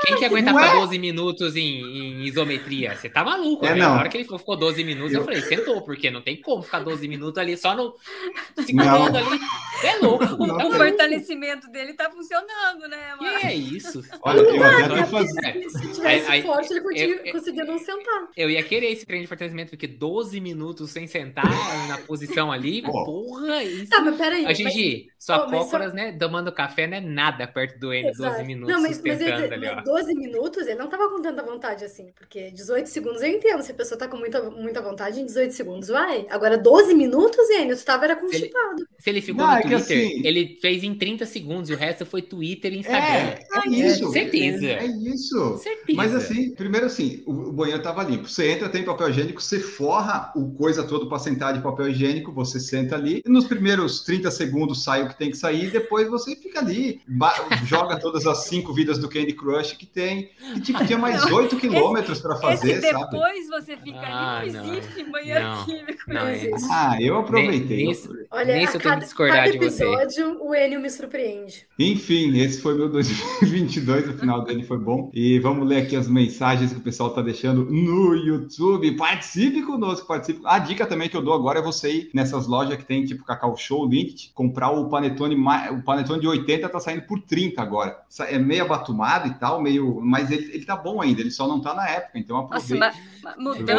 quem 0.01 0.17
que 0.17 0.25
aguenta 0.25 0.51
ficar 0.51 0.73
12 0.73 0.97
minutos 0.97 1.55
em, 1.55 1.81
em, 1.81 2.23
isometria? 2.23 2.95
Você 2.95 3.07
tá 3.07 3.23
maluco, 3.23 3.65
é, 3.65 3.75
Na 3.75 3.93
hora 3.93 4.09
que 4.09 4.17
ele 4.17 4.23
ficou 4.23 4.57
12 4.57 4.83
minutos, 4.83 5.13
eu... 5.13 5.19
eu 5.19 5.25
falei, 5.25 5.41
sentou, 5.41 5.81
porque 5.81 6.09
não 6.09 6.21
tem 6.21 6.41
como 6.41 6.63
ficar 6.63 6.79
12 6.79 7.07
minutos 7.07 7.37
ali 7.37 7.55
só 7.55 7.75
no. 7.75 7.95
segurando 8.65 9.17
ali. 9.17 9.39
É 9.83 9.97
louco. 9.97 10.21
Não, 10.51 10.69
o 10.69 10.73
fortalecimento 10.73 11.69
dele 11.69 11.93
tá 11.93 12.09
funcionando, 12.09 12.87
né? 12.87 13.15
Mano? 13.19 13.39
Que 13.39 13.47
é 13.47 13.55
isso? 13.55 14.03
Olha, 14.21 14.39
eu 14.39 14.63
até 14.63 15.05
fazer. 15.05 15.69
Se 15.69 15.93
tivesse 15.93 16.31
aí, 16.31 16.41
forte, 16.41 16.71
ele 16.71 16.81
conseguia, 16.81 17.31
conseguia 17.31 17.65
não 17.65 17.77
sentar. 17.77 18.27
Eu 18.35 18.49
ia 18.49 18.63
querer 18.63 18.91
esse 18.91 19.05
treino 19.05 19.23
de 19.23 19.27
fortalecimento, 19.27 19.71
porque 19.71 19.87
12 19.87 20.39
minutos 20.39 20.91
sem 20.91 21.07
sentar 21.07 21.49
na 21.87 21.97
posição 21.99 22.51
ali, 22.51 22.81
porra, 22.83 23.63
isso. 23.63 23.89
Tá, 23.89 24.01
mas 24.01 24.17
peraí. 24.17 24.45
A 24.45 24.53
Gigi, 24.53 25.05
mas... 25.05 25.25
sua 25.25 25.45
oh, 25.45 25.49
cócoras, 25.49 25.89
só... 25.89 25.95
né, 25.95 26.11
tomando 26.11 26.51
café 26.51 26.85
não 26.85 26.97
é 26.97 27.01
nada 27.01 27.47
perto 27.47 27.79
do 27.79 27.93
N, 27.93 28.11
12 28.11 28.43
minutos. 28.43 28.50
Não, 28.55 28.81
mas, 28.81 29.01
mas 29.01 29.21
ele, 29.21 29.31
ali, 29.31 29.83
12 29.83 30.15
minutos, 30.15 30.67
ele 30.67 30.79
não 30.79 30.87
tava 30.87 31.09
com 31.09 31.21
tanta 31.21 31.43
vontade 31.43 31.83
assim, 31.85 32.11
porque 32.17 32.51
18 32.51 32.87
segundos 32.87 33.21
eu 33.21 33.29
entendo, 33.29 33.61
se 33.61 33.71
a 33.71 33.75
pessoa 33.75 33.97
tá 33.97 34.07
com 34.07 34.17
muita, 34.17 34.49
muita 34.49 34.81
vontade, 34.81 35.19
em 35.19 35.25
18 35.25 35.53
segundos 35.53 35.89
vai. 35.89 36.25
Agora, 36.29 36.57
12 36.57 36.93
minutos, 36.93 37.49
Enio, 37.49 37.75
tu 37.75 37.85
tava 37.85 38.05
era 38.05 38.15
constipado. 38.15 38.77
Se 38.77 38.81
ele, 38.81 38.87
se 38.99 39.09
ele 39.09 39.21
ficou 39.21 39.45
não, 39.45 39.53
no 39.53 39.57
é 39.57 39.61
Twitter, 39.61 39.77
assim... 39.77 40.21
ele 40.25 40.57
fez 40.61 40.83
em 40.83 40.93
30 40.95 41.25
segundos 41.25 41.69
e 41.69 41.73
o 41.73 41.77
resto 41.77 42.05
foi 42.05 42.21
Twitter 42.21 42.73
e 42.73 42.79
Instagram. 42.79 43.01
É, 43.01 43.45
é 43.65 43.69
isso. 43.69 44.11
certeza. 44.11 44.67
É 44.67 44.85
isso. 44.85 45.57
Certeza. 45.57 45.97
Mas 45.97 46.15
assim, 46.15 46.53
primeiro 46.55 46.85
assim, 46.85 47.23
o, 47.25 47.31
o 47.31 47.53
banheiro 47.53 47.81
tava 47.81 48.03
limpo. 48.03 48.27
Você 48.27 48.51
entra, 48.51 48.69
tem 48.69 48.83
papel 48.83 49.09
higiênico, 49.09 49.41
você 49.41 49.59
forra 49.59 50.31
o 50.35 50.51
coisa 50.51 50.83
todo 50.83 51.07
para 51.07 51.19
sentar 51.19 51.53
de 51.53 51.61
papel 51.61 51.89
higiênico, 51.89 52.31
você 52.31 52.59
senta 52.59 52.95
ali, 52.95 53.21
e 53.25 53.29
nos 53.29 53.45
primeiros 53.45 54.01
30 54.01 54.29
segundos 54.31 54.83
sai 54.83 55.03
o 55.03 55.09
que 55.09 55.17
tem 55.17 55.31
que 55.31 55.37
sair, 55.37 55.65
e 55.65 55.71
depois 55.71 56.09
você 56.09 56.35
fica 56.35 56.59
ali, 56.59 57.01
joga 57.65 57.99
todas 57.99 58.25
as 58.25 58.40
cinco 58.43 58.73
vidas 58.73 58.97
do 58.97 59.09
Candy 59.09 59.33
Crush 59.33 59.73
que 59.73 59.85
tem. 59.85 60.29
E 60.55 60.59
tipo, 60.59 60.85
tinha 60.85 60.97
mais 60.97 61.23
oito 61.31 61.57
quilômetros 61.57 62.19
para 62.19 62.35
fazer, 62.35 62.73
esse 62.73 62.89
sabe? 62.89 63.11
Depois 63.11 63.49
você 63.49 63.77
fica 63.77 63.99
ah, 63.99 64.39
ali, 64.39 64.51
não, 64.51 64.65
não 64.65 64.73
existe 64.75 65.03
banheiro 65.03 65.43
não, 65.43 65.65
químico. 65.65 66.01
Não, 66.07 66.27
é. 66.27 66.51
Ah, 66.69 66.97
eu 67.01 67.17
aproveitei. 67.17 67.87
Nesse, 67.87 68.09
Olha, 68.29 68.55
nesse 68.55 68.75
eu 68.75 68.81
tenho 68.81 68.95
que 68.95 69.01
discordar 69.01 69.51
de 69.51 69.57
você. 69.57 69.83
episódio, 69.83 70.37
o 70.41 70.55
Enio 70.55 70.79
me 70.79 70.89
surpreende. 70.89 71.65
Enfim, 71.77 72.37
esse 72.37 72.61
foi 72.61 72.75
meu 72.75 72.89
2022, 72.91 74.09
o 74.09 74.13
final 74.13 74.43
dele 74.43 74.63
foi 74.63 74.77
bom. 74.77 75.11
E 75.13 75.39
vamos 75.39 75.67
ler 75.67 75.83
aqui 75.83 75.95
as 75.95 76.07
mensagens 76.07 76.71
que 76.71 76.79
o 76.79 76.83
pessoal 76.83 77.11
tá 77.11 77.21
deixando 77.21 77.65
no 77.65 78.15
YouTube. 78.15 78.95
Participe 78.95 79.61
conosco, 79.63 80.07
participe. 80.07 80.41
A 80.45 80.59
dica 80.59 80.85
também 80.85 81.09
que 81.09 81.17
eu 81.17 81.21
dou 81.21 81.33
agora 81.33 81.59
é 81.59 81.61
você 81.61 81.91
ir 81.91 82.09
nessas 82.13 82.47
lojas 82.47 82.77
que 82.77 82.85
tem 82.85 83.05
tipo 83.05 83.23
Cacau 83.23 83.55
Show, 83.57 83.87
Lindt, 83.87 84.31
comprar 84.33 84.71
o 84.71 84.89
panetone, 84.89 85.35
o 85.35 85.83
panetone 85.83 86.21
de 86.21 86.27
80 86.27 86.69
tá 86.69 86.79
saindo 86.79 87.03
por 87.03 87.21
30 87.21 87.61
agora. 87.61 87.97
É 88.31 88.39
meio 88.39 88.63
abatumado 88.63 89.27
e 89.27 89.33
tal, 89.35 89.61
meio 89.61 89.99
mas 90.01 90.31
ele, 90.31 90.51
ele 90.53 90.65
tá 90.65 90.75
bom 90.75 91.01
ainda, 91.01 91.21
ele 91.21 91.31
só 91.31 91.47
não 91.47 91.61
tá 91.61 91.73
na 91.73 91.87
época, 91.87 92.17
então 92.17 92.37
aproveita. 92.37 92.87
Nossa, 92.87 92.97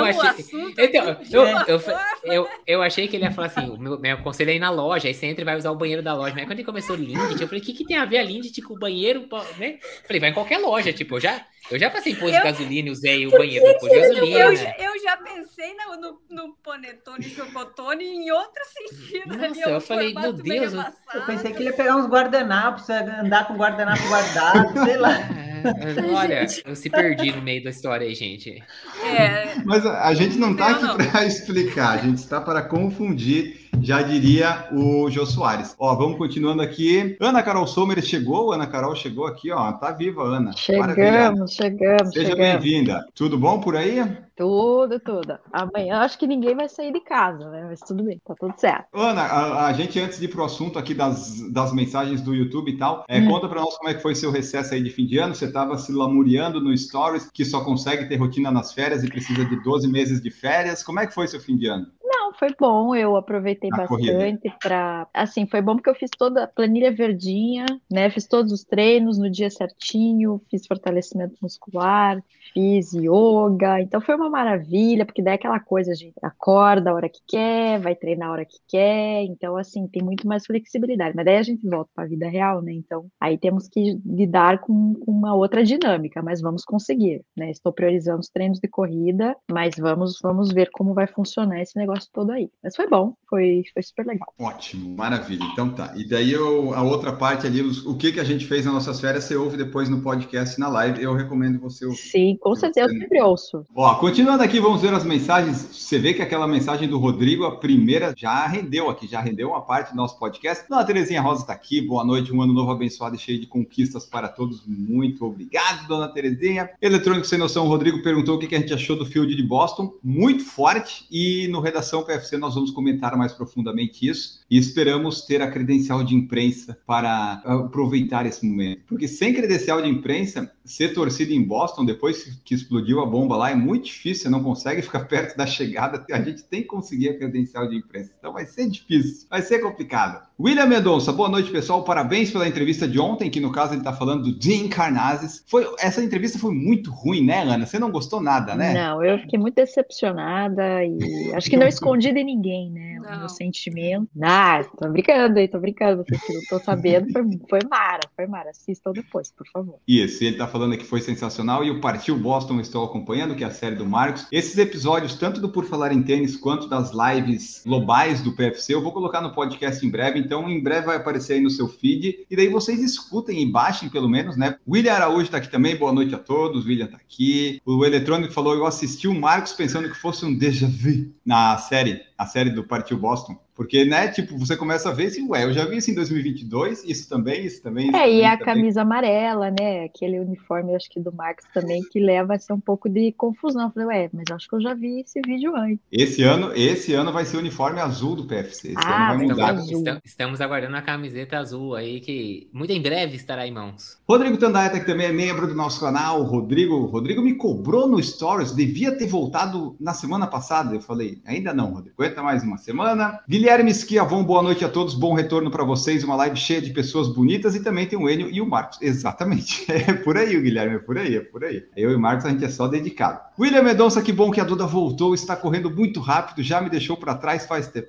achei, 0.09 0.21
o 0.21 0.23
assunto. 0.23 0.81
Então, 0.81 1.05
eu, 1.31 1.47
eu, 1.67 1.81
eu, 2.25 2.49
eu, 2.67 2.83
achei 2.83 3.09
que 3.09 3.17
ele 3.17 3.25
ia 3.25 3.33
falar 3.33 3.49
assim: 3.49 3.69
o 3.69 3.77
meu, 3.77 3.99
meu 3.99 4.19
conselho 4.19 4.51
é 4.51 4.55
ir 4.55 4.61
na 4.61 4.71
loja, 4.71 5.09
aí 5.09 5.15
você 5.15 5.27
entra 5.27 5.43
e 5.43 5.45
vai 5.45 5.57
usar 5.57 5.71
o 5.71 5.77
banheiro 5.77 6.03
da 6.03 6.15
loja. 6.15 6.35
Mas 6.35 6.45
quando 6.45 6.59
ele 6.59 6.65
começou 6.65 6.95
Lindt, 6.95 7.41
eu 7.41 7.49
falei: 7.49 7.61
o 7.61 7.65
que, 7.65 7.73
que 7.73 7.85
tem 7.85 7.97
a 7.97 8.05
ver 8.05 8.19
a 8.19 8.23
Lindt 8.23 8.63
com 8.63 8.75
o 8.75 8.79
banheiro? 8.79 9.27
Né? 9.59 9.79
Falei, 10.07 10.21
vai 10.21 10.31
em 10.31 10.35
qualquer 10.35 10.59
loja, 10.59 10.93
tipo, 10.93 11.17
eu 11.17 11.21
já. 11.21 11.45
Eu 11.71 11.79
já 11.79 11.89
passei 11.91 12.15
posto 12.15 12.37
de 12.37 12.43
gasolina 12.43 12.89
e 12.89 12.93
usei 12.93 13.27
o 13.27 13.31
banheiro 13.31 13.67
do 13.67 13.79
posto 13.79 13.95
de 13.95 14.01
gasolina. 14.01 14.75
Eu, 14.79 14.93
eu 14.93 15.03
já 15.03 15.17
pensei 15.17 15.75
no, 15.75 15.97
no, 15.97 16.21
no 16.31 16.55
panetone 16.57 17.25
chocotone 17.25 18.05
em 18.05 18.31
outro 18.31 18.63
sentido. 18.65 19.37
Nossa, 19.37 19.47
ali, 19.47 19.61
eu 19.61 19.81
falei, 19.81 20.15
meu 20.15 20.33
Deus. 20.33 20.73
Eu 20.73 21.23
pensei 21.27 21.53
que 21.53 21.59
ele 21.59 21.71
ia 21.71 21.77
pegar 21.77 21.97
uns 21.97 22.07
guardanapos, 22.07 22.89
andar 22.91 23.47
com 23.47 23.55
guardanapo 23.55 24.03
guardado, 24.09 24.85
sei 24.85 24.97
lá. 24.97 25.52
É, 25.65 26.15
olha, 26.15 26.47
eu 26.65 26.77
se 26.77 26.91
perdi 26.91 27.33
no 27.33 27.43
meio 27.43 27.63
da 27.63 27.71
história 27.71 28.07
aí, 28.07 28.15
gente. 28.15 28.63
É, 29.05 29.57
Mas 29.65 29.85
a 29.87 30.13
gente 30.15 30.37
não 30.37 30.53
está 30.53 30.71
aqui 30.71 31.07
para 31.07 31.25
explicar, 31.27 31.99
a 31.99 32.03
gente 32.03 32.19
está 32.19 32.41
para 32.41 32.63
confundir 32.63 33.63
já 33.81 34.03
diria 34.03 34.69
o 34.73 35.11
Jô 35.11 35.25
Soares. 35.25 35.75
Ó, 35.79 35.95
vamos 35.95 36.19
continuando 36.19 36.63
aqui. 36.63 37.17
Ana 37.21 37.43
Carol 37.43 37.67
Sommer 37.67 38.01
chegou, 38.03 38.53
Ana 38.53 38.67
Carol 38.67 38.95
chegou 38.95 39.27
aqui, 39.27 39.51
ó, 39.51 39.73
tá 39.73 39.91
viva, 39.91 40.23
Ana. 40.23 40.53
Chegamos, 40.53 41.53
chegamos. 41.53 42.13
Seja 42.13 42.37
bem-vinda. 42.37 43.05
Tudo 43.15 43.39
bom 43.39 43.61
por 43.61 43.77
aí? 43.77 44.01
Tudo, 44.37 44.99
tudo. 44.99 45.39
Amanhã 45.53 45.99
acho 45.99 46.19
que 46.19 46.27
ninguém 46.27 46.55
vai 46.55 46.69
sair 46.69 46.93
de 46.93 47.01
casa, 47.01 47.51
né? 47.51 47.67
Mas 47.69 47.81
tudo 47.81 48.03
bem, 48.03 48.21
tá 48.25 48.35
tudo 48.39 48.55
certo. 48.57 48.87
Ana, 48.93 49.21
a, 49.23 49.67
a 49.67 49.73
gente, 49.73 50.01
antes 50.01 50.19
de 50.19 50.25
ir 50.25 50.29
pro 50.29 50.45
assunto 50.45 50.79
aqui 50.79 50.95
das, 50.95 51.51
das 51.51 51.73
mensagens 51.73 52.21
do 52.23 52.35
YouTube 52.35 52.71
e 52.71 52.77
tal, 52.77 53.05
é, 53.09 53.21
hum. 53.21 53.29
conta 53.29 53.49
para 53.49 53.61
nós 53.61 53.77
como 53.77 53.91
é 53.91 53.95
que 53.95 54.03
foi 54.03 54.15
seu 54.15 54.31
recesso 54.31 54.75
aí 54.75 54.83
de 54.83 54.91
fim 54.91 55.07
de 55.07 55.19
ano. 55.19 55.35
Você 55.35 55.52
tava 55.53 55.79
se 55.79 55.93
lamuriando 55.93 56.61
no 56.61 56.77
Stories, 56.77 57.31
que 57.33 57.45
só 57.45 57.63
consegue 57.65 58.09
ter 58.09 58.17
rotina 58.17 58.51
nas 58.51 58.73
férias 58.73 59.05
e 59.05 59.09
precisa 59.09 59.45
de 59.45 59.63
12 59.63 59.87
meses 59.89 60.21
de 60.21 60.31
férias. 60.31 60.83
Como 60.83 60.99
é 60.99 61.07
que 61.07 61.15
foi 61.15 61.29
seu 61.29 61.41
fim 61.41 61.57
de 61.57 61.67
ano? 61.67 61.87
Não, 62.33 62.39
foi 62.39 62.49
bom, 62.59 62.95
eu 62.95 63.17
aproveitei 63.17 63.69
Na 63.71 63.79
bastante 63.79 64.53
para, 64.61 65.07
assim, 65.13 65.47
foi 65.47 65.61
bom 65.61 65.77
porque 65.77 65.91
eu 65.91 65.95
fiz 65.95 66.11
toda 66.11 66.45
a 66.45 66.47
planilha 66.47 66.91
verdinha, 66.91 67.67
né? 67.91 68.09
Fiz 68.11 68.27
todos 68.27 68.53
os 68.53 68.65
treinos 68.65 69.19
no 69.19 69.31
dia 69.31 69.51
certinho, 69.51 70.41
fiz 70.51 70.67
fortalecimento 70.67 71.37
muscular, 71.43 72.23
fiz 72.55 72.93
yoga, 72.95 73.81
então 73.81 74.01
foi 74.01 74.15
uma 74.15 74.31
maravilha, 74.31 75.05
porque 75.05 75.23
daí 75.23 75.33
é 75.33 75.35
aquela 75.35 75.61
coisa, 75.61 75.93
a 75.93 75.95
gente 75.95 76.15
acorda 76.23 76.91
a 76.91 76.95
hora 76.95 77.09
que 77.09 77.21
quer, 77.27 77.79
vai 77.81 77.95
treinar 77.95 78.29
a 78.29 78.33
hora 78.33 78.45
que 78.45 78.59
quer, 78.67 79.25
então 79.25 79.57
assim, 79.57 79.87
tem 79.87 80.03
muito 80.03 80.27
mais 80.27 80.47
flexibilidade. 80.47 81.15
Mas 81.15 81.25
daí 81.25 81.37
a 81.37 81.43
gente 81.43 81.69
volta 81.69 81.91
para 81.95 82.05
a 82.05 82.09
vida 82.09 82.29
real, 82.29 82.63
né? 82.63 82.73
Então, 82.73 83.07
aí 83.21 83.37
temos 83.37 83.69
que 83.69 83.99
lidar 84.05 84.61
com 84.61 84.95
uma 85.07 85.35
outra 85.35 85.63
dinâmica, 85.63 86.23
mas 86.23 86.41
vamos 86.41 86.65
conseguir, 86.65 87.23
né? 87.37 87.51
Estou 87.51 87.73
priorizando 87.73 88.21
os 88.21 88.29
treinos 88.29 88.59
de 88.59 88.69
corrida, 88.69 89.37
mas 89.51 89.75
vamos 89.77 90.19
vamos 90.23 90.53
ver 90.53 90.71
como 90.71 90.95
vai 90.95 91.07
funcionar 91.07 91.61
esse 91.61 91.77
negócio 91.77 92.09
todo 92.13 92.22
aí. 92.31 92.49
Mas 92.63 92.77
foi 92.77 92.89
bom, 92.89 93.15
foi, 93.29 93.65
foi 93.75 93.83
super 93.83 94.07
legal. 94.07 94.33
Ótimo, 94.39 94.97
maravilha. 94.97 95.45
Então 95.53 95.71
tá. 95.71 95.93
E 95.97 96.09
daí 96.09 96.31
eu, 96.31 96.73
a 96.75 96.83
outra 96.83 97.13
parte 97.13 97.47
ali, 97.47 97.61
o 97.61 97.97
que, 97.97 98.13
que 98.13 98.21
a 98.21 98.25
gente 98.25 98.47
fez 98.47 98.65
nas 98.65 98.75
nossas 98.75 99.01
férias, 99.01 99.25
você 99.25 99.35
ouve 99.35 99.57
depois 99.57 99.89
no 99.89 100.01
podcast 100.01 100.61
na 100.61 100.69
live. 100.69 101.03
Eu 101.03 101.15
recomendo 101.15 101.59
você 101.59 101.85
ouvir. 101.85 101.99
Sim, 101.99 102.39
com 102.41 102.55
certeza, 102.55 102.93
eu 102.93 103.01
sempre 103.01 103.21
ouço. 103.21 103.65
Ó, 103.75 103.95
continuando 103.97 104.45
aqui, 104.45 104.61
vamos 104.61 104.81
ver 104.81 104.95
as 104.95 105.05
mensagens. 105.05 105.57
Você 105.73 105.99
vê 105.99 106.15
que 106.15 106.23
aquela 106.23 106.47
mensagem 106.47 106.89
do 106.89 106.99
Rodrigo, 106.99 107.45
a 107.45 107.57
primeira, 107.57 108.15
já 108.17 108.47
rendeu 108.47 108.89
aqui, 108.89 109.09
já 109.09 109.21
rendeu 109.21 109.49
uma 109.49 109.63
parte 109.63 109.91
do 109.91 109.97
nosso 109.97 110.19
podcast. 110.19 110.69
Dona 110.69 110.85
Terezinha 110.85 111.21
Rosa 111.21 111.41
está 111.41 111.53
aqui. 111.53 111.81
Boa 111.81 112.05
noite, 112.05 112.33
um 112.33 112.41
ano 112.41 112.53
novo 112.53 112.71
abençoado 112.71 113.17
e 113.17 113.19
cheio 113.19 113.41
de 113.41 113.47
conquistas 113.49 114.07
para 114.07 114.29
todos. 114.29 114.63
Muito 114.67 115.25
obrigado, 115.25 115.89
Dona 115.89 116.09
Terezinha. 116.09 116.71
Eletrônico 116.81 117.27
Sem 117.27 117.39
Noção, 117.39 117.65
o 117.65 117.69
Rodrigo 117.69 118.03
perguntou 118.03 118.37
o 118.37 118.39
que 118.39 118.47
que 118.47 118.55
a 118.55 118.61
gente 118.61 118.75
achou 118.75 118.97
do 118.97 119.07
field 119.07 119.35
de 119.35 119.43
Boston. 119.43 119.95
Muito 120.03 120.45
forte. 120.45 121.07
E 121.11 121.49
no 121.49 121.61
Redação 121.61 122.03
PFC 122.13 122.37
nós 122.37 122.55
vamos 122.55 122.71
comentar 122.71 123.17
mais 123.17 123.33
profundamente 123.33 124.09
isso. 124.09 124.41
E 124.51 124.59
esperamos 124.59 125.23
ter 125.23 125.41
a 125.41 125.51
credencial 125.51 126.05
de 126.05 126.15
imprensa 126.15 126.79
para 126.87 127.43
aproveitar 127.45 128.27
esse 128.27 128.45
momento. 128.45 128.83
Porque 128.87 129.09
sem 129.09 129.33
credencial 129.35 129.81
de 129.81 129.89
imprensa, 129.89 130.53
ser 130.65 130.95
torcida 130.95 131.33
em 131.33 131.43
Boston, 131.43 131.85
depois 131.85 132.41
que 132.45 132.55
explodiu 132.55 133.01
a 133.01 133.07
bomba 133.07 133.37
lá, 133.37 133.51
é 133.51 133.55
muito 133.55 133.87
difícil, 133.87 134.25
você 134.25 134.29
não 134.31 134.43
consegue 134.43 134.83
ficar 134.83 135.01
perto 135.01 135.37
da 135.37 135.47
chegada, 135.47 136.05
a 136.11 136.23
gente 136.23 136.45
tem 136.45 136.63
que 136.63 136.69
conseguir 136.69 137.11
a 137.11 137.17
credencial 137.19 137.69
de 137.69 137.77
imprensa. 137.77 138.13
Então 138.19 138.33
vai 138.33 138.47
ser 138.47 138.69
difícil, 138.69 139.27
vai 139.29 139.43
ser 139.43 139.59
complicado. 139.61 140.27
William 140.39 140.67
Mendonça, 140.67 141.13
boa 141.13 141.29
noite, 141.29 141.51
pessoal. 141.51 141.85
Parabéns 141.85 142.31
pela 142.31 142.49
entrevista 142.49 142.89
de 142.89 142.99
ontem, 142.99 143.31
que 143.31 143.41
no 143.41 143.53
caso 143.53 143.73
ele 143.73 143.81
está 143.81 143.93
falando 143.93 144.25
do 144.25 144.43
Jim 144.43 144.69
Carnazes. 144.69 145.45
Foi, 145.47 145.67
essa 145.79 146.03
entrevista 146.03 146.39
foi 146.39 146.53
muito 146.53 146.91
ruim, 146.91 147.25
né, 147.25 147.43
Ana? 147.43 147.65
Você 147.65 147.79
não 147.79 147.91
gostou 147.91 148.21
nada, 148.21 148.55
né? 148.55 148.75
Não, 148.75 149.05
eu 149.05 149.19
fiquei 149.19 149.39
muito 149.39 149.55
decepcionada 149.55 150.85
e 150.85 151.33
acho 151.35 151.49
que 151.49 151.57
não 151.57 151.67
escondi 151.69 152.13
de 152.13 152.25
ninguém, 152.25 152.71
né? 152.71 152.92
Não. 153.03 153.19
meu 153.21 153.29
sentimento. 153.29 154.09
Ah, 154.23 154.65
tô 154.79 154.89
brincando 154.89 155.39
aí, 155.39 155.49
tô 155.49 155.59
brincando. 155.59 156.05
Vocês 156.05 156.23
que 156.23 156.33
não 156.33 156.41
estão 156.41 156.61
sabendo, 156.61 157.13
foi, 157.13 157.23
foi 157.49 157.61
mara, 157.69 158.01
foi 158.15 158.27
mara. 158.27 158.51
Assistam 158.51 158.93
depois, 158.93 159.31
por 159.31 159.47
favor. 159.49 159.79
Isso, 159.87 160.23
ele 160.25 160.37
tá 160.37 160.47
falando 160.47 160.77
que 160.77 160.85
foi 160.85 161.01
sensacional 161.01 161.65
e 161.65 161.71
o 161.71 161.81
Partiu 161.81 162.17
Boston 162.17 162.61
estou 162.61 162.85
acompanhando, 162.85 163.35
que 163.35 163.45
é 163.45 163.47
a 163.47 163.51
série 163.51 163.77
do 163.77 163.87
Marcos. 163.87 164.27
Esses 164.31 164.57
episódios, 164.59 165.15
tanto 165.15 165.41
do 165.41 165.49
Por 165.49 165.65
Falar 165.65 165.93
em 165.93 166.03
Tênis 166.03 166.37
quanto 166.37 166.69
das 166.69 166.93
lives 166.93 167.63
globais 167.65 168.21
do 168.21 168.33
PFC, 168.33 168.75
eu 168.75 168.83
vou 168.83 168.93
colocar 168.93 169.21
no 169.21 169.33
podcast 169.33 169.85
em 169.85 169.91
breve, 169.91 170.19
então 170.19 170.49
em 170.49 170.63
breve 170.63 170.87
vai 170.87 170.97
aparecer 170.97 171.35
aí 171.35 171.41
no 171.41 171.51
seu 171.51 171.69
feed 171.69 172.27
e 172.31 172.37
daí 172.37 172.49
vocês 172.49 172.81
escutem 172.83 173.43
e 173.43 173.51
baixem 173.51 173.89
pelo 173.89 174.09
menos, 174.09 174.37
né? 174.37 174.57
William 174.69 174.95
Araújo 174.95 175.31
tá 175.31 175.39
aqui 175.39 175.51
também, 175.51 175.77
boa 175.77 175.93
noite 175.93 176.15
a 176.15 176.19
todos, 176.19 176.67
William 176.67 176.87
tá 176.87 176.97
aqui. 176.97 177.61
O 177.65 177.85
Eletrônico 177.85 178.33
falou, 178.33 178.55
eu 178.55 178.67
assisti 178.67 179.09
o 179.09 179.15
Marcos 179.15 179.53
pensando 179.53 179.89
que 179.89 179.97
fosse 179.97 180.25
um 180.25 180.37
déjà 180.37 180.67
vu 180.67 181.13
na 181.25 181.57
série, 181.59 182.03
a 182.23 182.27
série 182.27 182.51
do 182.51 182.63
Partiu 182.63 182.97
Boston. 182.97 183.37
Porque, 183.55 183.85
né, 183.85 184.09
tipo, 184.09 184.37
você 184.39 184.57
começa 184.57 184.89
a 184.89 184.93
ver 184.93 185.07
assim, 185.07 185.27
ué, 185.29 185.45
eu 185.45 185.53
já 185.53 185.65
vi 185.67 185.77
isso 185.77 185.91
em 185.91 185.95
2022, 185.95 186.85
isso 186.85 187.09
também, 187.09 187.45
isso 187.45 187.63
também, 187.63 187.89
isso 187.89 187.97
É, 187.97 188.01
também, 188.01 188.19
e 188.19 188.25
a 188.25 188.31
também. 188.37 188.55
camisa 188.55 188.83
amarela, 188.83 189.51
né? 189.51 189.85
Aquele 189.85 190.19
uniforme, 190.21 190.75
acho 190.75 190.89
que 190.91 190.99
do 190.99 191.13
Marcos 191.13 191.45
também, 191.53 191.83
que 191.91 192.01
leva 192.01 192.35
a 192.35 192.39
ser 192.39 192.53
um 192.55 192.61
pouco 192.61 192.89
de 192.89 193.13
confusão. 193.13 193.65
Eu 193.65 193.71
falei, 193.71 193.89
ué, 193.89 194.11
mas 194.13 194.25
acho 194.33 194.49
que 194.49 194.57
eu 194.57 194.61
já 194.63 194.73
vi 194.75 195.01
esse 195.01 195.21
vídeo 195.21 195.55
antes. 195.55 195.79
Esse 195.93 196.23
ano, 196.23 196.51
esse 196.55 196.95
ano 196.95 197.13
vai 197.13 197.25
ser 197.27 197.37
o 197.37 197.41
uniforme 197.41 197.79
azul 197.81 198.17
do 198.17 198.27
PFC. 198.27 198.69
Esse 198.69 198.77
Ah, 198.79 199.13
ano 199.13 199.37
vai 199.37 199.53
mudar. 199.55 200.01
estamos 200.05 200.41
aguardando 200.41 200.77
a 200.77 200.83
camiseta 200.83 201.39
azul 201.39 201.75
aí, 201.75 202.01
que 202.01 202.49
muito 202.53 202.73
em 202.73 202.81
breve 202.81 203.17
estará 203.17 203.47
em 203.47 203.53
mãos. 203.53 203.99
Rodrigo 204.09 204.39
Tandaeta, 204.39 204.81
que 204.81 204.87
também 204.87 205.07
é 205.09 205.13
membro 205.13 205.47
do 205.47 205.55
nosso 205.55 205.79
canal. 205.79 206.23
Rodrigo, 206.23 206.87
Rodrigo 206.87 207.21
me 207.23 207.35
cobrou 207.35 207.87
no 207.87 208.03
Stories, 208.03 208.55
devia 208.55 208.97
ter 208.97 209.07
voltado 209.07 209.77
na 209.79 209.93
semana 209.93 210.27
passada. 210.27 210.75
Eu 210.75 210.81
falei, 210.81 211.21
ainda 211.27 211.53
não, 211.53 211.73
Rodrigo, 211.75 211.95
aguenta 212.03 212.23
mais 212.23 212.43
uma 212.43 212.57
semana. 212.57 213.21
Guilherme 213.29 213.42
Schiavon, 213.75 214.23
boa 214.23 214.41
noite 214.41 214.65
a 214.65 214.69
todos, 214.69 214.95
bom 214.95 215.15
retorno 215.15 215.51
para 215.51 215.65
vocês. 215.65 216.05
Uma 216.05 216.15
live 216.15 216.37
cheia 216.37 216.63
de 216.63 216.71
pessoas 216.71 217.09
bonitas 217.09 217.57
e 217.57 217.63
também 217.63 217.87
tem 217.87 217.99
o 217.99 218.09
Enio 218.09 218.31
e 218.31 218.41
o 218.41 218.47
Marcos. 218.47 218.81
Exatamente, 218.81 219.65
é 219.73 219.93
por 219.95 220.17
aí, 220.17 220.41
Guilherme, 220.41 220.77
é 220.77 220.79
por 220.79 220.97
aí, 220.97 221.17
é 221.17 221.21
por 221.21 221.45
aí. 221.45 221.65
Eu 221.77 221.91
e 221.91 221.95
o 221.97 222.01
Marcos, 222.01 222.25
a 222.25 222.31
gente 222.31 222.45
é 222.45 222.49
só 222.49 222.69
dedicado. 222.69 223.21
William 223.39 223.63
Mendonça, 223.63 224.01
que 224.01 224.13
bom 224.13 224.31
que 224.31 224.41
a 224.41 224.45
Duda 224.45 224.65
voltou, 224.65 225.13
está 225.13 225.35
correndo 225.35 225.71
muito 225.71 225.99
rápido, 225.99 226.43
já 226.43 226.61
me 226.61 226.71
deixou 226.71 226.97
para 226.97 227.17
trás 227.17 227.45
faz 227.45 227.67
tempo. 227.67 227.89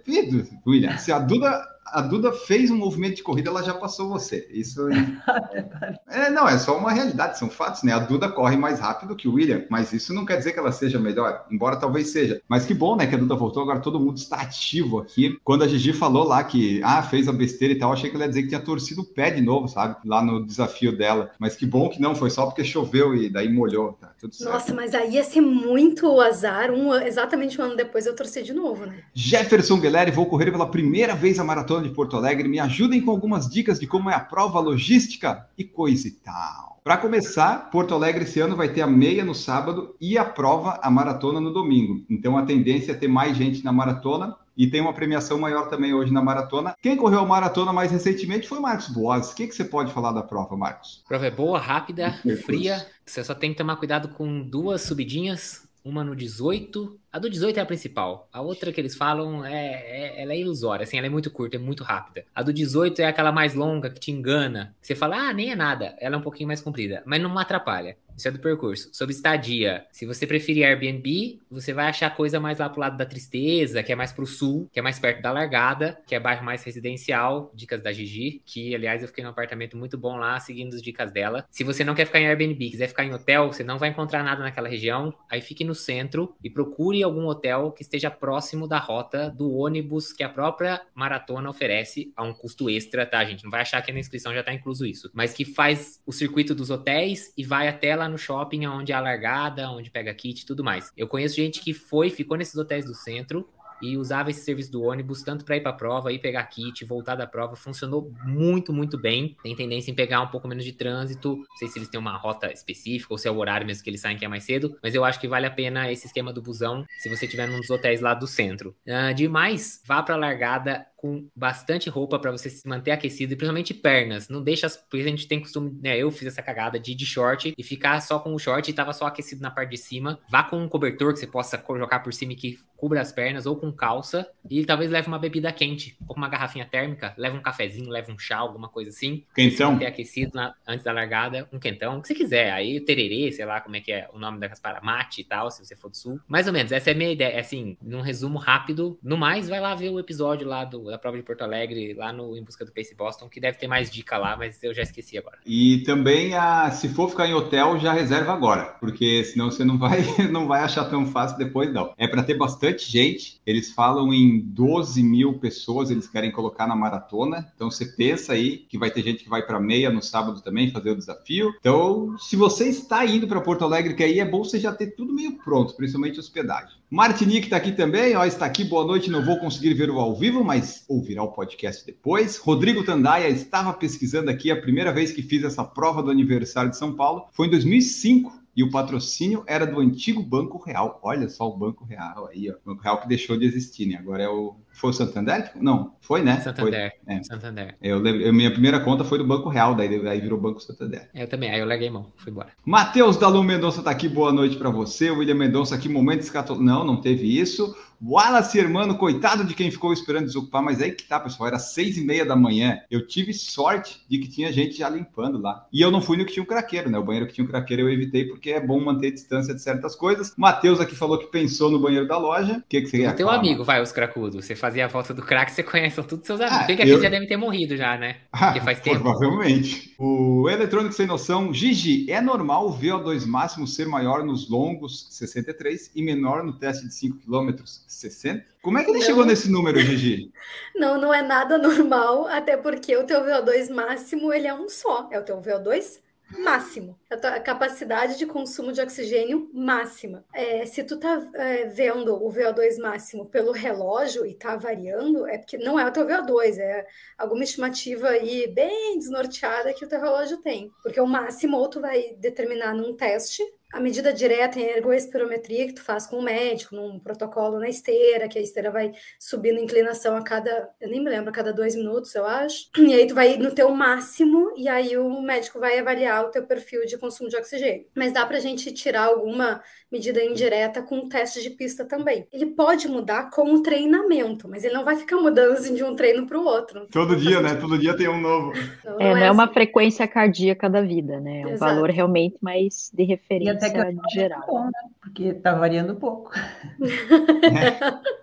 William, 0.65 0.97
se 0.97 1.11
a 1.11 1.19
Duda. 1.19 1.72
A 1.93 2.01
Duda 2.01 2.31
fez 2.31 2.71
um 2.71 2.77
movimento 2.77 3.17
de 3.17 3.23
corrida, 3.23 3.49
ela 3.49 3.63
já 3.63 3.73
passou 3.73 4.09
você. 4.09 4.47
Isso 4.51 4.87
É, 6.09 6.29
não, 6.29 6.47
é 6.47 6.57
só 6.57 6.77
uma 6.77 6.91
realidade, 6.91 7.39
são 7.39 7.49
fatos, 7.49 7.83
né? 7.83 7.91
A 7.91 7.99
Duda 7.99 8.29
corre 8.29 8.55
mais 8.55 8.79
rápido 8.79 9.15
que 9.15 9.27
o 9.27 9.33
William, 9.33 9.65
mas 9.69 9.91
isso 9.93 10.13
não 10.13 10.25
quer 10.25 10.37
dizer 10.37 10.53
que 10.53 10.59
ela 10.59 10.71
seja 10.71 10.99
melhor, 10.99 11.45
embora 11.51 11.75
talvez 11.75 12.09
seja. 12.09 12.41
Mas 12.47 12.65
que 12.65 12.73
bom, 12.73 12.95
né, 12.95 13.07
que 13.07 13.15
a 13.15 13.17
Duda 13.17 13.35
voltou, 13.35 13.63
agora 13.63 13.79
todo 13.79 13.99
mundo 13.99 14.17
está 14.17 14.41
ativo 14.41 14.99
aqui. 14.99 15.37
Quando 15.43 15.63
a 15.63 15.67
Gigi 15.67 15.93
falou 15.93 16.23
lá 16.23 16.43
que, 16.43 16.81
ah, 16.83 17.01
fez 17.01 17.27
a 17.27 17.33
besteira 17.33 17.73
e 17.73 17.79
tal, 17.79 17.91
achei 17.91 18.09
que 18.09 18.15
ela 18.15 18.25
ia 18.25 18.29
dizer 18.29 18.43
que 18.43 18.49
tinha 18.49 18.59
torcido 18.59 19.01
o 19.01 19.05
pé 19.05 19.31
de 19.31 19.41
novo, 19.41 19.67
sabe? 19.67 19.95
Lá 20.05 20.23
no 20.23 20.45
desafio 20.45 20.95
dela. 20.95 21.31
Mas 21.39 21.55
que 21.55 21.65
bom 21.65 21.89
que 21.89 22.01
não, 22.01 22.15
foi 22.15 22.29
só 22.29 22.45
porque 22.45 22.63
choveu 22.63 23.15
e 23.15 23.29
daí 23.29 23.51
molhou, 23.51 23.93
tá 23.93 24.11
tudo 24.19 24.35
certo. 24.35 24.53
Nossa, 24.53 24.73
mas 24.73 24.93
aí 24.93 25.15
ia 25.15 25.23
ser 25.23 25.41
muito 25.41 26.21
azar. 26.21 26.71
Um, 26.71 26.93
exatamente 26.93 27.59
um 27.59 27.65
ano 27.65 27.75
depois 27.75 28.05
eu 28.05 28.15
torci 28.15 28.43
de 28.43 28.53
novo, 28.53 28.85
né? 28.85 28.99
Jefferson 29.13 29.79
Guilherme, 29.79 30.11
vou 30.11 30.25
correr 30.25 30.51
pela 30.51 30.69
primeira 30.69 31.15
vez 31.15 31.39
a 31.39 31.43
maratona 31.43 31.82
de 31.83 31.89
Porto 31.89 32.17
Alegre. 32.17 32.47
Me 32.47 32.59
ajudem 32.59 33.01
com 33.01 33.11
algumas 33.11 33.47
dicas 33.49 33.79
de 33.79 33.87
como 33.87 34.09
é 34.09 34.15
a 34.15 34.19
prova, 34.19 34.59
logística 34.59 35.47
e 35.57 35.63
coisa 35.63 36.07
e 36.07 36.11
tal. 36.11 36.73
Para 36.83 36.97
começar, 36.97 37.69
Porto 37.69 37.93
Alegre 37.93 38.23
esse 38.25 38.41
ano 38.41 38.57
vai 38.57 38.67
ter 38.67 38.81
a 38.81 38.87
meia 38.87 39.23
no 39.23 39.33
sábado 39.33 39.95
e 40.01 40.17
a 40.17 40.25
prova, 40.25 40.79
a 40.83 40.91
maratona 40.91 41.39
no 41.39 41.53
domingo. 41.53 42.03
Então 42.09 42.37
a 42.37 42.43
tendência 42.43 42.91
é 42.91 42.95
ter 42.95 43.07
mais 43.07 43.37
gente 43.37 43.63
na 43.63 43.71
maratona 43.71 44.35
e 44.57 44.67
tem 44.67 44.81
uma 44.81 44.93
premiação 44.93 45.39
maior 45.39 45.69
também 45.69 45.93
hoje 45.93 46.11
na 46.11 46.21
maratona. 46.21 46.75
Quem 46.81 46.97
correu 46.97 47.19
a 47.19 47.25
maratona 47.25 47.71
mais 47.71 47.91
recentemente 47.91 48.47
foi 48.47 48.59
Marcos 48.59 48.89
Boas. 48.89 49.31
O 49.31 49.35
que, 49.35 49.47
que 49.47 49.55
você 49.55 49.63
pode 49.63 49.93
falar 49.93 50.11
da 50.11 50.21
prova, 50.21 50.57
Marcos? 50.57 51.01
A 51.05 51.07
prova 51.07 51.25
é 51.25 51.31
boa, 51.31 51.57
rápida, 51.57 52.19
fria. 52.45 52.85
Você 53.05 53.23
só 53.23 53.33
tem 53.33 53.51
que 53.51 53.57
tomar 53.57 53.77
cuidado 53.77 54.09
com 54.09 54.41
duas 54.41 54.81
subidinhas. 54.81 55.63
Uma 55.85 56.03
no 56.03 56.15
18. 56.15 56.99
A 57.13 57.19
do 57.19 57.29
18 57.29 57.59
é 57.59 57.61
a 57.61 57.65
principal. 57.65 58.27
A 58.33 58.41
outra 58.41 58.71
que 58.73 58.81
eles 58.81 58.95
falam 58.95 59.45
é, 59.45 59.53
é- 59.53 60.21
ela 60.23 60.33
é 60.33 60.39
ilusória, 60.39 60.83
assim, 60.83 60.97
ela 60.97 61.05
é 61.05 61.09
muito 61.11 61.29
curta, 61.29 61.57
é 61.57 61.59
muito 61.59 61.83
rápida. 61.83 62.25
A 62.33 62.41
do 62.41 62.51
18 62.51 63.03
é 63.03 63.05
aquela 63.05 63.31
mais 63.31 63.53
longa 63.53 63.91
que 63.91 63.99
te 63.99 64.09
engana. 64.09 64.75
Você 64.81 64.95
fala, 64.95 65.29
ah, 65.29 65.31
nem 65.31 65.51
é 65.51 65.55
nada. 65.55 65.95
Ela 65.99 66.15
é 66.15 66.17
um 66.17 66.23
pouquinho 66.23 66.47
mais 66.47 66.59
comprida, 66.59 67.03
mas 67.05 67.21
não 67.21 67.37
atrapalha. 67.37 67.95
Isso 68.17 68.27
é 68.27 68.31
do 68.31 68.39
percurso. 68.39 68.89
Sobre 68.93 69.13
estadia, 69.13 69.85
se 69.91 70.05
você 70.05 70.27
preferir 70.27 70.65
Airbnb, 70.65 71.39
você 71.49 71.73
vai 71.73 71.87
achar 71.87 72.15
coisa 72.15 72.39
mais 72.39 72.59
lá 72.59 72.69
pro 72.69 72.79
lado 72.79 72.97
da 72.97 73.05
tristeza, 73.05 73.81
que 73.81 73.91
é 73.91 73.95
mais 73.95 74.11
pro 74.11 74.25
sul, 74.25 74.69
que 74.71 74.79
é 74.79 74.81
mais 74.83 74.99
perto 74.99 75.21
da 75.21 75.31
largada, 75.31 75.99
que 76.05 76.13
é 76.13 76.19
bairro 76.19 76.45
mais 76.45 76.63
residencial, 76.63 77.51
dicas 77.55 77.81
da 77.81 77.91
Gigi, 77.91 78.41
que 78.45 78.75
aliás 78.75 79.01
eu 79.01 79.07
fiquei 79.07 79.23
num 79.23 79.31
apartamento 79.31 79.75
muito 79.77 79.97
bom 79.97 80.15
lá, 80.17 80.39
seguindo 80.39 80.75
as 80.75 80.81
dicas 80.81 81.11
dela. 81.11 81.45
Se 81.49 81.63
você 81.63 81.83
não 81.83 81.95
quer 81.95 82.05
ficar 82.05 82.19
em 82.19 82.27
Airbnb, 82.27 82.69
quiser 82.69 82.87
ficar 82.87 83.03
em 83.03 83.13
hotel, 83.13 83.51
você 83.51 83.63
não 83.63 83.77
vai 83.77 83.89
encontrar 83.89 84.23
nada 84.23 84.43
naquela 84.43 84.69
região, 84.69 85.13
aí 85.29 85.41
fique 85.41 85.63
no 85.63 85.73
centro 85.75 86.35
e 86.43 86.49
procure 86.49 87.02
algum 87.03 87.25
hotel 87.25 87.71
que 87.71 87.81
esteja 87.81 88.09
próximo 88.09 88.67
da 88.67 88.79
rota 88.79 89.29
do 89.29 89.51
ônibus 89.55 90.11
que 90.11 90.23
a 90.23 90.29
própria 90.29 90.81
maratona 90.93 91.49
oferece 91.49 92.11
a 92.15 92.23
um 92.23 92.33
custo 92.33 92.69
extra, 92.69 93.05
tá, 93.05 93.23
gente? 93.23 93.43
Não 93.43 93.51
vai 93.51 93.61
achar 93.61 93.81
que 93.81 93.91
na 93.91 93.99
inscrição 93.99 94.33
já 94.33 94.43
tá 94.43 94.53
incluso 94.53 94.85
isso, 94.85 95.09
mas 95.13 95.33
que 95.33 95.45
faz 95.45 96.01
o 96.05 96.11
circuito 96.11 96.55
dos 96.55 96.69
hotéis 96.69 97.33
e 97.37 97.43
vai 97.43 97.67
até 97.67 97.95
lá 97.95 98.07
no 98.07 98.17
shopping 98.17 98.65
onde 98.67 98.91
é 98.91 98.95
a 98.95 99.01
largada, 99.01 99.69
onde 99.69 99.91
pega 99.91 100.13
kit 100.13 100.41
e 100.41 100.45
tudo 100.45 100.63
mais. 100.63 100.91
Eu 100.95 101.07
conheço 101.07 101.35
gente 101.35 101.59
que 101.59 101.73
foi, 101.73 102.09
ficou 102.09 102.37
nesses 102.37 102.55
hotéis 102.55 102.85
do 102.85 102.93
centro 102.93 103.47
e 103.83 103.97
usava 103.97 104.29
esse 104.29 104.41
serviço 104.41 104.71
do 104.71 104.83
ônibus 104.83 105.21
tanto 105.23 105.43
para 105.43 105.57
ir 105.57 105.61
para 105.61 105.71
a 105.71 105.75
prova, 105.75 106.11
ir 106.11 106.19
pegar 106.19 106.43
kit, 106.45 106.85
voltar 106.85 107.15
da 107.15 107.27
prova. 107.27 107.55
Funcionou 107.55 108.11
muito, 108.23 108.71
muito 108.71 108.97
bem. 108.97 109.35
Tem 109.43 109.55
tendência 109.55 109.91
em 109.91 109.95
pegar 109.95 110.21
um 110.21 110.27
pouco 110.27 110.47
menos 110.47 110.63
de 110.63 110.71
trânsito. 110.71 111.37
Não 111.37 111.57
sei 111.57 111.67
se 111.67 111.77
eles 111.77 111.89
têm 111.89 111.99
uma 111.99 112.17
rota 112.17 112.51
específica 112.51 113.13
ou 113.13 113.17
se 113.17 113.27
é 113.27 113.31
o 113.31 113.37
horário 113.37 113.67
mesmo 113.67 113.83
que 113.83 113.89
eles 113.89 114.01
saem 114.01 114.17
que 114.17 114.25
é 114.25 114.27
mais 114.27 114.43
cedo, 114.43 114.77
mas 114.81 114.95
eu 114.95 115.03
acho 115.03 115.19
que 115.19 115.27
vale 115.27 115.45
a 115.45 115.51
pena 115.51 115.91
esse 115.91 116.07
esquema 116.07 116.31
do 116.31 116.41
busão 116.41 116.85
se 116.99 117.09
você 117.09 117.25
estiver 117.25 117.47
num 117.47 117.59
dos 117.59 117.69
hotéis 117.69 118.01
lá 118.01 118.13
do 118.13 118.27
centro. 118.27 118.75
Ah, 118.87 119.11
demais, 119.11 119.81
vá 119.85 120.01
para 120.01 120.15
a 120.15 120.17
largada 120.17 120.85
com 121.03 121.27
bastante 121.35 121.89
roupa 121.89 122.17
para 122.17 122.31
você 122.31 122.49
se 122.49 122.65
manter 122.65 122.91
aquecido 122.91 123.33
e 123.33 123.35
principalmente 123.35 123.73
pernas. 123.73 124.29
Não 124.29 124.41
deixa, 124.41 124.67
as, 124.67 124.77
porque 124.77 125.05
a 125.05 125.09
gente 125.09 125.27
tem 125.27 125.41
costume, 125.41 125.77
né? 125.83 125.97
Eu 125.97 126.09
fiz 126.09 126.29
essa 126.29 126.41
cagada 126.41 126.79
de 126.79 126.93
ir 126.93 126.95
de 126.95 127.05
short 127.05 127.53
e 127.57 127.61
ficar 127.61 127.99
só 127.99 128.19
com 128.19 128.33
o 128.33 128.39
short 128.39 128.71
e 128.71 128.73
tava 128.73 128.93
só 128.93 129.05
aquecido 129.07 129.41
na 129.41 129.51
parte 129.51 129.71
de 129.71 129.77
cima. 129.77 130.17
Vá 130.29 130.43
com 130.43 130.57
um 130.57 130.69
cobertor 130.69 131.11
que 131.11 131.19
você 131.19 131.27
possa 131.27 131.57
colocar 131.57 131.99
por 131.99 132.13
cima 132.13 132.31
e 132.31 132.35
que 132.37 132.57
cubra 132.77 133.01
as 133.01 133.11
pernas 133.11 133.45
ou 133.45 133.55
com 133.57 133.71
calça 133.71 134.29
e 134.49 134.65
talvez 134.65 134.91
leve 134.91 135.07
uma 135.07 135.19
bebida 135.19 135.51
quente 135.53 135.95
ou 136.07 136.15
uma 136.17 136.27
garrafinha 136.27 136.65
térmica, 136.65 137.13
leve 137.17 137.37
um 137.37 137.41
cafezinho, 137.41 137.89
leve 137.89 138.11
um 138.11 138.17
chá, 138.19 138.37
alguma 138.37 138.67
coisa 138.69 138.89
assim. 138.89 139.25
Quentão. 139.35 139.73
Manter 139.73 139.85
aquecido 139.87 140.31
na- 140.35 140.53
antes 140.67 140.83
da 140.85 140.91
largada, 140.93 141.47
um 141.51 141.59
quentão, 141.59 141.97
o 141.97 142.01
que 142.01 142.07
você 142.07 142.15
quiser. 142.15 142.51
Aí 142.51 142.79
tererê, 142.81 143.31
sei 143.31 143.45
lá 143.45 143.59
como 143.61 143.75
é 143.75 143.81
que 143.81 143.91
é 143.91 144.09
o 144.13 144.19
nome 144.19 144.39
daquelas 144.39 144.59
para 144.59 144.81
mate 144.81 145.21
e 145.21 145.23
tal, 145.25 145.51
se 145.51 145.63
você 145.65 145.75
for 145.75 145.89
do 145.89 145.97
sul. 145.97 146.19
Mais 146.27 146.47
ou 146.47 146.53
menos, 146.53 146.71
essa 146.71 146.89
é 146.91 146.93
a 146.93 146.95
minha 146.95 147.11
ideia. 147.11 147.39
Assim, 147.39 147.77
num 147.81 148.01
resumo 148.01 148.37
rápido, 148.37 148.97
no 149.03 149.17
mais, 149.17 149.47
vai 149.49 149.59
lá 149.59 149.73
ver 149.75 149.89
o 149.89 149.99
episódio 149.99 150.47
lá 150.47 150.63
do, 150.65 150.92
da 150.93 150.99
prova 150.99 151.17
de 151.17 151.23
Porto 151.23 151.41
Alegre, 151.41 151.93
lá 151.93 152.13
no 152.13 152.37
Em 152.37 152.43
Busca 152.43 152.63
do 152.63 152.71
Pace 152.71 152.95
Boston, 152.95 153.27
que 153.27 153.39
deve 153.39 153.57
ter 153.57 153.67
mais 153.67 153.89
dica 153.89 154.17
lá, 154.17 154.37
mas 154.37 154.61
eu 154.63 154.73
já 154.73 154.83
esqueci 154.83 155.17
agora. 155.17 155.39
E 155.45 155.79
também, 155.79 156.35
a, 156.35 156.69
se 156.71 156.87
for 156.87 157.09
ficar 157.09 157.27
em 157.27 157.33
hotel, 157.33 157.79
já 157.79 157.91
reserva 157.91 158.31
agora, 158.31 158.75
porque 158.79 159.23
senão 159.23 159.49
você 159.49 159.65
não 159.65 159.77
vai, 159.77 160.01
não 160.31 160.47
vai 160.47 160.61
achar 160.61 160.85
tão 160.85 161.05
fácil 161.07 161.37
depois, 161.37 161.73
não. 161.73 161.93
É 161.97 162.07
para 162.07 162.23
ter 162.23 162.35
bastante 162.35 162.89
gente. 162.89 163.41
Eles 163.45 163.71
falam 163.71 164.13
em 164.13 164.39
12 164.39 165.01
mil 165.03 165.39
pessoas, 165.39 165.89
eles 165.89 166.07
querem 166.07 166.31
colocar 166.31 166.67
na 166.67 166.75
maratona. 166.75 167.51
Então 167.55 167.71
você 167.71 167.85
pensa 167.85 168.33
aí 168.33 168.57
que 168.57 168.77
vai 168.77 168.91
ter 168.91 169.01
gente 169.01 169.23
que 169.23 169.29
vai 169.29 169.45
para 169.45 169.59
meia 169.59 169.89
no 169.89 170.01
sábado 170.01 170.41
também 170.41 170.71
fazer 170.71 170.91
o 170.91 170.95
desafio. 170.95 171.53
Então, 171.59 172.15
se 172.19 172.35
você 172.35 172.69
está 172.69 173.03
indo 173.05 173.27
para 173.27 173.41
Porto 173.41 173.65
Alegre, 173.65 173.95
que 173.95 174.03
aí 174.03 174.19
é 174.19 174.25
bom 174.25 174.43
você 174.43 174.59
já 174.59 174.71
ter 174.71 174.87
tudo 174.87 175.13
meio 175.13 175.37
pronto, 175.39 175.75
principalmente 175.75 176.19
hospedagem. 176.19 176.82
Martinique 176.93 177.47
está 177.47 177.57
aqui 177.57 177.71
também, 177.71 178.15
ó, 178.15 178.23
está 178.23 178.45
aqui, 178.45 178.63
boa 178.63 178.85
noite. 178.85 179.09
Não 179.09 179.25
vou 179.25 179.39
conseguir 179.39 179.73
ver 179.73 179.89
o 179.89 179.99
ao 179.99 180.15
vivo, 180.15 180.43
mas 180.43 180.85
ouvirá 180.87 181.23
o 181.23 181.31
podcast 181.31 181.83
depois. 181.83 182.37
Rodrigo 182.37 182.83
Tandaia 182.83 183.29
estava 183.29 183.73
pesquisando 183.73 184.29
aqui 184.29 184.51
a 184.51 184.61
primeira 184.61 184.93
vez 184.93 185.11
que 185.11 185.23
fiz 185.23 185.43
essa 185.43 185.63
prova 185.63 186.03
do 186.03 186.11
aniversário 186.11 186.69
de 186.69 186.77
São 186.77 186.93
Paulo 186.93 187.25
foi 187.31 187.47
em 187.47 187.49
2005. 187.49 188.42
E 188.55 188.63
o 188.63 188.69
patrocínio 188.69 189.43
era 189.47 189.65
do 189.65 189.79
antigo 189.79 190.21
Banco 190.21 190.63
Real. 190.63 190.99
Olha 191.03 191.27
só 191.27 191.49
o 191.49 191.57
Banco 191.57 191.83
Real 191.85 192.27
aí, 192.31 192.51
ó. 192.51 192.55
Banco 192.65 192.83
Real 192.83 193.01
que 193.01 193.07
deixou 193.07 193.37
de 193.37 193.45
existir, 193.45 193.87
né? 193.87 193.97
Agora 193.97 194.23
é 194.23 194.29
o. 194.29 194.55
Foi 194.71 194.89
o 194.89 194.93
Santander? 194.93 195.51
Não, 195.55 195.93
foi, 196.01 196.23
né? 196.23 196.39
Santander. 196.41 196.93
Foi. 197.05 197.15
É. 197.15 197.23
Santander. 197.23 197.75
Eu, 197.81 197.99
lembro- 197.99 198.33
minha 198.33 198.51
primeira 198.51 198.79
conta 198.79 199.03
foi 199.03 199.19
do 199.19 199.25
Banco 199.25 199.47
Real, 199.47 199.75
daí, 199.75 200.07
aí 200.07 200.19
virou 200.19 200.39
Banco 200.39 200.59
Santander. 200.59 201.09
Eu 201.13 201.27
também, 201.27 201.51
aí 201.51 201.59
eu 201.59 201.65
larguei 201.67 201.91
mão, 201.91 202.11
fui 202.15 202.31
embora. 202.31 202.49
Matheus 202.65 203.17
Dalu 203.17 203.43
Mendonça 203.43 203.83
tá 203.83 203.91
aqui, 203.91 204.09
boa 204.09 204.31
noite 204.31 204.55
para 204.55 204.71
você. 204.71 205.11
William 205.11 205.35
Mendonça 205.35 205.75
aqui, 205.75 205.87
momento 205.87 206.21
escato... 206.21 206.55
Não, 206.55 206.83
não 206.83 206.99
teve 206.99 207.39
isso. 207.39 207.75
Wallace 208.05 208.59
Hermano, 208.59 208.97
coitado 208.97 209.45
de 209.45 209.53
quem 209.53 209.71
ficou 209.71 209.93
esperando 209.93 210.25
desocupar, 210.25 210.61
mas 210.61 210.81
aí 210.81 210.91
que 210.91 211.03
tá, 211.03 211.19
pessoal, 211.19 211.47
era 211.47 211.59
seis 211.59 211.97
e 211.97 212.03
meia 212.03 212.25
da 212.25 212.35
manhã. 212.35 212.79
Eu 212.91 213.07
tive 213.07 213.33
sorte 213.33 214.01
de 214.09 214.17
que 214.17 214.27
tinha 214.27 214.51
gente 214.51 214.77
já 214.77 214.89
limpando 214.89 215.39
lá. 215.39 215.65
E 215.71 215.79
eu 215.79 215.89
não 215.89 216.01
fui 216.01 216.17
no 216.17 216.25
que 216.25 216.33
tinha 216.33 216.43
um 216.43 216.47
craqueiro, 216.47 216.89
né? 216.89 216.97
O 216.97 217.03
banheiro 217.03 217.27
que 217.27 217.33
tinha 217.33 217.45
um 217.45 217.47
craqueiro 217.47 217.83
eu 217.83 217.89
evitei 217.89 218.25
porque 218.25 218.42
é 218.51 218.59
bom 218.59 218.79
manter 218.79 219.11
distância 219.11 219.53
de 219.53 219.61
certas 219.61 219.95
coisas. 219.95 220.33
Matheus 220.37 220.79
aqui 220.79 220.95
falou 220.95 221.17
que 221.17 221.27
pensou 221.27 221.69
no 221.71 221.79
banheiro 221.79 222.07
da 222.07 222.17
loja. 222.17 222.57
O 222.57 222.63
que, 222.67 222.81
que 222.81 222.87
você 222.87 222.97
ia 222.97 223.11
O 223.11 223.15
teu 223.15 223.29
amigo, 223.29 223.63
vai, 223.63 223.81
os 223.81 223.91
cracudos. 223.91 224.45
Você 224.45 224.55
fazia 224.55 224.85
a 224.85 224.87
volta 224.87 225.13
do 225.13 225.21
crack, 225.21 225.51
você 225.51 225.63
conhece 225.63 226.01
todos 226.03 226.25
seus 226.25 226.39
amigos. 226.41 226.59
Ah, 226.61 226.65
Tem 226.65 226.75
que 226.75 226.83
eu- 226.83 227.01
já 227.01 227.09
devem 227.09 227.27
ter 227.27 227.37
morrido 227.37 227.75
já, 227.77 227.97
né? 227.97 228.17
Ah, 228.31 228.47
Porque 228.53 228.61
faz 228.61 228.79
tempo. 228.79 229.01
Provavelmente. 229.01 229.93
O 229.97 230.49
Eletrônico 230.49 230.93
Sem 230.93 231.07
Noção, 231.07 231.53
Gigi, 231.53 232.09
é 232.11 232.19
normal 232.21 232.67
o 232.67 232.73
VO2 232.77 233.25
máximo 233.25 233.65
ser 233.67 233.87
maior 233.87 234.23
nos 234.23 234.49
longos 234.49 235.07
63 235.11 235.91
e 235.95 236.01
menor 236.03 236.43
no 236.43 236.53
teste 236.53 236.87
de 236.87 236.93
5 236.93 237.17
km 237.19 237.51
60? 237.87 238.45
Como 238.61 238.77
é 238.77 238.83
que 238.83 238.91
ele 238.91 238.99
Não. 238.99 239.05
chegou 239.05 239.25
nesse 239.25 239.49
número, 239.51 239.79
Gigi? 239.79 240.31
Não, 240.75 240.99
não 240.99 241.13
é 241.13 241.21
nada 241.21 241.57
normal, 241.59 242.27
até 242.27 242.57
porque 242.57 242.95
o 242.97 243.03
teu 243.05 243.21
VO2 243.21 243.69
máximo 243.73 244.33
ele 244.33 244.47
é 244.47 244.53
um 244.53 244.67
só, 244.69 245.07
é 245.11 245.19
o 245.19 245.23
teu 245.23 245.39
VO2 245.39 245.99
máximo, 246.39 246.99
a 247.09 247.39
capacidade 247.39 248.17
de 248.17 248.25
consumo 248.25 248.71
de 248.71 248.81
oxigênio 248.81 249.49
máxima. 249.53 250.25
É, 250.33 250.65
se 250.65 250.83
tu 250.83 250.97
tá 250.99 251.21
é, 251.35 251.65
vendo 251.65 252.15
o 252.15 252.31
VO2 252.31 252.79
máximo 252.79 253.25
pelo 253.25 253.51
relógio 253.51 254.25
e 254.25 254.33
tá 254.33 254.55
variando, 254.55 255.27
é 255.27 255.37
porque 255.37 255.57
não 255.57 255.79
é 255.79 255.87
o 255.87 255.91
teu 255.91 256.05
VO2, 256.05 256.57
é 256.57 256.85
alguma 257.17 257.43
estimativa 257.43 258.09
aí 258.09 258.47
bem 258.47 258.97
desnorteada 258.97 259.73
que 259.73 259.85
o 259.85 259.87
teu 259.87 259.99
relógio 259.99 260.37
tem. 260.37 260.71
Porque 260.81 260.99
o 260.99 261.07
máximo 261.07 261.57
ou 261.57 261.69
tu 261.69 261.79
vai 261.79 262.15
determinar 262.17 262.73
num 262.73 262.95
teste, 262.95 263.43
a 263.73 263.79
medida 263.79 264.13
direta 264.13 264.59
em 264.59 264.63
ergoespirometria 264.63 265.65
que 265.67 265.73
tu 265.73 265.81
faz 265.81 266.05
com 266.07 266.17
o 266.17 266.21
médico, 266.23 266.75
num 266.75 266.99
protocolo 266.99 267.59
na 267.59 267.67
esteira, 267.67 268.27
que 268.29 268.37
a 268.37 268.41
esteira 268.41 268.71
vai 268.71 268.91
subindo 269.19 269.59
inclinação 269.59 270.15
a 270.15 270.23
cada, 270.23 270.69
eu 270.79 270.89
nem 270.89 271.03
me 271.03 271.09
lembro, 271.09 271.29
a 271.29 271.33
cada 271.33 271.51
dois 271.51 271.75
minutos, 271.75 272.13
eu 272.15 272.25
acho. 272.25 272.69
E 272.77 272.93
aí 272.93 273.07
tu 273.07 273.15
vai 273.15 273.37
no 273.37 273.53
teu 273.53 273.69
máximo 273.71 274.53
e 274.55 274.67
aí 274.69 274.97
o 274.97 275.21
médico 275.21 275.59
vai 275.59 275.79
avaliar 275.79 276.25
o 276.25 276.29
teu 276.31 276.45
perfil 276.45 276.85
de 276.85 276.97
consumo 276.97 277.29
de 277.29 277.35
oxigênio. 277.37 277.87
Mas 277.95 278.13
dá 278.13 278.25
pra 278.25 278.39
gente 278.39 278.71
tirar 278.71 279.05
alguma 279.05 279.61
medida 279.91 280.23
indireta 280.23 280.81
com 280.83 280.99
o 280.99 281.09
teste 281.09 281.41
de 281.41 281.49
pista 281.51 281.85
também. 281.85 282.27
Ele 282.31 282.47
pode 282.47 282.87
mudar 282.87 283.29
com 283.29 283.53
o 283.53 283.61
treinamento, 283.61 284.47
mas 284.47 284.63
ele 284.63 284.73
não 284.73 284.85
vai 284.85 284.95
ficar 284.95 285.17
mudando 285.17 285.53
assim, 285.53 285.73
de 285.73 285.83
um 285.83 285.95
treino 285.95 286.25
para 286.27 286.39
o 286.39 286.43
outro. 286.45 286.87
Todo 286.91 287.15
dia, 287.15 287.41
né? 287.41 287.55
Todo 287.55 287.77
dia 287.79 287.95
tem 287.95 288.07
um 288.07 288.21
novo. 288.21 288.53
Não, 288.83 288.99
É, 288.99 289.15
não 289.15 289.25
é 289.25 289.29
assim. 289.29 289.29
uma 289.29 289.51
frequência 289.51 290.07
cardíaca 290.07 290.69
da 290.69 290.81
vida, 290.81 291.19
né? 291.19 291.41
É 291.41 291.47
um 291.47 291.53
Exato. 291.53 291.59
valor 291.59 291.89
realmente 291.89 292.37
mais 292.41 292.89
de 292.93 293.03
E 293.39 293.47
referência 293.47 293.62
até 293.67 293.93
que 293.93 294.13
geral. 294.13 294.43
bom, 294.47 294.65
né? 294.65 294.71
Porque 295.01 295.33
tá 295.33 295.53
variando 295.53 295.95
pouco. 295.95 296.31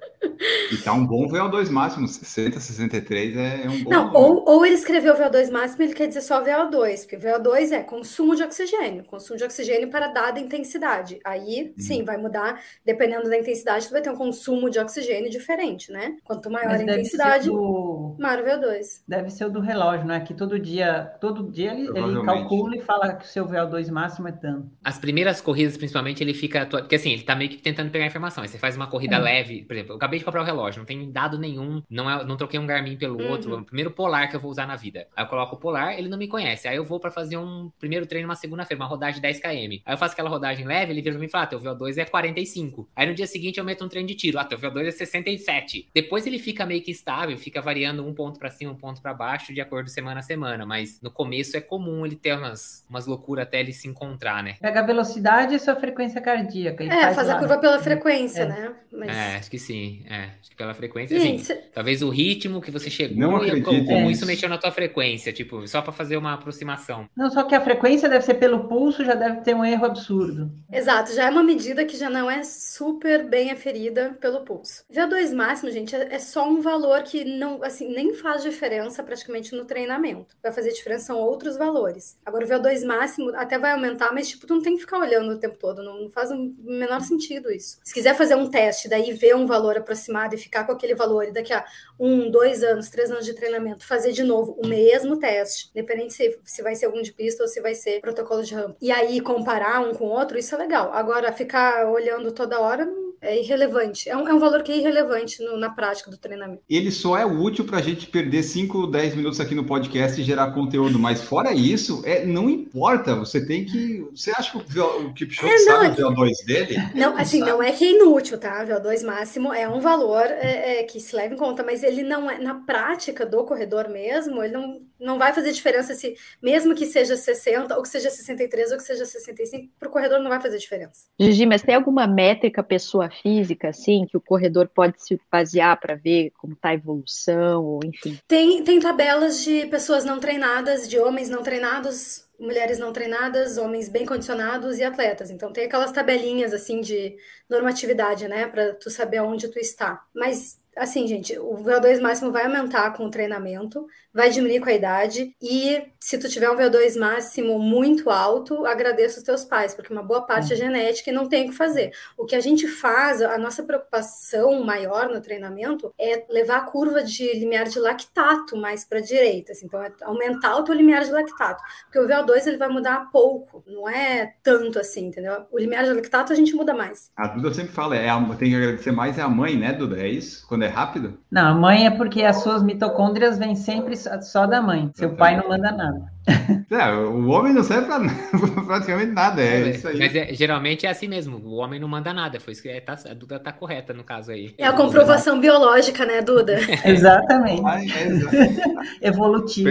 E 0.71 0.79
tá 0.79 0.93
um 0.93 1.07
bom 1.07 1.27
VO2 1.29 1.71
máximo, 1.71 2.07
60, 2.09 2.61
63 2.61 3.37
é, 3.37 3.65
é 3.65 3.71
um 3.71 3.83
bom 3.83 3.91
Não, 3.91 4.13
ou, 4.15 4.45
ou 4.49 4.65
ele 4.67 4.75
escreveu 4.75 5.15
VO2 5.15 5.51
máximo, 5.51 5.83
ele 5.83 5.95
quer 5.95 6.07
dizer 6.09 6.21
só 6.21 6.43
VO2, 6.45 7.01
porque 7.01 7.17
VO2 7.19 7.73
é 7.73 7.83
consumo 7.83 8.35
de 8.37 8.43
oxigênio, 8.43 9.05
consumo 9.05 9.37
de 9.39 9.45
oxigênio 9.45 9.91
para 9.91 10.09
dada 10.09 10.39
intensidade. 10.41 11.19
Aí, 11.25 11.75
sim, 11.79 12.05
vai 12.05 12.17
mudar, 12.17 12.63
dependendo 12.85 13.29
da 13.29 13.39
intensidade, 13.39 13.87
tu 13.89 13.93
vai 13.93 14.03
ter 14.03 14.11
um 14.11 14.17
consumo 14.17 14.71
de 14.71 14.79
oxigênio 14.79 15.31
diferente, 15.31 15.91
né? 15.93 16.17
Quanto 16.25 16.51
maior 16.51 16.69
Mas 16.69 16.81
a 16.81 16.85
deve 16.85 17.05
ser, 17.05 17.19
intensidade, 17.19 17.49
do, 17.49 18.15
maior 18.19 18.41
o 18.41 18.45
VO2. 18.47 19.03
deve 19.07 19.31
ser 19.31 19.47
o 19.47 19.51
do 19.51 19.61
relógio, 19.61 20.07
né? 20.07 20.21
Que 20.21 20.35
todo 20.35 20.59
dia, 20.59 21.05
todo 21.21 21.51
dia 21.51 21.73
ele, 21.73 21.89
ele 21.99 22.23
calcula 22.23 22.77
e 22.77 22.81
fala 22.81 23.15
que 23.15 23.25
o 23.25 23.29
seu 23.29 23.47
VO2 23.47 23.91
máximo 23.91 24.29
é 24.29 24.33
tanto. 24.33 24.71
As 24.85 24.99
primeiras 24.99 25.41
corridas, 25.41 25.77
principalmente, 25.77 26.23
ele 26.23 26.33
fica. 26.35 26.67
Porque 26.67 26.95
assim, 26.95 27.11
ele 27.13 27.23
tá 27.25 27.35
meio 27.35 27.51
que 27.51 27.59
tentando 27.59 27.91
pegar 27.91 28.07
informação. 28.07 28.43
Aí 28.43 28.49
você 28.49 28.59
faz 28.59 28.77
uma 28.77 28.87
corrida 28.89 29.19
Hum. 29.19 29.23
leve, 29.23 29.65
por 29.65 29.75
exemplo, 29.75 29.95
eu 29.95 29.99
acabei 30.11 30.19
de 30.19 30.25
comprar 30.25 30.43
o 30.43 30.45
relógio, 30.45 30.81
não 30.81 30.87
tem 30.87 31.11
dado 31.11 31.39
nenhum, 31.39 31.83
não, 31.89 32.11
é, 32.11 32.25
não 32.25 32.37
troquei 32.37 32.59
um 32.59 32.67
Garmin 32.67 32.97
pelo 32.97 33.21
Uhum. 33.21 33.31
outro, 33.31 33.55
é 33.55 33.59
o 33.59 33.65
primeiro 33.65 33.91
polar 33.91 34.29
que 34.29 34.37
eu 34.37 34.41
vou 34.41 34.51
usar 34.51 34.67
na 34.67 34.77
vida. 34.77 35.07
Aí 35.17 35.25
eu 35.25 35.29
coloco 35.29 35.57
o 35.57 35.59
polar, 35.59 35.99
ele 35.99 36.09
não 36.09 36.19
me 36.19 36.27
conhece. 36.29 36.67
Aí 36.69 36.77
eu 36.77 36.85
vou 36.85 36.99
pra 36.99 37.11
fazer 37.11 37.37
um 37.37 37.71
primeiro 37.79 38.07
treino 38.07 38.29
uma 38.29 38.35
segunda-feira, 38.35 38.83
uma 38.83 38.89
rodagem 38.89 39.21
de 39.21 39.27
10km. 39.27 39.83
Aí 39.85 39.95
eu 39.95 39.99
faço 39.99 40.13
aquela 40.15 40.29
rodagem 40.29 40.67
leve, 40.67 40.93
ele 40.93 41.01
vira 41.03 41.15
pra 41.15 41.21
mim 41.21 41.27
e 41.27 41.31
fala: 41.31 41.45
ah, 41.45 41.47
teu 41.47 41.61
VO2 41.61 41.99
é 41.99 42.05
45. 42.05 42.89
Aí 42.95 43.07
no 43.07 43.15
dia 43.15 43.27
seguinte 43.27 43.59
eu 43.59 43.65
meto 43.65 43.85
um 43.85 43.89
treino 43.89 44.09
de 44.09 44.15
tiro, 44.15 44.39
ah, 44.39 44.45
teu 44.45 44.59
VO2 44.59 44.87
é 44.87 44.91
67. 44.91 45.89
Depois 45.95 46.27
ele 46.27 46.39
fica 46.39 46.65
meio 46.67 46.83
que 46.83 46.91
estável, 46.91 47.37
fica 47.39 47.61
variando 47.61 48.07
um 48.07 48.13
ponto 48.15 48.39
pra 48.39 48.51
cima, 48.51 48.73
um 48.73 48.77
ponto 48.77 49.01
pra 49.01 49.15
baixo, 49.15 49.53
de 49.55 49.61
acordo 49.61 49.89
semana 49.89 50.21
a 50.21 50.23
semana. 50.23 50.67
Mas 50.67 51.01
no 51.03 51.11
começo 51.11 51.57
é 51.57 51.61
comum 51.61 52.05
ele 52.05 52.17
ter 52.17 52.37
umas, 52.37 52.85
umas 52.89 53.07
loucuras 53.07 53.47
até 53.47 53.61
ele 53.61 53.73
se 53.73 53.89
encontrar, 53.89 54.43
né? 54.43 54.57
Pega 54.61 54.81
a 54.81 54.83
velocidade 54.87 55.55
e 55.55 55.59
sua 55.59 55.77
frequência 55.77 56.21
cardíaca. 56.21 56.83
e 56.85 56.89
É, 56.89 57.15
faz 57.15 57.29
a 57.29 57.35
lá. 57.35 57.39
curva 57.39 57.59
pela 57.59 57.79
frequência, 57.79 58.43
É. 58.43 58.47
né? 58.49 58.75
Mas... 58.93 59.09
É, 59.17 59.37
acho 59.37 59.51
que 59.51 59.59
sim. 59.59 60.00
É, 60.09 60.31
acho 60.41 60.51
que 60.51 60.57
pela 60.57 60.75
frequência, 60.75 61.17
assim. 61.17 61.39
Gente, 61.39 61.55
Talvez 61.73 62.03
o 62.03 62.09
ritmo 62.11 62.61
que 62.61 62.71
você 62.71 62.89
chegou 62.91 63.17
Não 63.17 63.29
e 63.29 63.33
como, 63.33 63.43
acredito 63.43 63.87
como 63.87 64.01
nisso. 64.01 64.11
isso 64.13 64.27
mexeu 64.27 64.49
na 64.49 64.59
tua 64.59 64.71
frequência, 64.73 65.33
tipo, 65.33 65.67
só 65.67 65.83
pra 65.83 65.93
fazer 65.93 66.17
uma 66.17 66.35
aproximação. 66.35 67.09
Não, 67.17 67.31
só 67.31 67.43
que 67.43 67.55
a 67.55 67.61
frequência 67.61 68.09
deve 68.09 68.25
ser 68.25 68.35
pelo 68.35 68.69
pulso, 68.69 69.05
já 69.05 69.15
deve 69.15 69.41
ter 69.43 69.55
um 69.55 69.65
erro 69.65 69.85
absurdo. 69.87 70.51
Exato, 70.73 71.13
já 71.15 71.27
é 71.27 71.31
uma 71.31 71.43
medida 71.43 71.85
que 71.85 71.97
já 71.97 72.09
não 72.09 72.31
é 72.31 72.43
super 72.45 73.29
bem 73.29 73.51
aferida 73.51 74.17
pelo 74.21 74.41
pulso. 74.41 74.85
VO2 74.93 75.35
máximo, 75.35 75.71
gente, 75.71 75.95
é 75.95 76.11
é 76.11 76.19
só 76.19 76.49
um 76.49 76.61
valor 76.61 77.03
que 77.03 77.25
não, 77.25 77.63
assim, 77.63 77.93
nem 77.93 78.15
faz 78.15 78.43
diferença 78.43 79.03
praticamente 79.03 79.55
no 79.55 79.65
treinamento. 79.65 80.37
Vai 80.43 80.53
fazer 80.53 80.73
diferença 80.73 81.07
são 81.07 81.19
outros 81.19 81.57
valores. 81.57 82.17
Agora, 82.25 82.45
o 82.45 82.49
VO2 82.49 82.85
máximo 82.85 83.31
até 83.35 83.59
vai 83.59 83.73
aumentar, 83.73 84.13
mas, 84.13 84.29
tipo, 84.29 84.47
tu 84.47 84.55
não 84.55 84.63
tem 84.63 84.75
que 84.75 84.83
ficar 84.83 84.99
olhando 84.99 85.33
o 85.33 85.39
tempo 85.39 85.57
todo, 85.59 85.83
não, 85.83 86.03
não 86.03 86.11
faz 86.11 86.31
o 86.31 86.55
menor 86.59 87.01
sentido 87.01 87.51
isso. 87.51 87.79
Se 87.83 87.93
quiser 87.93 88.15
fazer 88.15 88.35
um 88.35 88.49
teste, 88.49 88.89
daí 88.89 89.13
ver 89.13 89.35
um 89.35 89.47
valor 89.47 89.77
aproximado 89.77 89.90
e 90.35 90.39
ficar 90.39 90.65
com 90.65 90.73
aquele 90.73 90.95
valor, 90.95 91.25
e 91.25 91.33
daqui 91.33 91.53
a 91.53 91.65
um, 91.99 92.31
dois 92.31 92.63
anos, 92.63 92.89
três 92.89 93.11
anos 93.11 93.25
de 93.25 93.35
treinamento, 93.35 93.87
fazer 93.87 94.13
de 94.13 94.23
novo 94.23 94.57
o 94.63 94.67
mesmo 94.67 95.19
teste, 95.19 95.71
independente 95.71 96.15
se, 96.15 96.39
se 96.45 96.63
vai 96.63 96.75
ser 96.75 96.87
algum 96.87 97.03
de 97.03 97.13
pista 97.13 97.43
ou 97.43 97.49
se 97.49 97.61
vai 97.61 97.75
ser 97.75 98.01
protocolo 98.01 98.43
de 98.43 98.55
rampa. 98.55 98.77
E 98.81 98.91
aí 98.91 99.21
comparar 99.21 99.81
um 99.81 99.95
com 99.95 100.07
o 100.07 100.11
outro, 100.11 100.39
isso 100.39 100.55
é 100.55 100.59
legal. 100.59 100.93
Agora, 100.93 101.33
ficar 101.33 101.91
olhando 101.91 102.33
toda 102.33 102.61
hora, 102.61 102.85
não, 102.85 103.10
É 103.23 103.39
irrelevante. 103.39 104.09
É 104.09 104.17
um, 104.17 104.27
é 104.27 104.33
um 104.33 104.39
valor 104.39 104.63
que 104.63 104.73
é 104.73 104.79
irrelevante 104.79 105.43
no, 105.43 105.59
na 105.59 105.69
prática 105.71 106.11
do 106.11 106.17
treinamento. 106.17 106.63
Ele 106.69 106.91
só 106.91 107.19
é 107.19 107.25
útil 107.27 107.65
para 107.67 107.79
a 107.79 107.83
gente 107.83 108.07
perder 108.07 108.43
5, 108.43 108.87
10 108.87 109.15
minutos 109.15 109.39
aqui 109.41 109.55
no 109.55 109.65
podcast 109.65 110.19
e 110.19 110.25
gerar 110.25 110.53
conteúdo, 110.53 110.99
mas 110.99 111.21
fora 111.23 111.53
isso, 111.53 112.03
é, 112.07 112.25
não 112.25 112.49
importa. 112.49 113.15
Você 113.17 113.45
tem 113.45 113.65
que. 113.67 114.07
Você 114.15 114.31
acha 114.31 114.59
que 114.59 114.79
o, 114.79 115.07
o 115.07 115.13
Kipchoge 115.15 115.53
É, 115.53 115.59
sabe 115.59 115.87
é 115.87 115.89
o 115.91 115.95
que- 115.95 116.03
VO2 116.03 116.47
dele? 116.47 116.77
Não, 116.95 117.17
assim, 117.19 117.41
não 117.41 117.63
é 117.63 117.73
que 117.73 117.85
é 117.85 117.91
inútil, 117.91 118.39
tá? 118.39 118.65
VO2 118.65 119.05
máximo 119.05 119.53
é 119.53 119.69
um 119.69 119.81
valor 119.81 120.25
é, 120.25 120.81
é, 120.81 120.83
que 120.85 120.99
se 120.99 121.15
leva 121.15 121.35
em 121.35 121.37
conta, 121.37 121.63
mas 121.63 121.83
ele 121.83 122.03
não 122.03 122.31
é, 122.31 122.39
na 122.39 122.55
prática 122.55 123.27
do 123.27 123.45
corredor 123.45 123.89
mesmo, 123.91 124.43
ele 124.43 124.55
não, 124.55 124.81
não 125.01 125.19
vai 125.19 125.33
fazer 125.33 125.53
diferença 125.53 125.95
se, 125.95 126.15
mesmo 126.43 126.75
que 126.75 126.87
seja 126.87 127.17
60, 127.17 127.75
ou 127.77 127.83
que 127.83 127.89
seja 127.89 128.11
63, 128.11 128.73
ou 128.73 128.77
que 128.77 128.83
seja 128.83 129.05
65, 129.05 129.73
para 129.79 129.89
o 129.89 129.93
corredor 129.93 130.21
não 130.21 130.29
vai 130.29 130.41
fazer 130.41 130.59
diferença. 130.59 131.07
Gigi, 131.19 131.47
mas 131.47 131.63
tem 131.63 131.75
alguma 131.75 132.07
métrica 132.07 132.63
pessoa 132.63 133.11
física, 133.11 133.69
assim, 133.69 134.07
que 134.07 134.17
o 134.17 134.21
corredor 134.21 134.69
pode 134.69 135.03
se 135.03 135.19
basear 135.33 135.81
para 135.81 135.95
ver 135.95 136.31
como 136.39 136.53
está 136.53 136.69
a 136.69 136.75
evolução, 136.75 137.65
ou 137.65 137.81
enfim? 137.85 138.19
Tem, 138.29 138.63
tem 138.63 138.79
tabelas 138.79 139.43
de 139.43 139.67
pessoas 139.67 140.05
não 140.05 140.21
treinadas, 140.21 140.89
de 140.89 140.99
homens 140.99 141.31
não 141.31 141.43
treinados, 141.43 142.29
mulheres 142.39 142.79
não 142.79 142.93
treinadas, 142.93 143.59
homens 143.59 143.89
bem 143.89 144.05
condicionados 144.07 144.79
e 144.79 144.85
atletas. 144.85 145.31
Então 145.31 145.53
tem 145.53 145.65
aquelas 145.65 145.93
tabelinhas 145.93 146.53
assim 146.53 146.81
de 146.81 147.17
normatividade, 147.49 148.29
né, 148.29 148.47
para 148.47 148.75
tu 148.75 148.91
saber 148.91 149.21
onde 149.21 149.49
tu 149.49 149.59
está. 149.59 150.05
Mas 150.15 150.60
assim, 150.77 151.07
gente, 151.07 151.39
o 151.39 151.55
VO2 151.57 152.01
máximo 152.01 152.31
vai 152.33 152.45
aumentar 152.45 152.93
com 152.97 153.05
o 153.07 153.11
treinamento, 153.11 153.87
vai 154.13 154.31
diminuir 154.31 154.61
com 154.61 154.69
a 154.69 154.73
idade 154.73 155.35
e 155.41 155.83
se 156.01 156.19
tu 156.19 156.29
tiver 156.29 156.51
um 156.51 156.57
VO2 156.57 156.97
máximo 156.99 157.59
muito 157.59 158.11
alto, 158.11 158.65
agradeço 158.67 159.19
os 159.19 159.23
teus 159.25 159.45
pais, 159.45 159.75
porque 159.75 159.93
uma 159.93 160.03
boa 160.03 160.23
parte 160.23 160.53
é 160.53 160.57
genética 160.57 161.11
e 161.11 161.13
não 161.13 161.29
tem 161.29 161.47
o 161.47 161.51
que 161.51 161.57
fazer. 161.57 161.93
O 162.17 162.25
que 162.25 162.35
a 162.35 162.41
gente 162.41 162.67
faz, 162.67 163.21
a 163.23 163.39
nossa 163.39 163.63
preocupação 163.63 164.65
maior 164.65 165.09
no 165.09 165.21
treinamento 165.21 165.93
é 165.99 166.25
levar 166.31 166.57
a 166.59 166.61
curva 166.63 167.03
de 167.03 167.33
limiar 167.39 167.67
de 167.69 167.79
lactato 167.79 168.57
mais 168.57 168.85
para 168.85 168.99
a 168.99 169.03
direita, 169.03 169.53
assim, 169.53 169.67
então 169.67 169.83
é 169.83 169.93
aumentar 170.03 170.57
o 170.57 170.65
teu 170.65 170.75
limiar 170.75 171.05
de 171.05 171.11
lactato, 171.13 171.63
porque 171.85 171.99
o 171.99 172.07
VO2 172.07 172.47
ele 172.47 172.57
vai 172.57 172.69
mudar 172.69 173.11
pouco, 173.13 173.63
não 173.67 173.89
é 173.89 174.35
tanto 174.43 174.79
assim, 174.79 175.07
entendeu? 175.07 175.45
O 175.51 175.59
limiar 175.59 175.85
de 175.85 175.93
lactato 175.93 176.33
a 176.33 176.37
gente 176.37 176.55
muda 176.55 176.75
mais. 176.75 177.11
A 177.17 177.29
Duda 177.29 177.53
sempre 177.55 177.73
fala, 177.73 177.97
é 177.97 178.09
a- 178.09 178.21
tem 178.39 178.51
que 178.51 178.57
agradecer 178.57 178.91
mais 178.93 179.19
é 179.19 179.23
a 179.23 179.29
mãe, 179.29 179.57
né, 179.57 179.73
Duda? 179.73 180.01
É 180.01 180.09
isso? 180.09 180.47
Quando 180.49 180.60
é 180.65 180.69
rápido? 180.69 181.19
Não, 181.31 181.49
a 181.49 181.55
mãe 181.55 181.87
é 181.87 181.91
porque 181.91 182.23
as 182.23 182.43
suas 182.43 182.63
mitocôndrias 182.63 183.39
vêm 183.39 183.55
sempre 183.55 183.95
só 183.97 184.47
da 184.47 184.61
mãe. 184.61 184.91
Seu 184.95 185.11
pai 185.17 185.37
não 185.37 185.49
manda 185.49 185.71
nada. 185.73 186.03
É, 186.71 186.93
o 186.95 187.27
homem 187.31 187.53
não 187.53 187.65
serve 187.65 187.87
pra 187.87 187.99
praticamente 188.65 189.11
nada, 189.11 189.43
é, 189.43 189.63
É, 189.63 189.71
isso 189.71 189.89
aí. 189.89 189.99
Mas 189.99 190.15
é- 190.15 190.33
geralmente 190.35 190.87
é 190.87 190.91
assim 190.91 191.09
mesmo. 191.09 191.39
O 191.39 191.57
homem 191.57 191.81
não 191.81 191.89
manda 191.89 192.13
nada. 192.15 192.39
Foi 192.39 192.53
isso 192.53 192.63
que 192.63 192.69
é, 192.69 192.81
tá- 192.81 192.97
a 193.11 193.15
Duda 193.15 193.41
tá 193.41 193.51
correta 193.53 193.93
no 193.93 194.05
caso 194.05 194.31
aí. 194.31 194.55
É 194.57 194.67
a 194.67 194.73
comprovação 194.73 195.41
biológica, 195.41 196.07
né, 196.07 196.23
Duda? 196.23 196.59
Exatamente. 196.85 197.63
Ah, 197.65 197.83
é. 197.83 199.09
Evolutiva. 199.09 199.71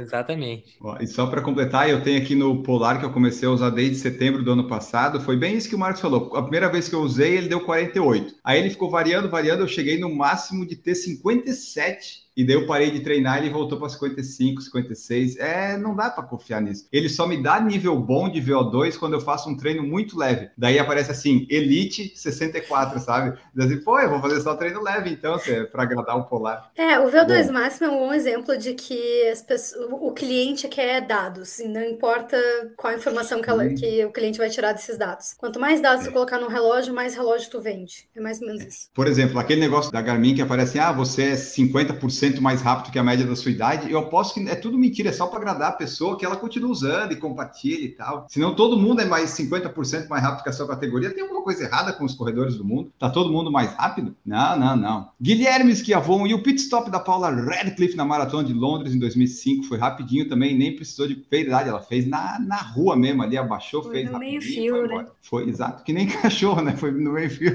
Exatamente. 0.00 0.76
Ó, 0.80 0.96
E 1.00 1.06
só 1.06 1.26
para 1.26 1.40
completar, 1.40 1.88
eu 1.88 2.02
tenho 2.02 2.20
aqui 2.20 2.34
no 2.34 2.62
Polar 2.62 2.98
que 3.00 3.04
eu 3.04 3.12
comecei 3.12 3.48
a 3.48 3.52
usar 3.52 3.70
desde 3.70 3.96
setembro 3.96 4.44
do 4.44 4.52
ano 4.52 4.68
passado. 4.68 5.20
Foi 5.20 5.36
bem 5.36 5.56
isso 5.56 5.68
que 5.68 5.74
o 5.74 5.78
Marcos 5.78 6.00
falou. 6.00 6.36
A 6.36 6.42
primeira 6.42 6.68
vez 6.70 6.88
que 6.88 6.94
eu 6.94 7.00
usei, 7.00 7.36
ele 7.36 7.48
deu 7.48 7.60
48. 7.60 8.34
Aí 8.44 8.60
ele 8.60 8.70
ficou 8.70 8.90
variando, 8.90 9.28
variando. 9.28 9.62
Eu 9.62 9.68
cheguei 9.78 9.96
no 9.96 10.12
máximo 10.12 10.66
de 10.66 10.74
ter 10.74 10.96
57. 10.96 12.27
E 12.38 12.44
daí 12.46 12.54
eu 12.54 12.66
parei 12.68 12.88
de 12.92 13.00
treinar 13.00 13.38
e 13.38 13.46
ele 13.46 13.50
voltou 13.52 13.76
para 13.80 13.88
55, 13.88 14.62
56. 14.62 15.36
É, 15.38 15.76
não 15.76 15.96
dá 15.96 16.08
para 16.08 16.22
confiar 16.22 16.62
nisso. 16.62 16.86
Ele 16.92 17.08
só 17.08 17.26
me 17.26 17.42
dá 17.42 17.58
nível 17.60 17.98
bom 17.98 18.28
de 18.30 18.40
VO2 18.40 18.96
quando 18.96 19.14
eu 19.14 19.20
faço 19.20 19.50
um 19.50 19.56
treino 19.56 19.82
muito 19.82 20.16
leve. 20.16 20.48
Daí 20.56 20.78
aparece 20.78 21.10
assim, 21.10 21.48
Elite 21.50 22.12
64, 22.14 23.00
sabe? 23.00 23.36
Daí 23.52 23.66
assim, 23.66 23.80
pô, 23.82 23.98
eu 23.98 24.08
vou 24.08 24.20
fazer 24.20 24.40
só 24.40 24.54
treino 24.54 24.80
leve 24.80 25.10
então, 25.10 25.36
para 25.72 25.82
agradar 25.82 26.16
o 26.16 26.26
Polar. 26.26 26.70
É, 26.76 27.00
o 27.00 27.10
VO2 27.10 27.46
Bom. 27.48 27.52
máximo 27.54 27.86
é 27.88 27.90
um 27.90 27.98
bom 27.98 28.12
exemplo 28.14 28.56
de 28.56 28.72
que 28.74 29.28
as 29.32 29.42
pessoas, 29.42 29.88
o 29.90 30.12
cliente 30.12 30.68
quer 30.68 31.00
dados, 31.04 31.58
e 31.58 31.66
não 31.66 31.82
importa 31.82 32.36
qual 32.76 32.94
informação 32.94 33.42
que, 33.42 33.50
ela- 33.50 33.68
que 33.68 34.04
o 34.04 34.12
cliente 34.12 34.38
vai 34.38 34.48
tirar 34.48 34.72
desses 34.74 34.96
dados. 34.96 35.34
Quanto 35.36 35.58
mais 35.58 35.80
dados 35.80 36.04
tu 36.04 36.12
colocar 36.12 36.38
no 36.38 36.46
relógio, 36.46 36.94
mais 36.94 37.16
relógio 37.16 37.50
tu 37.50 37.60
vende. 37.60 38.08
É 38.14 38.20
mais 38.20 38.40
ou 38.40 38.46
menos 38.46 38.64
isso. 38.64 38.88
Por 38.94 39.08
exemplo, 39.08 39.40
aquele 39.40 39.60
negócio 39.60 39.90
da 39.90 40.00
Garmin 40.00 40.36
que 40.36 40.42
aparece, 40.42 40.78
ah, 40.78 40.92
você 40.92 41.30
é 41.30 41.36
50% 41.36 42.27
mais 42.40 42.60
rápido 42.60 42.92
que 42.92 42.98
a 42.98 43.02
média 43.02 43.26
da 43.26 43.34
sua 43.34 43.50
idade. 43.50 43.90
Eu 43.90 43.98
aposto 43.98 44.34
que 44.34 44.48
é 44.48 44.54
tudo 44.54 44.78
mentira, 44.78 45.08
é 45.08 45.12
só 45.12 45.26
para 45.26 45.38
agradar 45.38 45.70
a 45.70 45.72
pessoa 45.72 46.16
que 46.16 46.24
ela 46.24 46.36
continua 46.36 46.70
usando 46.70 47.12
e 47.12 47.16
compartilha 47.16 47.84
e 47.84 47.88
tal. 47.88 48.26
Senão 48.28 48.54
todo 48.54 48.78
mundo 48.78 49.00
é 49.00 49.04
mais 49.04 49.30
50% 49.30 50.08
mais 50.08 50.22
rápido 50.22 50.42
que 50.42 50.48
a 50.48 50.52
sua 50.52 50.66
categoria. 50.66 51.10
Tem 51.10 51.22
alguma 51.22 51.42
coisa 51.42 51.64
errada 51.64 51.92
com 51.92 52.04
os 52.04 52.14
corredores 52.14 52.56
do 52.56 52.64
mundo? 52.64 52.92
Tá 52.98 53.10
todo 53.10 53.32
mundo 53.32 53.50
mais 53.50 53.72
rápido? 53.74 54.14
Não, 54.24 54.58
não, 54.58 54.76
não. 54.76 55.08
Guilherme 55.20 55.74
Schiavon 55.74 56.26
e 56.26 56.34
o 56.34 56.42
pit 56.42 56.60
stop 56.60 56.90
da 56.90 57.00
Paula 57.00 57.30
Radcliffe 57.30 57.96
na 57.96 58.04
Maratona 58.04 58.44
de 58.44 58.52
Londres 58.52 58.94
em 58.94 58.98
2005 58.98 59.64
foi 59.64 59.78
rapidinho 59.78 60.28
também, 60.28 60.56
nem 60.56 60.74
precisou 60.74 61.06
de 61.06 61.24
verdade, 61.30 61.68
ela 61.68 61.80
fez 61.80 62.06
na, 62.06 62.38
na 62.38 62.56
rua 62.56 62.96
mesmo 62.96 63.22
ali, 63.22 63.36
abaixou, 63.36 63.82
Foi 63.82 63.92
fez 63.92 64.06
no 64.06 64.12
rapidinho 64.12 64.40
meio-fio, 64.40 64.74
foi 64.76 64.88
né? 64.88 65.06
Foi 65.22 65.48
exato, 65.48 65.84
que 65.84 65.92
nem 65.92 66.06
cachorro, 66.20 66.62
né? 66.62 66.76
Foi 66.76 66.90
no 66.90 67.12
meio-fio. 67.12 67.52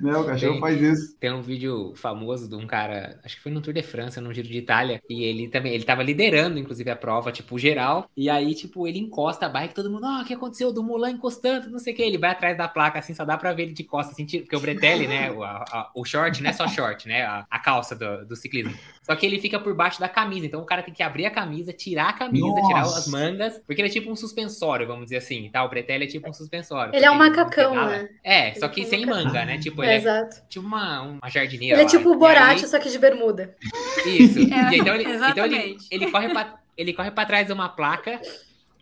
né? 0.00 0.16
O 0.16 0.24
cachorro 0.24 0.52
Tem. 0.52 0.60
faz 0.60 0.80
isso. 0.80 1.16
Tem 1.18 1.32
um 1.32 1.42
vídeo 1.42 1.92
famoso 1.96 2.48
de 2.48 2.54
um 2.54 2.66
cara, 2.66 3.20
acho 3.24 3.36
que 3.36 3.42
foi 3.42 3.52
no 3.52 3.60
Tour 3.60 3.74
de 3.74 3.81
França, 3.82 4.20
no 4.20 4.32
Giro 4.32 4.48
de 4.48 4.58
Itália, 4.58 5.00
e 5.08 5.24
ele 5.24 5.48
também, 5.48 5.72
ele 5.74 5.84
tava 5.84 6.02
liderando, 6.02 6.58
inclusive, 6.58 6.90
a 6.90 6.96
prova, 6.96 7.30
tipo, 7.32 7.58
geral, 7.58 8.08
e 8.16 8.30
aí, 8.30 8.54
tipo, 8.54 8.86
ele 8.86 8.98
encosta 8.98 9.46
a 9.46 9.48
bike, 9.48 9.74
todo 9.74 9.90
mundo, 9.90 10.06
ó, 10.06 10.22
o 10.22 10.24
que 10.24 10.34
aconteceu? 10.34 10.72
Do 10.72 10.82
Mulan 10.82 11.10
encostando, 11.10 11.70
não 11.70 11.78
sei 11.78 11.92
o 11.92 11.96
que, 11.96 12.02
ele 12.02 12.18
vai 12.18 12.30
atrás 12.30 12.56
da 12.56 12.68
placa, 12.68 12.98
assim, 12.98 13.14
só 13.14 13.24
dá 13.24 13.36
pra 13.36 13.52
ver 13.52 13.64
ele 13.64 13.72
de 13.72 13.84
costas, 13.84 14.14
assim, 14.14 14.24
tira- 14.24 14.42
porque 14.44 14.56
o 14.56 14.60
Bretelli, 14.60 15.06
né, 15.06 15.30
o, 15.30 15.42
a- 15.42 15.90
o 15.94 16.04
short, 16.04 16.42
não 16.42 16.50
é 16.50 16.52
só 16.52 16.66
short, 16.68 17.06
né, 17.08 17.22
a, 17.22 17.46
a 17.50 17.58
calça 17.58 17.94
do, 17.94 18.24
do 18.26 18.36
ciclismo, 18.36 18.74
só 19.02 19.14
que 19.16 19.26
ele 19.26 19.40
fica 19.40 19.58
por 19.58 19.74
baixo 19.74 20.00
da 20.00 20.08
camisa, 20.08 20.46
então 20.46 20.60
o 20.60 20.66
cara 20.66 20.82
tem 20.82 20.94
que 20.94 21.02
abrir 21.02 21.26
a 21.26 21.30
camisa, 21.30 21.72
tirar 21.72 22.10
a 22.10 22.12
camisa, 22.12 22.46
Nossa. 22.46 22.66
tirar 22.68 22.80
as 22.82 23.08
mangas, 23.08 23.60
porque 23.66 23.80
ele 23.82 23.88
é 23.88 23.92
tipo 23.92 24.10
um 24.10 24.16
suspensório, 24.16 24.86
vamos 24.86 25.04
dizer 25.04 25.16
assim, 25.16 25.50
tá? 25.52 25.64
O 25.64 25.68
Bretelli 25.68 26.04
é 26.04 26.08
tipo 26.08 26.28
um 26.28 26.32
suspensório. 26.32 26.94
Ele 26.94 27.04
é 27.04 27.10
um 27.10 27.16
macacão, 27.16 27.74
né? 27.74 28.08
É, 28.22 28.54
só 28.54 28.66
Ele 28.66 28.74
que 28.74 28.80
é 28.82 28.84
um 28.84 28.88
sem 28.88 29.06
manga, 29.06 29.44
né? 29.44 29.58
Tipo, 29.58 29.82
É, 29.82 29.86
ele 29.86 29.94
é 29.94 29.96
exato. 29.96 30.36
tipo 30.48 30.64
uma, 30.66 31.02
uma 31.02 31.28
jardineira 31.28 31.74
Ele 31.76 31.80
é 31.82 31.84
lá. 31.84 31.90
tipo 31.90 32.10
o 32.10 32.16
Borat, 32.18 32.62
aí- 32.62 32.68
só 32.68 32.78
que 32.78 32.88
de 32.88 32.98
bermuda. 32.98 33.54
Isso. 34.06 34.38
É, 34.52 34.76
então 34.76 34.94
ele, 34.94 35.04
então 35.04 35.44
ele, 35.46 35.56
exatamente. 35.56 35.86
ele 35.90 36.10
corre 36.10 36.28
pra, 36.28 36.54
ele 36.76 36.92
corre 36.92 37.10
pra 37.10 37.24
trás 37.24 37.46
de 37.46 37.52
uma 37.52 37.68
placa, 37.68 38.20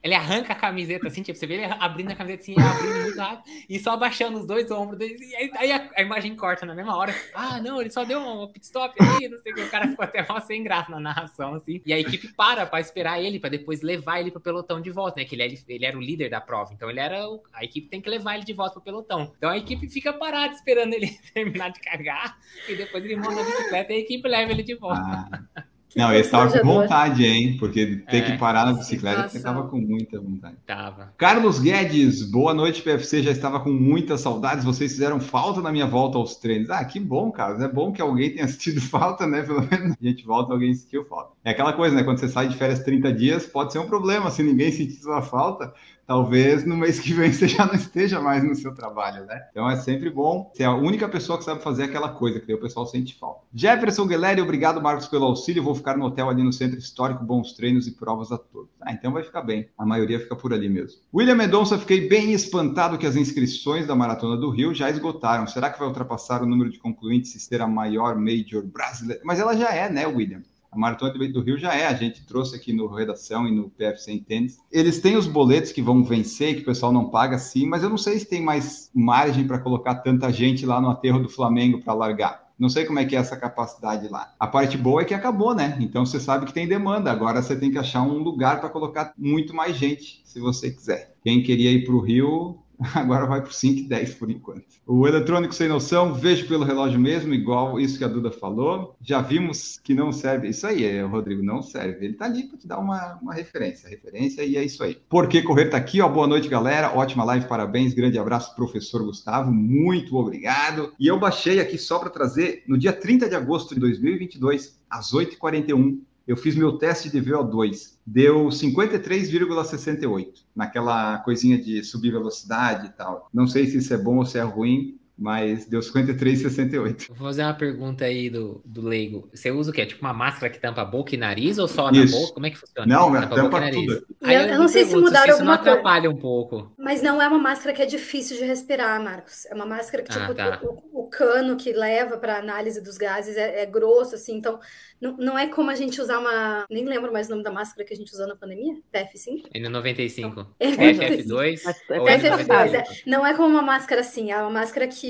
ele 0.03 0.15
arranca 0.15 0.53
a 0.53 0.57
camiseta 0.57 1.09
assim, 1.09 1.23
tipo, 1.23 1.39
você 1.39 1.47
vê 1.47 1.55
ele 1.55 1.65
abrindo 1.79 2.11
a 2.11 2.15
camiseta 2.15 2.43
assim, 2.43 2.55
abrindo 2.59 3.03
muito 3.03 3.19
rápido, 3.19 3.43
e 3.69 3.79
só 3.79 3.91
abaixando 3.93 4.39
os 4.39 4.47
dois 4.47 4.71
ombros 4.71 4.99
e 5.01 5.35
aí, 5.37 5.51
aí 5.57 5.73
a, 5.73 5.91
a 5.97 6.03
imagem 6.03 6.35
corta 6.37 6.65
na 6.65 6.75
mesma 6.75 6.97
hora. 6.97 7.15
Ah, 7.35 7.61
não, 7.61 7.81
ele 7.81 7.91
só 7.91 8.05
deu 8.05 8.19
um 8.21 8.47
pit 8.53 8.65
stop 8.65 8.95
ali, 9.03 9.29
não 9.29 9.39
sei 9.39 9.53
o 9.53 9.55
que, 9.55 9.63
o 9.63 9.71
cara 9.71 9.89
ficou 9.89 10.05
até 10.05 10.27
mal 10.27 10.41
sem 10.41 10.63
graça 10.63 10.91
na 10.91 11.01
narração, 11.01 11.55
assim. 11.55 11.81
E 11.85 11.93
a 11.93 11.99
equipe 11.99 12.29
para 12.35 12.65
pra 12.67 12.81
esperar 12.81 13.21
ele, 13.23 13.39
pra 13.39 13.51
depois 13.51 13.83
levar 13.83 14.21
ele 14.21 14.31
pro 14.31 14.41
pelotão 14.41 14.81
de 14.81 14.91
volta, 14.91 15.21
né? 15.21 15.27
Que 15.27 15.35
ele, 15.35 15.59
ele 15.69 15.85
era 15.87 15.97
o 15.97 16.01
líder 16.01 16.31
da 16.31 16.41
prova, 16.41 16.73
então 16.73 16.89
ele 16.89 17.01
era. 17.01 17.29
o- 17.29 17.43
a 17.53 17.65
equipe 17.65 17.89
tem 17.89 18.01
que 18.01 18.09
levar 18.09 18.37
ele 18.37 18.45
de 18.45 18.53
volta 18.53 18.75
pro 18.75 18.83
pelotão. 18.83 19.33
Então 19.37 19.51
a 19.51 19.57
equipe 19.59 19.89
fica 19.89 20.13
parada 20.13 20.55
esperando 20.55 20.95
ele 20.95 21.09
terminar 21.35 21.71
de 21.71 21.81
cagar, 21.81 22.39
e 22.69 22.75
depois 22.75 23.05
ele 23.05 23.17
monta 23.17 23.35
na 23.35 23.43
bicicleta 23.45 23.93
e 23.93 23.97
a 23.97 23.99
equipe 24.01 24.29
leva 24.29 24.51
ele 24.53 24.63
de 24.63 24.75
volta. 24.75 25.01
Ah. 25.01 25.65
Não, 25.97 26.13
esse 26.15 26.31
tava 26.31 26.51
com 26.61 26.67
vontade, 26.67 27.25
hein? 27.25 27.57
Porque 27.59 27.97
ter 28.09 28.17
É, 28.17 28.21
que 28.23 28.39
parar 28.39 28.67
na 28.67 28.75
bicicleta, 28.75 29.21
ele 29.21 29.29
situação. 29.29 29.55
tava 29.57 29.69
com 29.69 29.81
muita 29.81 30.21
vontade. 30.21 30.57
Tava. 30.67 31.13
Carlos 31.19 31.59
Guedes, 31.59 32.23
boa 32.31 32.55
noite, 32.55 32.83
PFC. 32.83 33.23
Já 33.23 33.31
estava 33.31 33.59
com 33.61 33.71
muitas 33.71 34.21
saudades. 34.21 34.65
Vocês 34.65 34.93
fizeram 34.93 35.19
falta 35.19 35.61
na 35.61 35.73
minha 35.73 35.87
volta 35.87 36.17
aos 36.19 36.37
treinos. 36.37 36.71
Ah, 36.71 36.85
que 36.85 37.01
bom, 37.01 37.31
Carlos. 37.33 37.63
É 37.63 37.69
bom 37.69 37.93
que 37.93 38.01
alguém 38.01 38.31
tenha 38.35 38.47
sentido 38.49 38.81
falta, 38.81 39.27
né? 39.27 39.43
Pelo 39.43 39.61
menos 39.69 39.97
a 40.01 40.05
gente 40.07 40.25
volta, 40.25 40.53
alguém 40.53 40.73
sentiu 40.75 41.05
falta. 41.07 41.33
É 41.45 41.51
aquela 41.51 41.73
coisa, 41.73 41.95
né? 41.97 42.05
Quando 42.05 42.19
você 42.19 42.29
sai 42.29 42.49
de 42.49 42.57
férias 42.57 42.81
30 42.81 43.13
dias, 43.13 43.47
pode 43.47 43.73
ser 43.73 43.79
um 43.81 43.87
problema. 43.87 44.31
Se 44.31 44.43
ninguém 44.43 44.71
sentir 44.71 44.93
sua 45.01 45.23
falta, 45.23 45.73
talvez 46.11 46.67
no 46.67 46.77
mês 46.77 46.99
que 46.99 47.15
vem 47.15 47.31
você 47.33 47.47
já 47.47 47.65
não 47.65 47.75
esteja 47.75 48.21
mais 48.21 48.43
no 48.43 48.53
seu 48.57 48.75
trabalho, 48.75 49.25
né? 49.27 49.47
Então 49.53 49.71
é 49.71 49.77
sempre 49.77 50.11
bom 50.11 50.51
ser 50.57 50.65
a 50.65 50.75
única 50.75 51.09
pessoa 51.09 51.39
que 51.39 51.45
sabe 51.45 51.63
fazer 51.63 51.85
aquela 51.85 52.09
coisa, 52.09 52.41
que 52.41 52.49
daí 52.49 52.57
o 52.57 52.61
pessoal 52.61 52.85
sente 52.85 53.15
falta. 53.15 53.43
Jefferson 53.55 54.09
Guilherme, 54.09 54.43
obrigado, 54.43 54.83
Marcos, 54.83 55.07
pelo 55.07 55.27
auxílio. 55.27 55.63
Vou 55.63 55.73
ficar 55.73 55.97
no 55.97 56.05
hotel 56.05 56.29
ali 56.29 56.43
no 56.43 56.53
Centro 56.53 56.77
Histórico, 56.77 57.23
bons 57.23 57.53
treinos 57.53 57.87
e 57.87 57.93
provas 57.93 58.33
a 58.33 58.39
todos. 58.39 58.71
Ah, 58.81 58.93
então 58.93 59.13
vai 59.13 59.23
ficar 59.23 59.43
bem. 59.43 59.69
A 59.79 59.87
maioria 59.87 60.19
fica 60.19 60.35
por 60.35 60.53
ali 60.53 60.69
mesmo. 60.69 61.01
William 61.15 61.37
Mendonça, 61.37 61.79
fiquei 61.79 62.09
bem 62.09 62.33
espantado 62.33 62.99
que 62.99 63.07
as 63.07 63.15
inscrições 63.15 63.87
da 63.87 63.95
Maratona 63.95 64.37
do 64.37 64.51
Rio 64.51 64.75
já 64.75 64.91
esgotaram. 64.91 65.47
Será 65.47 65.71
que 65.71 65.79
vai 65.79 65.87
ultrapassar 65.87 66.43
o 66.43 66.47
número 66.47 66.71
de 66.71 66.81
concluintes 66.81 67.37
e 67.37 67.39
ser 67.39 67.63
a 67.63 67.69
maior 67.69 68.17
major 68.17 68.65
brasileira? 68.65 69.23
Mas 69.25 69.39
ela 69.39 69.57
já 69.57 69.73
é, 69.73 69.89
né, 69.89 70.09
William? 70.09 70.43
A 70.71 70.79
Maratona 70.79 71.13
do 71.29 71.43
Rio 71.43 71.59
já 71.59 71.75
é, 71.75 71.87
a 71.87 71.95
gente 71.95 72.25
trouxe 72.25 72.55
aqui 72.55 72.73
no 72.73 72.87
Redação 72.87 73.47
e 73.47 73.51
no 73.51 73.69
PFC 73.71 74.13
em 74.13 74.19
Tênis. 74.21 74.59
Eles 74.71 75.01
têm 75.01 75.17
os 75.17 75.27
boletos 75.27 75.73
que 75.73 75.83
vão 75.83 76.05
vencer, 76.05 76.55
que 76.55 76.63
o 76.63 76.67
pessoal 76.67 76.93
não 76.93 77.11
paga 77.11 77.39
sim, 77.39 77.67
mas 77.67 77.83
eu 77.83 77.91
não 77.91 77.99
sei 77.99 78.19
se 78.21 78.27
tem 78.27 78.41
mais 78.41 78.89
margem 78.95 79.47
para 79.47 79.59
colocar 79.59 79.97
tanta 79.97 80.33
gente 80.33 80.65
lá 80.65 80.81
no 80.81 80.89
aterro 80.89 81.19
do 81.19 81.29
Flamengo 81.29 81.83
para 81.83 81.93
largar. 81.93 82.51
Não 82.57 82.69
sei 82.69 82.85
como 82.85 82.99
é 82.99 83.05
que 83.07 83.17
é 83.17 83.19
essa 83.19 83.37
capacidade 83.37 84.07
lá. 84.09 84.35
A 84.39 84.47
parte 84.47 84.77
boa 84.77 85.01
é 85.01 85.05
que 85.05 85.15
acabou, 85.15 85.55
né? 85.55 85.79
Então 85.81 86.05
você 86.05 86.21
sabe 86.21 86.45
que 86.45 86.53
tem 86.53 86.69
demanda. 86.69 87.11
Agora 87.11 87.43
você 87.43 87.59
tem 87.59 87.71
que 87.71 87.79
achar 87.79 88.03
um 88.03 88.19
lugar 88.19 88.61
para 88.61 88.69
colocar 88.69 89.15
muito 89.17 89.57
mais 89.57 89.77
gente, 89.77 90.21
se 90.25 90.39
você 90.39 90.71
quiser. 90.71 91.15
Quem 91.25 91.43
queria 91.43 91.73
ir 91.73 91.85
para 91.85 91.95
o 91.95 92.01
Rio, 92.01 92.59
Agora 92.95 93.27
vai 93.27 93.43
para 93.43 93.51
5 93.51 93.81
e 93.81 93.83
10 93.85 94.15
por 94.15 94.31
enquanto. 94.31 94.65
O 94.87 95.07
eletrônico 95.07 95.55
sem 95.55 95.69
noção, 95.69 96.15
vejo 96.15 96.49
pelo 96.49 96.65
relógio 96.65 96.99
mesmo, 96.99 97.35
igual 97.35 97.79
isso 97.79 97.99
que 97.99 98.05
a 98.05 98.09
Duda 98.09 98.31
falou. 98.31 98.97
Já 99.03 99.21
vimos 99.21 99.79
que 99.83 99.95
não 99.95 100.11
serve. 100.13 100.49
Isso 100.49 100.67
aí, 100.67 100.85
é, 100.85 101.03
Rodrigo, 101.03 101.43
não 101.43 101.63
serve. 101.63 102.07
Ele 102.07 102.15
tá 102.15 102.25
ali 102.25 102.45
para 102.45 102.59
te 102.59 102.67
dar 102.67 102.79
uma, 102.79 103.19
uma 103.21 103.35
referência. 103.35 103.89
Referência 103.89 104.43
e 104.43 104.57
é 104.57 104.65
isso 104.65 104.83
aí. 104.83 104.97
Por 105.09 105.29
que 105.29 105.43
correr 105.43 105.67
tá 105.67 105.77
aqui? 105.77 106.01
Ó, 106.01 106.09
boa 106.09 106.27
noite, 106.27 106.49
galera. 106.49 106.97
Ótima 106.97 107.25
live, 107.25 107.47
parabéns. 107.47 107.93
Grande 107.93 108.19
abraço, 108.19 108.55
professor 108.57 109.05
Gustavo. 109.05 109.53
Muito 109.53 110.17
obrigado. 110.17 110.93
E 110.99 111.07
eu 111.07 111.19
baixei 111.19 111.61
aqui 111.61 111.77
só 111.77 111.99
para 111.99 112.11
trazer 112.11 112.65
no 112.67 112.79
dia 112.79 112.93
30 112.93 113.29
de 113.29 113.35
agosto 113.35 113.75
de 113.75 113.81
2022, 113.81 114.81
às 114.89 115.13
8h41 115.13 116.01
eu 116.27 116.37
fiz 116.37 116.55
meu 116.55 116.79
teste 116.79 117.11
de 117.11 117.21
VO2, 117.21 117.95
deu 118.07 118.47
53,68, 118.49 120.45
naquela 120.55 121.19
coisinha 121.19 121.59
de 121.59 121.83
subir 121.83 122.13
velocidade 122.13 122.87
e 122.87 122.91
tal. 122.91 123.29
Não 123.33 123.47
sei 123.47 123.67
se 123.67 123.79
isso 123.79 123.93
é 123.93 123.99
bom 123.99 124.19
ou 124.19 124.27
se 124.27 124.39
é 124.39 124.43
ruim, 124.43 125.00
mas 125.21 125.67
deu 125.67 125.81
53,68. 125.81 127.09
Vou 127.09 127.29
fazer 127.29 127.43
uma 127.43 127.53
pergunta 127.53 128.07
aí 128.07 128.31
do, 128.31 128.63
do 128.65 128.81
leigo. 128.81 129.29
Você 129.35 129.51
usa 129.51 129.71
o 129.71 129.75
quê? 129.75 129.85
Tipo 129.85 130.01
uma 130.01 130.15
máscara 130.15 130.51
que 130.51 130.59
tampa 130.59 130.83
boca 130.83 131.15
e 131.15 131.19
nariz 131.19 131.59
ou 131.59 131.69
só 131.69 131.93
na 131.93 132.07
boca? 132.07 132.33
Como 132.33 132.47
é 132.47 132.51
que 132.51 132.57
funciona? 132.57 132.87
Não, 132.87 133.13
tampa, 133.13 133.37
tampa 133.37 133.71
tudo. 133.71 134.07
Aí 134.23 134.35
eu, 134.35 134.43
eu 134.43 134.59
não 134.59 134.67
sei 134.67 134.87
pergunto, 134.87 135.09
se 135.09 135.13
mudaram 135.13 135.27
se 135.27 135.33
alguma 135.33 135.59
coisa. 135.59 135.73
atrapalha 135.73 136.11
um 136.11 136.17
pouco. 136.17 136.73
Mas 136.79 137.03
não 137.03 137.21
é 137.21 137.29
uma 137.29 137.39
máscara 137.39 137.77
que 137.77 137.83
é 137.83 137.87
difícil 137.87 138.39
de 138.39 138.45
respirar, 138.45 138.99
Marcos. 139.03 139.45
É 139.45 139.55
uma 139.55 139.67
máscara 139.67 140.03
que, 140.03 140.11
ah, 140.11 140.21
tipo, 140.21 140.35
tá. 140.35 140.61
o, 140.63 141.03
o, 141.03 141.11
cano 141.11 141.55
que 141.55 141.71
leva 141.71 142.17
para 142.17 142.39
análise 142.39 142.81
dos 142.81 142.97
gases 142.97 143.37
é, 143.37 143.63
é, 143.63 143.67
grosso, 143.67 144.15
assim. 144.15 144.39
Então, 144.39 144.59
não, 144.99 145.19
não 145.19 145.39
é 145.39 145.49
como 145.49 145.71
a 145.71 145.75
gente 145.75 146.01
usar 146.01 146.19
uma... 146.19 146.65
Nem 146.71 146.87
lembro 146.87 147.13
mais 147.13 147.27
o 147.27 147.31
nome 147.33 147.43
da 147.43 147.53
máscara 147.53 147.87
que 147.87 147.93
a 147.93 147.97
gente 147.97 148.11
usou 148.11 148.27
na 148.27 148.37
pandemia. 148.37 148.75
PF5? 148.95 149.51
N95. 149.55 150.47
É, 150.59 150.71
FF2? 150.71 151.61
FF2, 151.91 152.75
é. 152.75 152.85
Não 153.07 153.27
é 153.27 153.35
como 153.35 153.49
uma 153.49 153.63
máscara 153.63 154.01
assim. 154.01 154.33
É 154.33 154.39
uma 154.39 154.51
máscara 154.51 154.89
que 154.89 155.10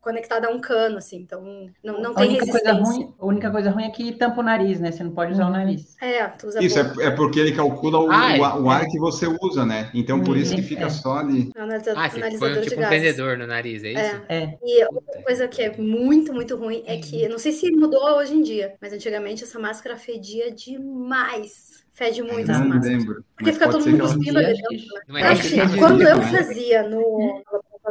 conectada 0.00 0.48
a 0.48 0.50
um 0.50 0.60
cano, 0.60 0.98
assim, 0.98 1.18
então 1.18 1.42
não, 1.82 2.00
não 2.00 2.14
tem 2.14 2.32
resistência. 2.32 2.74
Coisa 2.74 2.90
ruim, 2.90 3.14
a 3.18 3.26
única 3.26 3.50
coisa 3.50 3.70
ruim 3.70 3.84
é 3.84 3.90
que 3.90 4.12
tampa 4.12 4.40
o 4.40 4.42
nariz, 4.42 4.80
né? 4.80 4.92
Você 4.92 5.02
não 5.02 5.12
pode 5.12 5.32
usar 5.32 5.46
o 5.46 5.50
nariz. 5.50 5.96
É, 6.00 6.26
tu 6.28 6.48
usa 6.48 6.62
Isso, 6.62 6.78
é, 6.78 7.06
é, 7.06 7.10
porque 7.10 7.40
ele 7.40 7.52
calcula 7.52 7.98
o, 7.98 8.10
ah, 8.10 8.36
é, 8.36 8.40
o, 8.40 8.70
ar 8.70 8.84
é. 8.84 8.86
que 8.86 8.98
você 8.98 9.26
usa, 9.40 9.64
né? 9.64 9.90
Então, 9.94 10.22
por 10.22 10.36
isso 10.36 10.54
que 10.54 10.62
fica 10.62 10.86
é. 10.86 10.90
só 10.90 11.18
ali. 11.18 11.50
Ah, 11.96 12.08
você 12.08 12.38
foi 12.38 12.60
tipo 12.60 12.80
um 12.80 12.88
vendedor 12.88 13.38
no 13.38 13.46
nariz, 13.46 13.84
é 13.84 13.92
isso? 13.92 14.22
É. 14.28 14.58
E 14.62 14.84
outra 14.84 15.22
coisa 15.22 15.48
que 15.48 15.62
é 15.62 15.76
muito, 15.76 16.32
muito 16.32 16.56
ruim 16.56 16.82
é 16.86 16.96
que, 16.96 17.28
não 17.28 17.38
sei 17.38 17.52
se 17.52 17.70
mudou 17.70 18.16
hoje 18.16 18.34
em 18.34 18.42
dia, 18.42 18.74
mas 18.80 18.92
antigamente 18.92 19.44
essa 19.44 19.58
máscara 19.58 19.96
fedia 19.96 20.50
demais. 20.50 21.80
Fede 21.92 22.22
muito 22.22 22.46
não 22.46 22.54
essa 22.54 22.64
máscara. 22.64 22.96
Lembro, 22.96 23.24
Porque 23.36 23.52
fica 23.52 23.68
todo 23.68 23.86
mundo 23.86 24.00
cuspindo 24.00 24.38
ali 24.38 24.54
dentro. 24.54 25.12
Né? 25.12 25.22
Assim, 25.22 25.58
quando 25.78 26.02
eu 26.02 26.22
fazia 26.22 26.88
no 26.88 27.42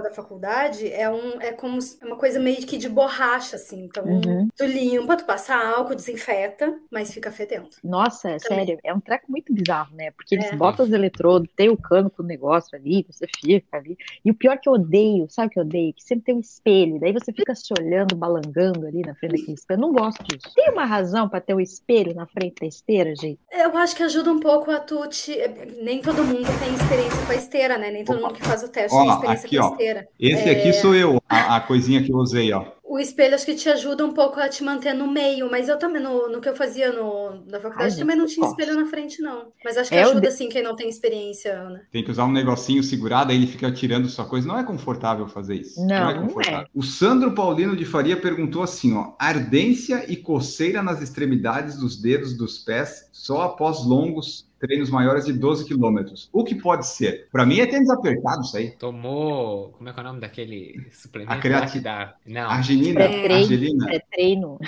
da 0.01 0.12
faculdade 0.12 0.91
é, 0.91 1.09
um, 1.09 1.41
é 1.41 1.51
como 1.51 1.79
é 2.01 2.05
uma 2.05 2.15
coisa 2.15 2.39
meio 2.39 2.65
que 2.65 2.77
de 2.77 2.89
borracha, 2.89 3.55
assim. 3.55 3.85
Então, 3.85 4.03
uhum. 4.05 4.47
tu 4.55 4.65
limpa, 4.65 5.17
tu 5.17 5.25
passa 5.25 5.55
álcool, 5.55 5.95
desinfeta, 5.95 6.77
mas 6.91 7.13
fica 7.13 7.31
fedendo. 7.31 7.69
Nossa, 7.83 8.29
é 8.29 8.39
sério, 8.39 8.77
é 8.83 8.93
um 8.93 8.99
treco 8.99 9.25
muito 9.29 9.53
bizarro, 9.53 9.95
né? 9.95 10.12
Porque 10.12 10.35
eles 10.35 10.51
é. 10.51 10.55
botam 10.55 10.85
os 10.85 10.91
eletrodos, 10.91 11.49
tem 11.55 11.69
o 11.69 11.77
cano 11.77 12.09
com 12.09 12.23
o 12.23 12.25
negócio 12.25 12.77
ali, 12.77 13.05
você 13.09 13.25
fica 13.27 13.77
ali. 13.77 13.97
E 14.23 14.31
o 14.31 14.35
pior 14.35 14.57
que 14.57 14.67
eu 14.67 14.73
odeio, 14.73 15.27
sabe 15.29 15.47
o 15.47 15.49
que 15.51 15.59
eu 15.59 15.63
odeio? 15.63 15.93
Que 15.93 16.03
sempre 16.03 16.25
tem 16.25 16.35
um 16.35 16.39
espelho, 16.39 16.99
daí 16.99 17.13
você 17.13 17.31
fica 17.31 17.53
se 17.55 17.73
olhando, 17.79 18.15
balangando 18.15 18.85
ali 18.85 19.01
na 19.01 19.15
frente 19.15 19.38
daquele 19.38 19.53
espelho. 19.53 19.77
Eu 19.77 19.81
não 19.81 19.93
gosto 19.93 20.23
disso. 20.23 20.53
Tem 20.55 20.69
uma 20.71 20.85
razão 20.85 21.29
para 21.29 21.41
ter 21.41 21.53
o 21.53 21.57
um 21.57 21.59
espelho 21.59 22.13
na 22.13 22.25
frente 22.25 22.55
da 22.59 22.67
esteira, 22.67 23.13
gente? 23.15 23.39
Eu 23.51 23.75
acho 23.77 23.95
que 23.95 24.03
ajuda 24.03 24.31
um 24.31 24.39
pouco 24.39 24.71
a 24.71 24.79
tu 24.79 25.07
te... 25.07 25.35
Nem 25.81 26.01
todo 26.01 26.23
mundo 26.23 26.47
tem 26.59 26.73
experiência 26.73 27.25
com 27.25 27.31
a 27.31 27.35
esteira, 27.35 27.77
né? 27.77 27.91
Nem 27.91 28.03
todo 28.03 28.21
mundo 28.21 28.33
que 28.33 28.43
faz 28.43 28.63
o 28.63 28.69
teste 28.69 28.95
ó, 28.95 29.01
tem 29.01 29.13
experiência 29.13 29.45
aqui, 29.45 29.57
com 29.57 29.63
a 29.63 29.67
ó. 29.67 29.75
Esse 30.19 30.49
aqui 30.49 30.69
é... 30.69 30.73
sou 30.73 30.95
eu, 30.95 31.21
a, 31.28 31.58
a, 31.58 31.60
coisinha 31.62 32.04
que 32.04 32.12
eu 32.12 32.17
usei, 32.17 32.52
ó. 32.54 32.65
O 32.89 32.97
espelho 32.97 33.36
acho 33.36 33.45
que 33.45 33.54
te 33.54 33.69
ajuda 33.69 34.04
um 34.04 34.12
pouco 34.12 34.39
a 34.39 34.49
te 34.49 34.63
manter 34.63 34.95
no 34.95 35.06
meio, 35.06 35.49
mas 35.49 35.69
eu 35.69 35.78
também, 35.78 36.02
no, 36.02 36.28
no 36.28 36.41
que 36.41 36.49
eu 36.49 36.56
fazia 36.56 36.91
no, 36.91 37.45
na 37.45 37.60
faculdade, 37.60 37.93
Ai, 37.93 37.99
também 37.99 38.17
não 38.17 38.25
tinha 38.25 38.47
espelho 38.47 38.73
na 38.73 38.88
frente, 38.88 39.21
não. 39.21 39.52
Mas 39.63 39.78
acho 39.78 39.91
que 39.91 39.95
é 39.95 40.02
ajuda, 40.02 40.21
de... 40.21 40.32
sim, 40.32 40.49
quem 40.49 40.63
não 40.63 40.75
tem 40.75 40.89
experiência, 40.89 41.54
Ana. 41.54 41.84
Tem 41.91 42.04
que 42.04 42.10
usar 42.10 42.25
um 42.25 42.32
negocinho 42.32 42.82
segurado, 42.82 43.30
aí 43.32 43.38
ele 43.38 43.45
fica 43.45 43.71
tirando 43.71 44.10
sua 44.10 44.25
coisa. 44.25 44.47
Não 44.47 44.58
é 44.58 44.63
confortável 44.63 45.28
fazer 45.28 45.54
isso. 45.54 45.80
Não, 45.80 45.88
não 45.88 46.10
é 46.10 46.13
confortável. 46.15 46.58
Não 46.58 46.65
é. 46.65 46.67
O 46.73 46.82
Sandro 46.82 47.36
Paulino 47.36 47.75
de 47.78 47.86
Faria 47.86 48.17
perguntou 48.17 48.63
assim, 48.63 48.95
ó. 48.95 49.13
Ardência 49.19 50.12
e 50.12 50.15
coceira 50.17 50.82
nas 50.82 50.99
extremidades 50.99 51.78
dos 51.78 52.02
dedos 52.02 52.36
dos 52.36 52.58
pés 52.58 53.08
só 53.13 53.43
após 53.43 53.86
longos 53.86 54.49
treinos 54.60 54.89
maiores 54.89 55.25
de 55.25 55.34
12 55.34 55.65
quilômetros. 55.65 56.30
O 56.32 56.43
que 56.43 56.54
pode 56.54 56.86
ser? 56.86 57.28
Para 57.32 57.45
mim 57.45 57.60
é 57.60 57.65
tênis 57.65 57.89
apertado 57.89 58.41
isso 58.41 58.58
aí. 58.58 58.71
Tomou, 58.71 59.69
como 59.69 59.89
é 59.89 59.93
que 59.93 59.99
é 59.99 60.02
o 60.02 60.06
nome 60.06 60.19
daquele 60.19 60.88
suplemento? 60.91 61.34
A 61.34 61.38
creatina. 61.38 61.82
Da... 61.82 62.15
Não. 62.25 62.49
Arginina. 62.80 63.36
Argelina. 63.36 63.88
É 63.92 64.00
treino. 64.00 64.60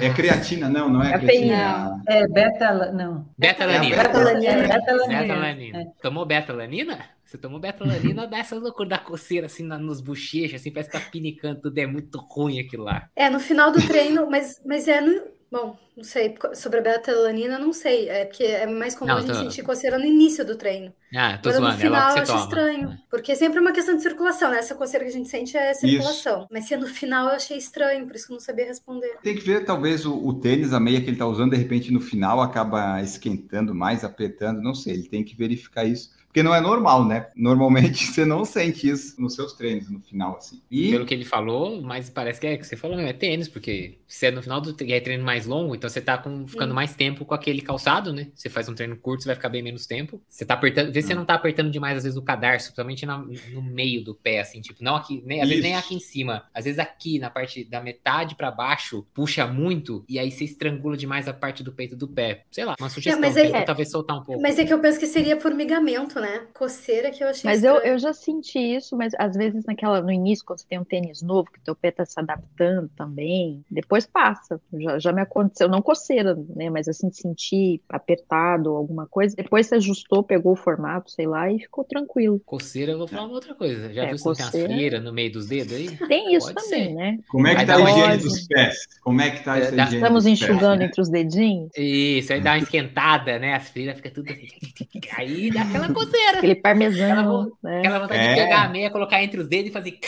É 0.00 0.10
creatina, 0.12 0.68
não, 0.68 0.88
não 0.88 1.02
é 1.02 1.18
creatina. 1.18 2.02
É 2.08 2.26
beta, 2.28 2.92
não. 2.92 3.26
Betalanina. 3.38 3.94
É 3.94 4.02
betalanina. 4.02 4.68
Betalanina. 4.68 5.22
betalanina. 5.22 5.78
É. 5.78 5.86
Tomou 6.02 6.26
betalanina? 6.26 6.98
Você 7.24 7.38
tomou 7.38 7.58
betalanina, 7.58 8.26
dá 8.26 8.38
essa 8.38 8.54
loucura 8.56 8.88
da 8.88 8.98
coceira 8.98 9.46
assim 9.46 9.64
na, 9.64 9.76
nos 9.76 10.00
bochechos, 10.00 10.60
assim, 10.60 10.70
parece 10.70 10.90
que 10.90 10.98
tá 10.98 11.04
pinicando 11.10 11.60
tudo, 11.60 11.76
é 11.76 11.86
muito 11.86 12.18
ruim 12.18 12.60
aquilo 12.60 12.84
lá. 12.84 13.08
É, 13.16 13.28
no 13.28 13.40
final 13.40 13.72
do 13.72 13.84
treino, 13.84 14.30
mas, 14.30 14.62
mas 14.64 14.86
é 14.86 15.00
no, 15.00 15.22
Bom, 15.50 15.78
não 15.96 16.02
sei. 16.04 16.34
Sobre 16.54 16.80
a 16.80 16.82
betalanina, 16.82 17.58
não 17.58 17.72
sei. 17.72 18.08
É 18.08 18.24
porque 18.24 18.42
é 18.42 18.66
mais 18.66 18.94
comum 18.96 19.08
não, 19.08 19.18
a 19.18 19.20
gente 19.20 19.32
tô... 19.32 19.38
sentir 19.38 19.62
coceira 19.62 19.98
no 19.98 20.04
início 20.04 20.44
do 20.44 20.56
treino. 20.56 20.92
Ah, 21.14 21.38
tô 21.38 21.48
Mas 21.48 21.58
zoando. 21.58 21.72
no 21.72 21.78
final 21.78 22.10
é 22.10 22.18
eu 22.18 22.22
acho 22.22 22.32
toma. 22.32 22.42
estranho. 22.42 22.98
Porque 23.08 23.32
é 23.32 23.34
sempre 23.34 23.60
uma 23.60 23.72
questão 23.72 23.96
de 23.96 24.02
circulação, 24.02 24.50
né? 24.50 24.58
Essa 24.58 24.74
coceira 24.74 25.04
que 25.04 25.10
a 25.10 25.14
gente 25.14 25.28
sente 25.28 25.56
é 25.56 25.72
circulação. 25.72 26.40
Isso. 26.40 26.48
Mas 26.50 26.64
se 26.66 26.74
é 26.74 26.76
no 26.76 26.86
final 26.88 27.28
eu 27.28 27.34
achei 27.36 27.56
estranho, 27.56 28.06
por 28.06 28.16
isso 28.16 28.26
que 28.26 28.32
eu 28.32 28.36
não 28.36 28.40
sabia 28.40 28.66
responder. 28.66 29.16
Tem 29.22 29.36
que 29.36 29.42
ver, 29.42 29.64
talvez, 29.64 30.04
o, 30.04 30.14
o 30.14 30.34
tênis, 30.34 30.72
a 30.72 30.80
meia 30.80 31.00
que 31.00 31.08
ele 31.08 31.16
tá 31.16 31.26
usando, 31.26 31.52
de 31.52 31.56
repente 31.56 31.92
no 31.92 32.00
final 32.00 32.40
acaba 32.40 33.00
esquentando 33.00 33.74
mais, 33.74 34.04
apertando, 34.04 34.60
não 34.60 34.74
sei. 34.74 34.94
Ele 34.94 35.08
tem 35.08 35.24
que 35.24 35.36
verificar 35.36 35.84
isso. 35.84 36.10
Porque 36.36 36.42
não 36.42 36.54
é 36.54 36.60
normal, 36.60 37.02
né? 37.02 37.28
Normalmente 37.34 38.04
você 38.12 38.22
não 38.26 38.44
sente 38.44 38.90
isso 38.90 39.18
nos 39.18 39.34
seus 39.34 39.54
treinos 39.54 39.88
no 39.88 40.02
final, 40.02 40.36
assim. 40.36 40.60
E... 40.70 40.90
Pelo 40.90 41.06
que 41.06 41.14
ele 41.14 41.24
falou, 41.24 41.80
mas 41.80 42.10
parece 42.10 42.38
que 42.38 42.46
é 42.46 42.58
que 42.58 42.66
você 42.66 42.76
falou, 42.76 43.00
é 43.00 43.10
tênis, 43.14 43.48
porque 43.48 44.00
se 44.06 44.26
é 44.26 44.30
no 44.30 44.42
final 44.42 44.60
do 44.60 44.76
é 44.78 45.00
treino 45.00 45.24
mais 45.24 45.46
longo, 45.46 45.74
então 45.74 45.88
você 45.88 45.98
tá 45.98 46.18
com, 46.18 46.46
ficando 46.46 46.74
mais 46.74 46.94
tempo 46.94 47.24
com 47.24 47.32
aquele 47.32 47.62
calçado, 47.62 48.12
né? 48.12 48.28
Você 48.34 48.50
faz 48.50 48.68
um 48.68 48.74
treino 48.74 48.98
curto, 48.98 49.22
você 49.22 49.30
vai 49.30 49.34
ficar 49.34 49.48
bem 49.48 49.62
menos 49.62 49.86
tempo. 49.86 50.20
Você 50.28 50.44
tá 50.44 50.52
apertando, 50.52 50.92
vê 50.92 51.00
se 51.00 51.08
você 51.08 51.14
não 51.14 51.24
tá 51.24 51.32
apertando 51.32 51.70
demais, 51.70 51.96
às 51.96 52.04
vezes, 52.04 52.18
o 52.18 52.22
cadarço, 52.22 52.66
principalmente 52.66 53.06
na, 53.06 53.16
no 53.16 53.62
meio 53.62 54.04
do 54.04 54.14
pé, 54.14 54.40
assim, 54.40 54.60
tipo, 54.60 54.84
não 54.84 54.94
aqui, 54.94 55.22
nem, 55.24 55.40
às 55.40 55.46
isso. 55.46 55.56
vezes 55.56 55.64
nem 55.64 55.74
aqui 55.74 55.94
em 55.94 56.00
cima, 56.00 56.44
às 56.52 56.66
vezes 56.66 56.78
aqui, 56.78 57.18
na 57.18 57.30
parte 57.30 57.64
da 57.64 57.80
metade 57.80 58.34
para 58.34 58.50
baixo, 58.50 59.06
puxa 59.14 59.46
muito, 59.46 60.04
e 60.06 60.18
aí 60.18 60.30
você 60.30 60.44
estrangula 60.44 60.98
demais 60.98 61.28
a 61.28 61.32
parte 61.32 61.62
do 61.62 61.72
peito 61.72 61.96
do 61.96 62.06
pé. 62.06 62.44
Sei 62.50 62.66
lá, 62.66 62.74
uma 62.78 62.90
sugestão, 62.90 63.24
é, 63.24 63.46
é, 63.46 63.62
talvez 63.62 63.90
soltar 63.90 64.18
um 64.18 64.22
pouco. 64.22 64.42
Mas 64.42 64.58
é 64.58 64.66
que 64.66 64.72
eu 64.74 64.80
penso 64.80 65.00
que 65.00 65.06
seria 65.06 65.40
formigamento, 65.40 66.20
né? 66.20 66.25
Coceira 66.52 67.10
que 67.10 67.22
eu 67.22 67.28
achei 67.28 67.48
Mas 67.48 67.62
eu, 67.62 67.76
eu 67.76 67.98
já 67.98 68.12
senti 68.12 68.58
isso, 68.58 68.96
mas 68.96 69.12
às 69.18 69.34
vezes 69.34 69.64
naquela, 69.64 70.00
no 70.00 70.10
início, 70.10 70.44
quando 70.44 70.60
você 70.60 70.66
tem 70.68 70.78
um 70.78 70.84
tênis 70.84 71.22
novo, 71.22 71.50
que 71.50 71.60
teu 71.60 71.74
pé 71.74 71.90
tá 71.90 72.04
se 72.04 72.18
adaptando 72.18 72.90
também, 72.96 73.64
depois 73.70 74.06
passa. 74.06 74.60
Já, 74.72 74.98
já 74.98 75.12
me 75.12 75.20
aconteceu, 75.20 75.68
não 75.68 75.82
coceira, 75.82 76.36
né? 76.54 76.70
Mas 76.70 76.88
assim, 76.88 77.10
sentir 77.10 77.80
apertado 77.88 78.70
ou 78.70 78.76
alguma 78.76 79.06
coisa. 79.06 79.36
Depois 79.36 79.66
você 79.66 79.76
ajustou, 79.76 80.22
pegou 80.22 80.52
o 80.52 80.56
formato, 80.56 81.10
sei 81.10 81.26
lá, 81.26 81.50
e 81.50 81.58
ficou 81.58 81.84
tranquilo. 81.84 82.40
Coceira, 82.44 82.92
eu 82.92 82.98
vou 82.98 83.08
falar 83.08 83.24
uma 83.24 83.34
outra 83.34 83.54
coisa. 83.54 83.92
Já 83.92 84.04
é, 84.04 84.08
viu 84.08 84.18
se 84.18 84.24
coceira... 84.24 84.50
tem 84.50 84.62
as 84.62 84.66
freiras 84.66 85.04
no 85.04 85.12
meio 85.12 85.32
dos 85.32 85.46
dedos 85.46 85.72
aí? 85.72 85.96
Tem 86.08 86.34
isso 86.34 86.52
Pode 86.52 86.64
também, 86.64 86.88
ser. 86.88 86.94
né? 86.94 87.18
Como 87.28 87.46
é 87.46 87.54
que 87.54 87.66
tá 87.66 87.76
a 87.76 87.90
higiene 87.90 88.16
dos 88.22 88.46
pés? 88.46 88.76
Como 89.02 89.20
é 89.20 89.30
que 89.30 89.44
tá 89.44 89.58
essa 89.58 89.74
higiene 89.74 89.96
Estamos 89.96 90.26
enxugando 90.26 90.78
pés, 90.78 90.90
entre 90.90 91.00
os 91.00 91.08
dedinhos? 91.08 91.70
Isso, 91.76 92.32
aí 92.32 92.40
dá 92.40 92.52
uma 92.52 92.58
esquentada, 92.58 93.38
né? 93.38 93.54
As 93.54 93.68
freiras 93.68 93.96
ficam 93.96 94.12
tudo 94.12 94.30
assim. 94.32 94.46
Aí 95.16 95.50
dá 95.50 95.62
aquela 95.62 95.92
coceira. 95.92 96.15
Aquele 96.36 96.54
parmesão. 96.54 97.10
Aquela, 97.10 97.46
né? 97.62 97.78
aquela 97.78 97.98
vontade 98.00 98.20
é. 98.20 98.34
de 98.34 98.40
pegar 98.40 98.62
a 98.62 98.68
meia, 98.68 98.90
colocar 98.90 99.22
entre 99.22 99.40
os 99.40 99.48
dedos 99.48 99.70
e 99.70 99.72
fazer. 99.72 99.98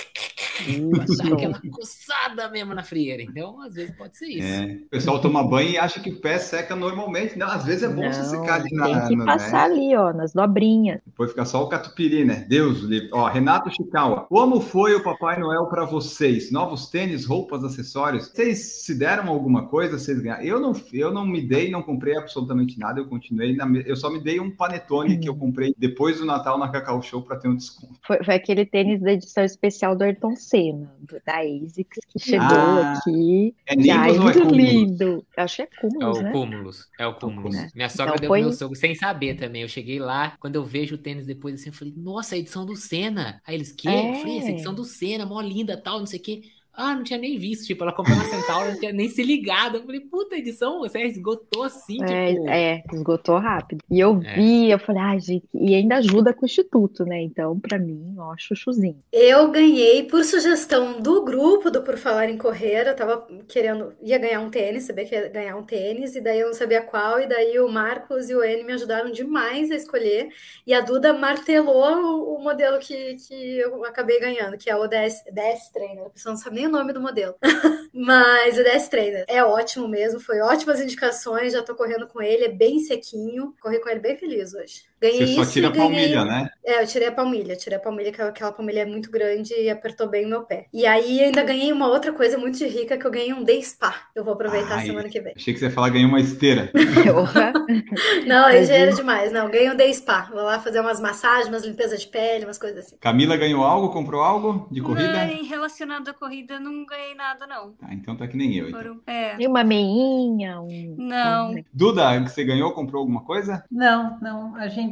Isso. 0.67 1.23
aquela 1.35 1.61
coçada 1.71 2.49
mesmo 2.51 2.75
na 2.75 2.83
frieira. 2.83 3.23
Então, 3.23 3.61
às 3.63 3.75
vezes 3.75 3.95
pode 3.97 4.17
ser 4.17 4.27
isso. 4.27 4.47
É. 4.47 4.75
O 4.87 4.91
pessoal 4.91 5.21
toma 5.21 5.47
banho 5.47 5.71
e 5.71 5.79
acha 5.79 6.01
que 6.01 6.11
o 6.11 6.21
pé 6.21 6.39
seca 6.39 6.75
normalmente. 6.75 7.39
Não, 7.39 7.49
às 7.49 7.65
vezes 7.65 7.85
é 7.85 7.89
bom 7.89 8.03
Não, 8.03 8.13
você 8.13 8.25
secar 8.25 8.61
ali 8.61 8.75
na. 8.75 8.85
Tem 8.87 9.09
que 9.09 9.17
no, 9.17 9.25
passar 9.25 9.69
né? 9.69 9.75
ali, 9.75 9.97
ó, 9.97 10.13
nas 10.13 10.33
dobrinhas. 10.33 11.01
Depois 11.07 11.31
fica 11.31 11.45
só 11.45 11.63
o 11.63 11.69
catupiry, 11.69 12.25
né? 12.25 12.47
Deus 12.49 12.81
livre. 12.81 13.09
Ó, 13.13 13.29
Renato 13.29 13.71
Chicawa. 13.71 14.27
Como 14.29 14.61
foi 14.61 14.95
o 14.95 15.03
Papai 15.03 15.39
Noel 15.39 15.67
para 15.67 15.85
vocês? 15.85 16.51
Novos 16.51 16.89
tênis, 16.89 17.25
roupas, 17.25 17.63
acessórios? 17.65 18.29
Vocês 18.29 18.59
se 18.85 18.95
deram 18.95 19.29
alguma 19.29 19.67
coisa? 19.67 19.99
Vocês 19.99 20.21
ganharam? 20.21 20.43
Eu 20.43 20.61
não, 20.61 20.73
eu 20.93 21.13
não 21.13 21.27
me 21.27 21.41
dei, 21.41 21.71
não 21.71 21.83
comprei 21.83 22.17
absolutamente 22.17 22.79
nada. 22.79 23.01
Eu 23.01 23.07
continuei. 23.07 23.55
Na, 23.55 23.69
eu 23.87 23.97
só 23.97 24.11
me 24.11 24.21
dei 24.21 24.41
um 24.41 24.51
panetone 24.51 25.15
hum. 25.15 25.21
que 25.21 25.29
eu 25.29 25.37
comprei 25.37 25.75
depois 25.79 25.98
depois 25.99 26.19
do 26.19 26.25
Natal 26.25 26.57
na 26.57 26.69
Cacau 26.71 27.03
Show 27.03 27.23
para 27.23 27.37
ter 27.37 27.49
um 27.49 27.57
desconto. 27.57 27.99
Foi, 28.07 28.23
foi 28.23 28.35
aquele 28.37 28.65
tênis 28.65 29.01
da 29.01 29.13
edição 29.13 29.43
especial 29.43 29.97
do 29.97 30.05
Ayrton 30.05 30.37
Senna, 30.37 30.95
do- 31.01 31.21
da 31.27 31.41
ASICS, 31.41 31.99
que 32.09 32.19
chegou 32.21 32.47
Ah, 32.47 32.93
aqui. 32.93 33.53
É 33.67 33.75
Nimbus 33.75 34.19
ou 34.19 34.31
é 34.31 34.35
lindo. 34.53 35.27
Eu 35.37 35.43
acho 35.45 35.57
que 35.57 35.63
é 35.63 35.65
É 35.65 35.81
Cúmulos, 35.81 36.19
o 36.19 36.23
né? 36.23 36.31
Cúmulos. 36.33 36.87
É 37.01 37.07
o 37.07 37.15
Cúmulos. 37.15 37.53
Cúmulos. 37.57 37.75
Minha 37.75 37.89
sogra 37.89 38.15
Então 38.15 38.21
deu 38.21 38.31
pro 38.31 38.41
meu 38.41 38.53
sogro 38.53 38.77
sem 38.77 38.95
saber 38.95 39.35
também. 39.35 39.63
Eu 39.63 39.69
cheguei 39.69 39.99
lá, 39.99 40.37
quando 40.39 40.55
eu 40.55 40.65
vejo 40.65 40.95
o 40.95 40.99
tênis 40.99 41.27
depois 41.27 41.55
assim, 41.57 41.71
eu 41.71 41.75
falei, 41.75 41.93
nossa, 41.97 42.37
a 42.37 42.39
edição 42.39 42.65
do 42.65 42.77
Senna. 42.77 43.41
Aí 43.45 43.57
eles, 43.57 43.73
que? 43.73 43.89
Eu 43.89 44.15
falei, 44.15 44.39
essa 44.39 44.49
É. 44.49 44.53
edição 44.53 44.73
do 44.73 44.85
Senna, 44.85 45.27
mó 45.27 45.41
linda, 45.41 45.77
tal, 45.77 45.99
não 45.99 46.07
sei 46.07 46.21
o 46.21 46.23
quê. 46.23 46.43
Ah, 46.81 46.95
não 46.95 47.03
tinha 47.03 47.19
nem 47.19 47.37
visto. 47.37 47.67
Tipo, 47.67 47.83
ela 47.83 47.93
comprou 47.93 48.17
na 48.17 48.25
Centauro, 48.25 48.71
não 48.71 48.79
tinha 48.79 48.93
nem 48.93 49.09
se 49.09 49.21
ligado. 49.23 49.79
Eu 49.79 49.83
falei, 49.85 50.01
puta, 50.01 50.37
edição, 50.37 50.79
você 50.79 51.03
esgotou 51.03 51.65
assim, 51.65 51.99
É, 52.05 52.33
tipo. 52.33 52.49
é, 52.49 52.83
esgotou 52.93 53.37
rápido. 53.39 53.81
E 53.91 53.99
eu 53.99 54.21
É. 54.25 54.35
vi, 54.37 54.71
eu 54.71 54.79
falei, 54.79 55.03
ai, 55.03 55.21
gente, 55.21 55.45
e 55.53 55.75
ainda 55.75 55.97
ajuda 55.97 56.33
com 56.33 56.43
o 56.43 56.47
Instituto, 56.47 57.05
né? 57.05 57.21
Então, 57.21 57.59
pra 57.59 57.79
mim, 57.79 58.15
ó, 58.19 58.35
chuchuzinho. 58.39 59.03
Eu 59.13 59.51
ganhei 59.51 60.05
por 60.05 60.23
sugestão 60.25 61.01
do 61.01 61.25
grupo 61.25 61.69
do 61.71 61.83
Por 61.83 61.97
Falar 61.97 62.31
em 62.31 62.39
Correr. 62.39 62.87
Eu 62.87 62.95
tava 62.95 63.27
querendo, 63.49 63.93
ia 64.01 64.17
ganhar 64.19 64.41
um 64.41 64.49
tênis, 64.51 64.85
sabia 64.85 65.05
que 65.05 65.15
ia 65.17 65.29
ganhar 65.29 65.57
um 65.57 65.65
tênis, 65.65 66.15
e 66.15 66.21
daí 66.21 66.39
eu 66.39 66.47
não 66.47 66.55
sabia 66.55 66.81
qual, 66.81 67.19
e 67.21 67.27
daí 67.27 67.59
o 67.59 67.69
Marcos 67.69 68.31
e 68.31 68.35
o 68.37 68.43
N 68.45 68.63
me 68.63 68.73
ajudaram 68.75 69.11
demais 69.11 69.71
a 69.73 69.75
escolher. 69.75 70.29
E 70.65 70.73
a 70.73 70.81
Duda 70.81 71.13
martelou 71.13 71.75
o, 71.97 72.37
o 72.37 72.43
modelo 72.43 72.79
que, 72.79 73.17
que 73.17 73.59
eu 73.59 73.85
acabei 73.85 74.21
ganhando, 74.21 74.57
que 74.57 74.71
é 74.71 74.77
o 74.77 74.87
DS, 74.87 75.25
DS 75.33 75.71
Trainer. 75.73 76.07
A 76.07 76.11
pessoa 76.11 76.33
não 76.35 76.41
sabe 76.41 76.57
nem 76.57 76.68
o 76.69 76.73
nome 76.73 76.93
do 76.93 77.01
modelo. 77.01 77.35
Mas 77.93 78.57
o 78.59 78.63
DS 78.63 78.89
Trainer 78.89 79.25
é 79.27 79.43
ótimo 79.43 79.89
mesmo, 79.89 80.21
foi 80.21 80.41
ótimas 80.41 80.81
indicações, 80.81 81.53
já 81.53 81.63
tô 81.63 81.75
correndo 81.75 82.07
com 82.07 82.23
ele, 82.23 82.45
é 82.45 82.49
bem 82.49 82.79
sequinho. 82.79 83.55
Corri 83.61 83.81
com 83.81 83.89
ele 83.89 84.01
bem 84.01 84.17
feliz 84.17 84.55
hoje. 84.55 84.85
Ganhei 85.01 85.27
Você 85.27 85.27
só 85.29 85.43
isso 85.43 85.53
tira 85.53 85.67
e 85.67 85.69
a 85.69 85.73
ganhei. 85.73 86.13
palmilha, 86.13 86.25
né? 86.25 86.51
É, 86.65 86.83
eu 86.83 86.87
tirei 86.87 87.09
a 87.09 87.13
palmilha, 87.13 87.57
tirei 87.57 87.79
a 87.79 87.81
palmilha, 87.81 88.13
que 88.13 88.21
aquela 88.21 88.53
palmilha 88.53 88.81
é 88.81 88.85
muito 88.85 89.11
grande 89.11 89.55
e 89.55 89.71
apertou 89.71 90.09
bem 90.09 90.27
o 90.27 90.29
meu 90.29 90.43
pé. 90.43 90.67
E 90.73 90.87
aí 90.87 91.23
ainda 91.23 91.43
ganhei 91.43 91.73
uma 91.73 91.87
outra 91.89 92.13
coisa 92.13 92.37
muito 92.37 92.63
rica, 92.65 92.99
que 92.99 93.07
eu 93.07 93.11
ganhei 93.11 93.33
um 93.33 93.45
day 93.45 93.63
spa. 93.63 93.95
Eu 94.15 94.25
vou 94.25 94.35
aproveitar 94.35 94.77
Ai. 94.77 94.87
semana 94.87 95.09
que 95.09 95.21
vem. 95.21 95.33
Achei 95.37 95.55
que 95.55 95.61
você 95.61 95.67
ia 95.67 95.71
falar 95.71 95.91
ganhei 95.91 96.07
uma 96.07 96.21
esteira. 96.21 96.71
Não, 98.27 98.47
aí 98.47 98.65
já 98.65 98.75
era 98.75 98.93
demais. 98.93 99.33
Não, 99.33 99.51
ganhei 99.51 99.71
um 99.71 99.77
day 99.77 99.93
spa. 99.93 100.29
Vou 100.33 100.43
lá 100.43 100.59
fazer 100.61 100.81
umas 100.81 101.01
massagens, 101.01 101.49
umas 101.49 101.65
limpezas 101.65 102.01
de 102.01 102.09
pele, 102.09 102.45
umas 102.45 102.59
coisas 102.59 102.87
assim. 102.87 102.97
Camila 102.99 103.37
ganhou 103.37 103.65
algo, 103.65 103.91
comprou 103.91 104.21
algo 104.21 104.69
de 104.71 104.81
corrida? 104.81 105.27
Não, 105.27 105.45
relacionado 105.45 106.09
à 106.09 106.15
corrida, 106.15 106.59
não 106.59 106.85
ganhei 106.85 107.15
nada, 107.15 107.47
não. 107.47 107.75
Ah, 107.83 107.95
então 107.95 108.17
tá 108.17 108.27
que 108.27 108.37
nem 108.37 108.55
eu. 108.57 108.69
então. 108.69 108.81
Foram, 108.81 109.01
é, 109.07 109.37
Tem 109.37 109.47
uma 109.47 109.65
meinha, 109.65 110.61
um. 110.61 110.95
não. 110.99 111.55
Duda, 111.73 112.19
você 112.21 112.45
ganhou, 112.45 112.73
comprou 112.73 113.01
alguma 113.01 113.23
coisa? 113.23 113.65
Não, 113.71 114.19
não. 114.21 114.57
A 114.57 114.69
gente 114.69 114.88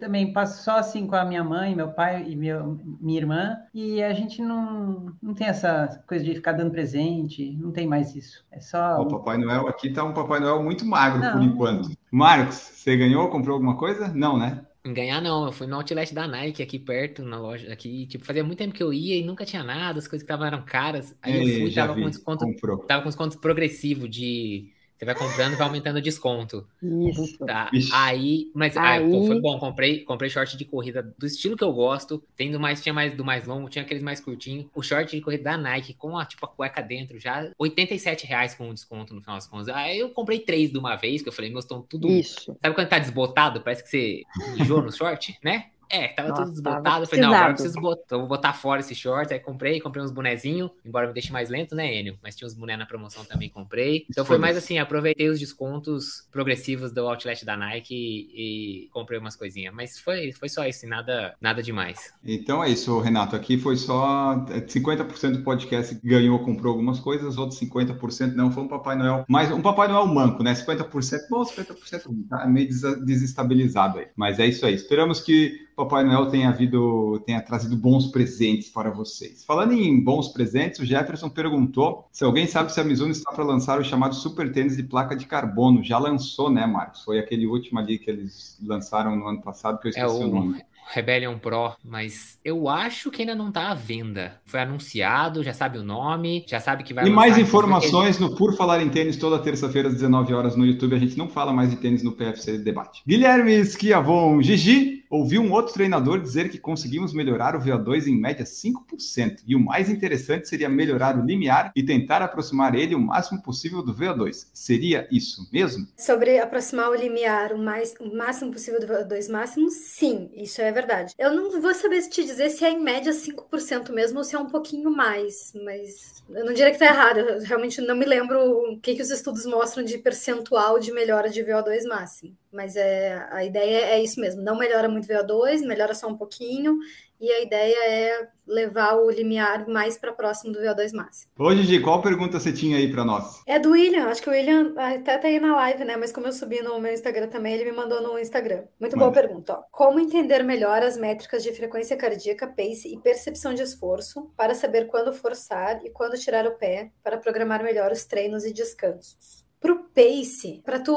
também 0.00 0.32
passa 0.32 0.62
só 0.62 0.78
assim 0.78 1.06
com 1.06 1.16
a 1.16 1.24
minha 1.24 1.42
mãe, 1.44 1.74
meu 1.74 1.92
pai 1.92 2.24
e 2.28 2.36
meu, 2.36 2.78
minha 3.00 3.20
irmã. 3.20 3.56
E 3.72 4.02
a 4.02 4.12
gente 4.12 4.40
não, 4.42 5.14
não 5.22 5.34
tem 5.34 5.46
essa 5.48 6.02
coisa 6.06 6.24
de 6.24 6.34
ficar 6.34 6.52
dando 6.52 6.70
presente. 6.70 7.52
Não 7.56 7.72
tem 7.72 7.86
mais 7.86 8.14
isso. 8.14 8.44
É 8.50 8.60
só. 8.60 9.00
O 9.02 9.08
Papai 9.08 9.36
Noel 9.38 9.66
aqui 9.68 9.92
tá 9.92 10.04
um 10.04 10.14
Papai 10.14 10.40
Noel 10.40 10.62
muito 10.62 10.84
magro 10.86 11.30
por 11.30 11.40
Não. 11.40 11.42
enquanto. 11.42 11.90
Marcos, 12.10 12.56
você 12.56 12.96
ganhou, 12.96 13.28
comprou 13.30 13.54
alguma 13.54 13.76
coisa? 13.76 14.08
Não, 14.08 14.38
né? 14.38 14.64
Ganhar 14.86 15.20
não, 15.22 15.46
eu 15.46 15.52
fui 15.52 15.66
no 15.66 15.76
outlet 15.76 16.14
da 16.14 16.28
Nike 16.28 16.62
aqui 16.62 16.78
perto, 16.78 17.22
na 17.24 17.38
loja 17.40 17.72
aqui, 17.72 18.06
tipo, 18.06 18.22
fazia 18.24 18.44
muito 18.44 18.58
tempo 18.58 18.74
que 18.74 18.82
eu 18.82 18.92
ia 18.92 19.16
e 19.18 19.24
nunca 19.24 19.46
tinha 19.46 19.64
nada, 19.64 19.98
as 19.98 20.06
coisas 20.06 20.22
que 20.26 20.30
estavam 20.30 20.46
eram 20.46 20.62
caras. 20.64 21.16
Aí 21.22 21.36
eu 21.36 21.42
Ei, 21.42 21.48
fui, 21.48 21.70
já 21.70 21.86
tava 21.86 21.94
vi, 21.94 22.02
com 22.02 22.10
desconto, 22.10 22.44
comprou. 22.44 22.78
tava 22.86 23.02
com 23.02 23.08
desconto 23.08 23.38
progressivo 23.40 24.06
de 24.08 24.73
você 24.96 25.04
vai 25.04 25.14
comprando 25.14 25.52
e 25.54 25.56
vai 25.56 25.66
aumentando 25.66 25.96
o 25.96 26.02
desconto. 26.02 26.66
Isso. 26.82 27.38
Tá. 27.44 27.70
Aí, 27.92 28.50
mas 28.54 28.76
ah, 28.76 28.92
Aí- 28.92 29.10
pô, 29.10 29.26
foi 29.26 29.40
bom, 29.40 29.58
comprei, 29.58 30.04
comprei 30.04 30.30
short 30.30 30.56
de 30.56 30.64
corrida 30.64 31.02
do 31.18 31.26
estilo 31.26 31.56
que 31.56 31.64
eu 31.64 31.72
gosto, 31.72 32.22
tendo 32.36 32.60
mais, 32.60 32.82
tinha 32.82 32.92
mais 32.92 33.14
do 33.14 33.24
mais 33.24 33.46
longo, 33.46 33.68
tinha 33.68 33.84
aqueles 33.84 34.02
mais 34.02 34.20
curtinhos. 34.20 34.66
O 34.74 34.82
short 34.82 35.14
de 35.14 35.22
corrida 35.22 35.44
da 35.44 35.56
Nike 35.56 35.94
com 35.94 36.16
a 36.16 36.24
tipo 36.24 36.44
a 36.46 36.48
cueca 36.48 36.80
dentro 36.82 37.18
já, 37.18 37.50
87 37.58 38.26
reais 38.26 38.54
com 38.54 38.68
um 38.68 38.74
desconto 38.74 39.14
no 39.14 39.20
final 39.20 39.36
das 39.36 39.46
contas. 39.46 39.68
Aí 39.68 39.98
eu 39.98 40.10
comprei 40.10 40.38
três 40.38 40.70
de 40.70 40.78
uma 40.78 40.96
vez, 40.96 41.22
que 41.22 41.28
eu 41.28 41.32
falei, 41.32 41.50
meus 41.50 41.64
estão 41.64 41.82
tudo 41.82 42.08
Isso. 42.08 42.56
Sabe 42.62 42.74
quando 42.74 42.88
tá 42.88 42.98
desbotado? 42.98 43.60
Parece 43.60 43.82
que 43.82 43.88
você 43.88 44.22
mijou 44.56 44.80
no 44.80 44.92
short, 44.92 45.36
né? 45.42 45.66
É, 45.90 46.08
tava 46.08 46.28
Nossa, 46.28 46.42
tudo 46.42 46.52
desbotado. 46.52 46.82
tava 46.82 47.02
Eu 47.02 47.06
falei, 47.06 47.24
não, 47.24 47.34
agora 47.34 47.50
eu 47.50 47.54
preciso 47.54 47.80
botar. 47.80 48.16
Vou 48.16 48.26
botar 48.26 48.52
fora 48.52 48.80
esse 48.80 48.94
short. 48.94 49.32
Aí 49.32 49.40
comprei, 49.40 49.80
comprei 49.80 50.02
uns 50.02 50.10
bonezinhos, 50.10 50.70
embora 50.84 51.06
me 51.06 51.12
deixe 51.12 51.32
mais 51.32 51.48
lento, 51.48 51.74
né, 51.74 51.98
Enio? 51.98 52.18
Mas 52.22 52.36
tinha 52.36 52.46
uns 52.46 52.54
bonés 52.54 52.78
na 52.78 52.86
promoção 52.86 53.24
também, 53.24 53.48
comprei. 53.48 54.06
Então 54.10 54.24
foi 54.24 54.38
mais 54.38 54.56
assim, 54.56 54.78
aproveitei 54.78 55.28
os 55.28 55.38
descontos 55.38 56.26
progressivos 56.30 56.92
do 56.92 57.06
outlet 57.06 57.44
da 57.44 57.56
Nike 57.56 57.94
e, 57.94 58.84
e 58.84 58.88
comprei 58.88 59.18
umas 59.18 59.36
coisinhas. 59.36 59.74
Mas 59.74 59.98
foi, 59.98 60.32
foi 60.32 60.48
só 60.48 60.66
isso, 60.66 60.86
nada, 60.86 61.34
nada 61.40 61.62
demais. 61.62 62.12
Então 62.24 62.62
é 62.62 62.70
isso, 62.70 62.98
Renato. 63.00 63.36
Aqui 63.36 63.58
foi 63.58 63.76
só 63.76 64.44
é, 64.50 64.60
50% 64.60 65.32
do 65.32 65.42
podcast 65.42 65.94
que 65.94 66.08
ganhou, 66.08 66.38
comprou 66.40 66.72
algumas 66.72 67.00
coisas, 67.00 67.26
os 67.26 67.38
outros 67.38 67.60
50% 67.60 68.34
não. 68.34 68.50
Foi 68.50 68.62
um 68.62 68.68
Papai 68.68 68.96
Noel, 68.96 69.24
mas 69.28 69.50
um 69.50 69.62
Papai 69.62 69.88
Noel 69.88 70.06
manco, 70.06 70.42
né? 70.42 70.54
50% 70.54 71.28
bom, 71.30 71.42
50% 71.42 72.06
ruim. 72.06 72.22
Tá 72.28 72.46
meio 72.46 72.68
desestabilizado 73.04 73.98
aí. 73.98 74.06
Mas 74.16 74.38
é 74.38 74.46
isso 74.46 74.64
aí. 74.66 74.74
Esperamos 74.74 75.20
que 75.20 75.64
Papai 75.76 76.04
Noel 76.04 76.26
tenha, 76.26 76.48
havido, 76.48 77.20
tenha 77.26 77.40
trazido 77.40 77.76
bons 77.76 78.06
presentes 78.06 78.68
para 78.68 78.90
vocês. 78.90 79.44
Falando 79.44 79.72
em 79.72 80.02
bons 80.02 80.28
presentes, 80.28 80.78
o 80.78 80.84
Jefferson 80.84 81.28
perguntou 81.28 82.06
se 82.12 82.24
alguém 82.24 82.46
sabe 82.46 82.72
se 82.72 82.80
a 82.80 82.84
Mizuno 82.84 83.10
está 83.10 83.32
para 83.32 83.44
lançar 83.44 83.80
o 83.80 83.84
chamado 83.84 84.14
Super 84.14 84.52
Tênis 84.52 84.76
de 84.76 84.82
placa 84.82 85.16
de 85.16 85.26
carbono. 85.26 85.82
Já 85.82 85.98
lançou, 85.98 86.50
né, 86.50 86.66
Marcos? 86.66 87.02
Foi 87.02 87.18
aquele 87.18 87.46
último 87.46 87.78
ali 87.78 87.98
que 87.98 88.10
eles 88.10 88.58
lançaram 88.64 89.16
no 89.16 89.26
ano 89.26 89.40
passado, 89.40 89.78
que 89.80 89.88
eu 89.88 89.92
É 89.94 90.04
esqueci 90.04 90.24
o 90.24 90.28
o 90.28 90.34
nome. 90.34 90.64
Rebellion 90.86 91.38
Pro, 91.38 91.72
mas 91.82 92.38
eu 92.44 92.68
acho 92.68 93.10
que 93.10 93.22
ainda 93.22 93.34
não 93.34 93.50
tá 93.50 93.70
à 93.70 93.74
venda. 93.74 94.40
Foi 94.44 94.60
anunciado, 94.60 95.42
já 95.42 95.52
sabe 95.52 95.78
o 95.78 95.82
nome, 95.82 96.44
já 96.46 96.60
sabe 96.60 96.84
que 96.84 96.92
vai 96.92 97.06
E 97.06 97.10
mais 97.10 97.38
informações 97.38 98.18
no 98.18 98.36
Por 98.36 98.54
Falar 98.54 98.82
em 98.82 98.90
Tênis, 98.90 99.16
toda 99.16 99.38
terça-feira 99.38 99.88
às 99.88 99.94
19 99.94 100.34
horas 100.34 100.56
no 100.56 100.66
YouTube. 100.66 100.94
A 100.94 100.98
gente 100.98 101.16
não 101.16 101.28
fala 101.28 101.52
mais 101.52 101.70
de 101.70 101.76
tênis 101.76 102.02
no 102.02 102.12
PFC 102.12 102.58
Debate. 102.58 103.02
Guilherme 103.06 103.64
Schiavon, 103.64 104.42
Gigi, 104.42 105.03
ouvi 105.14 105.38
um 105.38 105.52
outro 105.52 105.72
treinador 105.72 106.20
dizer 106.20 106.48
que 106.48 106.58
conseguimos 106.58 107.14
melhorar 107.14 107.54
o 107.54 107.60
VO2 107.60 108.06
em 108.06 108.20
média 108.20 108.44
5%. 108.44 109.42
E 109.46 109.54
o 109.54 109.60
mais 109.60 109.88
interessante 109.88 110.48
seria 110.48 110.68
melhorar 110.68 111.16
o 111.16 111.24
limiar 111.24 111.72
e 111.74 111.84
tentar 111.84 112.20
aproximar 112.20 112.74
ele 112.74 112.94
o 112.94 113.00
máximo 113.00 113.42
possível 113.42 113.82
do 113.82 113.94
VO2. 113.94 114.48
Seria 114.52 115.06
isso 115.10 115.48
mesmo? 115.52 115.86
Sobre 115.96 116.38
aproximar 116.38 116.90
o 116.90 116.94
limiar 116.94 117.52
o, 117.52 117.58
mais, 117.58 117.94
o 118.00 118.14
máximo 118.14 118.52
possível 118.52 118.80
do 118.80 118.86
VO2 118.86 119.30
máximo, 119.30 119.70
sim, 119.70 120.30
isso 120.34 120.60
é 120.60 120.72
verdade. 120.72 121.14
Eu 121.18 121.32
não 121.34 121.60
vou 121.60 121.74
saber 121.74 122.02
te 122.08 122.24
dizer 122.24 122.50
se 122.50 122.64
é 122.64 122.70
em 122.70 122.82
média 122.82 123.12
5% 123.12 123.92
mesmo 123.92 124.18
ou 124.18 124.24
se 124.24 124.34
é 124.34 124.38
um 124.38 124.46
pouquinho 124.46 124.90
mais, 124.90 125.52
mas 125.64 126.24
eu 126.28 126.44
não 126.44 126.52
diria 126.52 126.72
que 126.72 126.78
tá 126.78 126.86
errado. 126.86 127.18
Eu 127.18 127.40
realmente 127.42 127.80
não 127.80 127.96
me 127.96 128.04
lembro 128.04 128.38
o 128.38 128.80
que, 128.80 128.94
que 128.94 129.02
os 129.02 129.10
estudos 129.10 129.46
mostram 129.46 129.84
de 129.84 129.98
percentual 129.98 130.78
de 130.78 130.92
melhora 130.92 131.30
de 131.30 131.42
VO2 131.42 131.86
máximo. 131.88 132.36
Mas 132.52 132.76
é, 132.76 133.26
a 133.32 133.44
ideia 133.44 133.86
é 133.86 134.02
isso 134.02 134.20
mesmo, 134.20 134.40
não 134.40 134.56
melhora 134.56 134.88
muito 134.88 135.03
VO2, 135.06 135.66
melhora 135.66 135.94
só 135.94 136.08
um 136.08 136.16
pouquinho, 136.16 136.78
e 137.20 137.30
a 137.30 137.40
ideia 137.40 137.76
é 137.88 138.28
levar 138.46 138.96
o 138.96 139.10
limiar 139.10 139.66
mais 139.68 139.96
para 139.96 140.12
próximo 140.12 140.52
do 140.52 140.60
VO2 140.60 140.92
máximo. 140.92 141.32
Ô, 141.38 141.54
Gigi, 141.54 141.80
qual 141.80 142.02
pergunta 142.02 142.38
você 142.38 142.52
tinha 142.52 142.76
aí 142.76 142.90
para 142.90 143.04
nós? 143.04 143.40
É 143.46 143.58
do 143.58 143.70
William, 143.70 144.06
acho 144.08 144.20
que 144.20 144.28
o 144.28 144.32
William 144.32 144.74
até 144.76 145.16
tá 145.16 145.28
aí 145.28 145.40
na 145.40 145.56
live, 145.56 145.84
né? 145.84 145.96
Mas 145.96 146.12
como 146.12 146.26
eu 146.26 146.32
subi 146.32 146.60
no 146.60 146.78
meu 146.78 146.92
Instagram 146.92 147.28
também, 147.28 147.54
ele 147.54 147.64
me 147.64 147.72
mandou 147.76 148.02
no 148.02 148.18
Instagram. 148.18 148.64
Muito 148.78 148.96
boa 148.96 149.10
Manda. 149.10 149.20
pergunta, 149.20 149.52
ó. 149.54 149.62
Como 149.70 149.98
entender 149.98 150.42
melhor 150.42 150.82
as 150.82 150.96
métricas 150.96 151.42
de 151.42 151.52
frequência 151.52 151.96
cardíaca, 151.96 152.46
pace 152.46 152.92
e 152.92 153.00
percepção 153.00 153.54
de 153.54 153.62
esforço 153.62 154.30
para 154.36 154.54
saber 154.54 154.86
quando 154.86 155.12
forçar 155.12 155.80
e 155.84 155.90
quando 155.90 156.18
tirar 156.18 156.46
o 156.46 156.56
pé 156.56 156.90
para 157.02 157.16
programar 157.16 157.62
melhor 157.62 157.90
os 157.90 158.04
treinos 158.04 158.44
e 158.44 158.52
descansos? 158.52 159.43
Pro 159.64 159.82
pace, 159.94 160.60
para 160.62 160.78
tu 160.78 160.94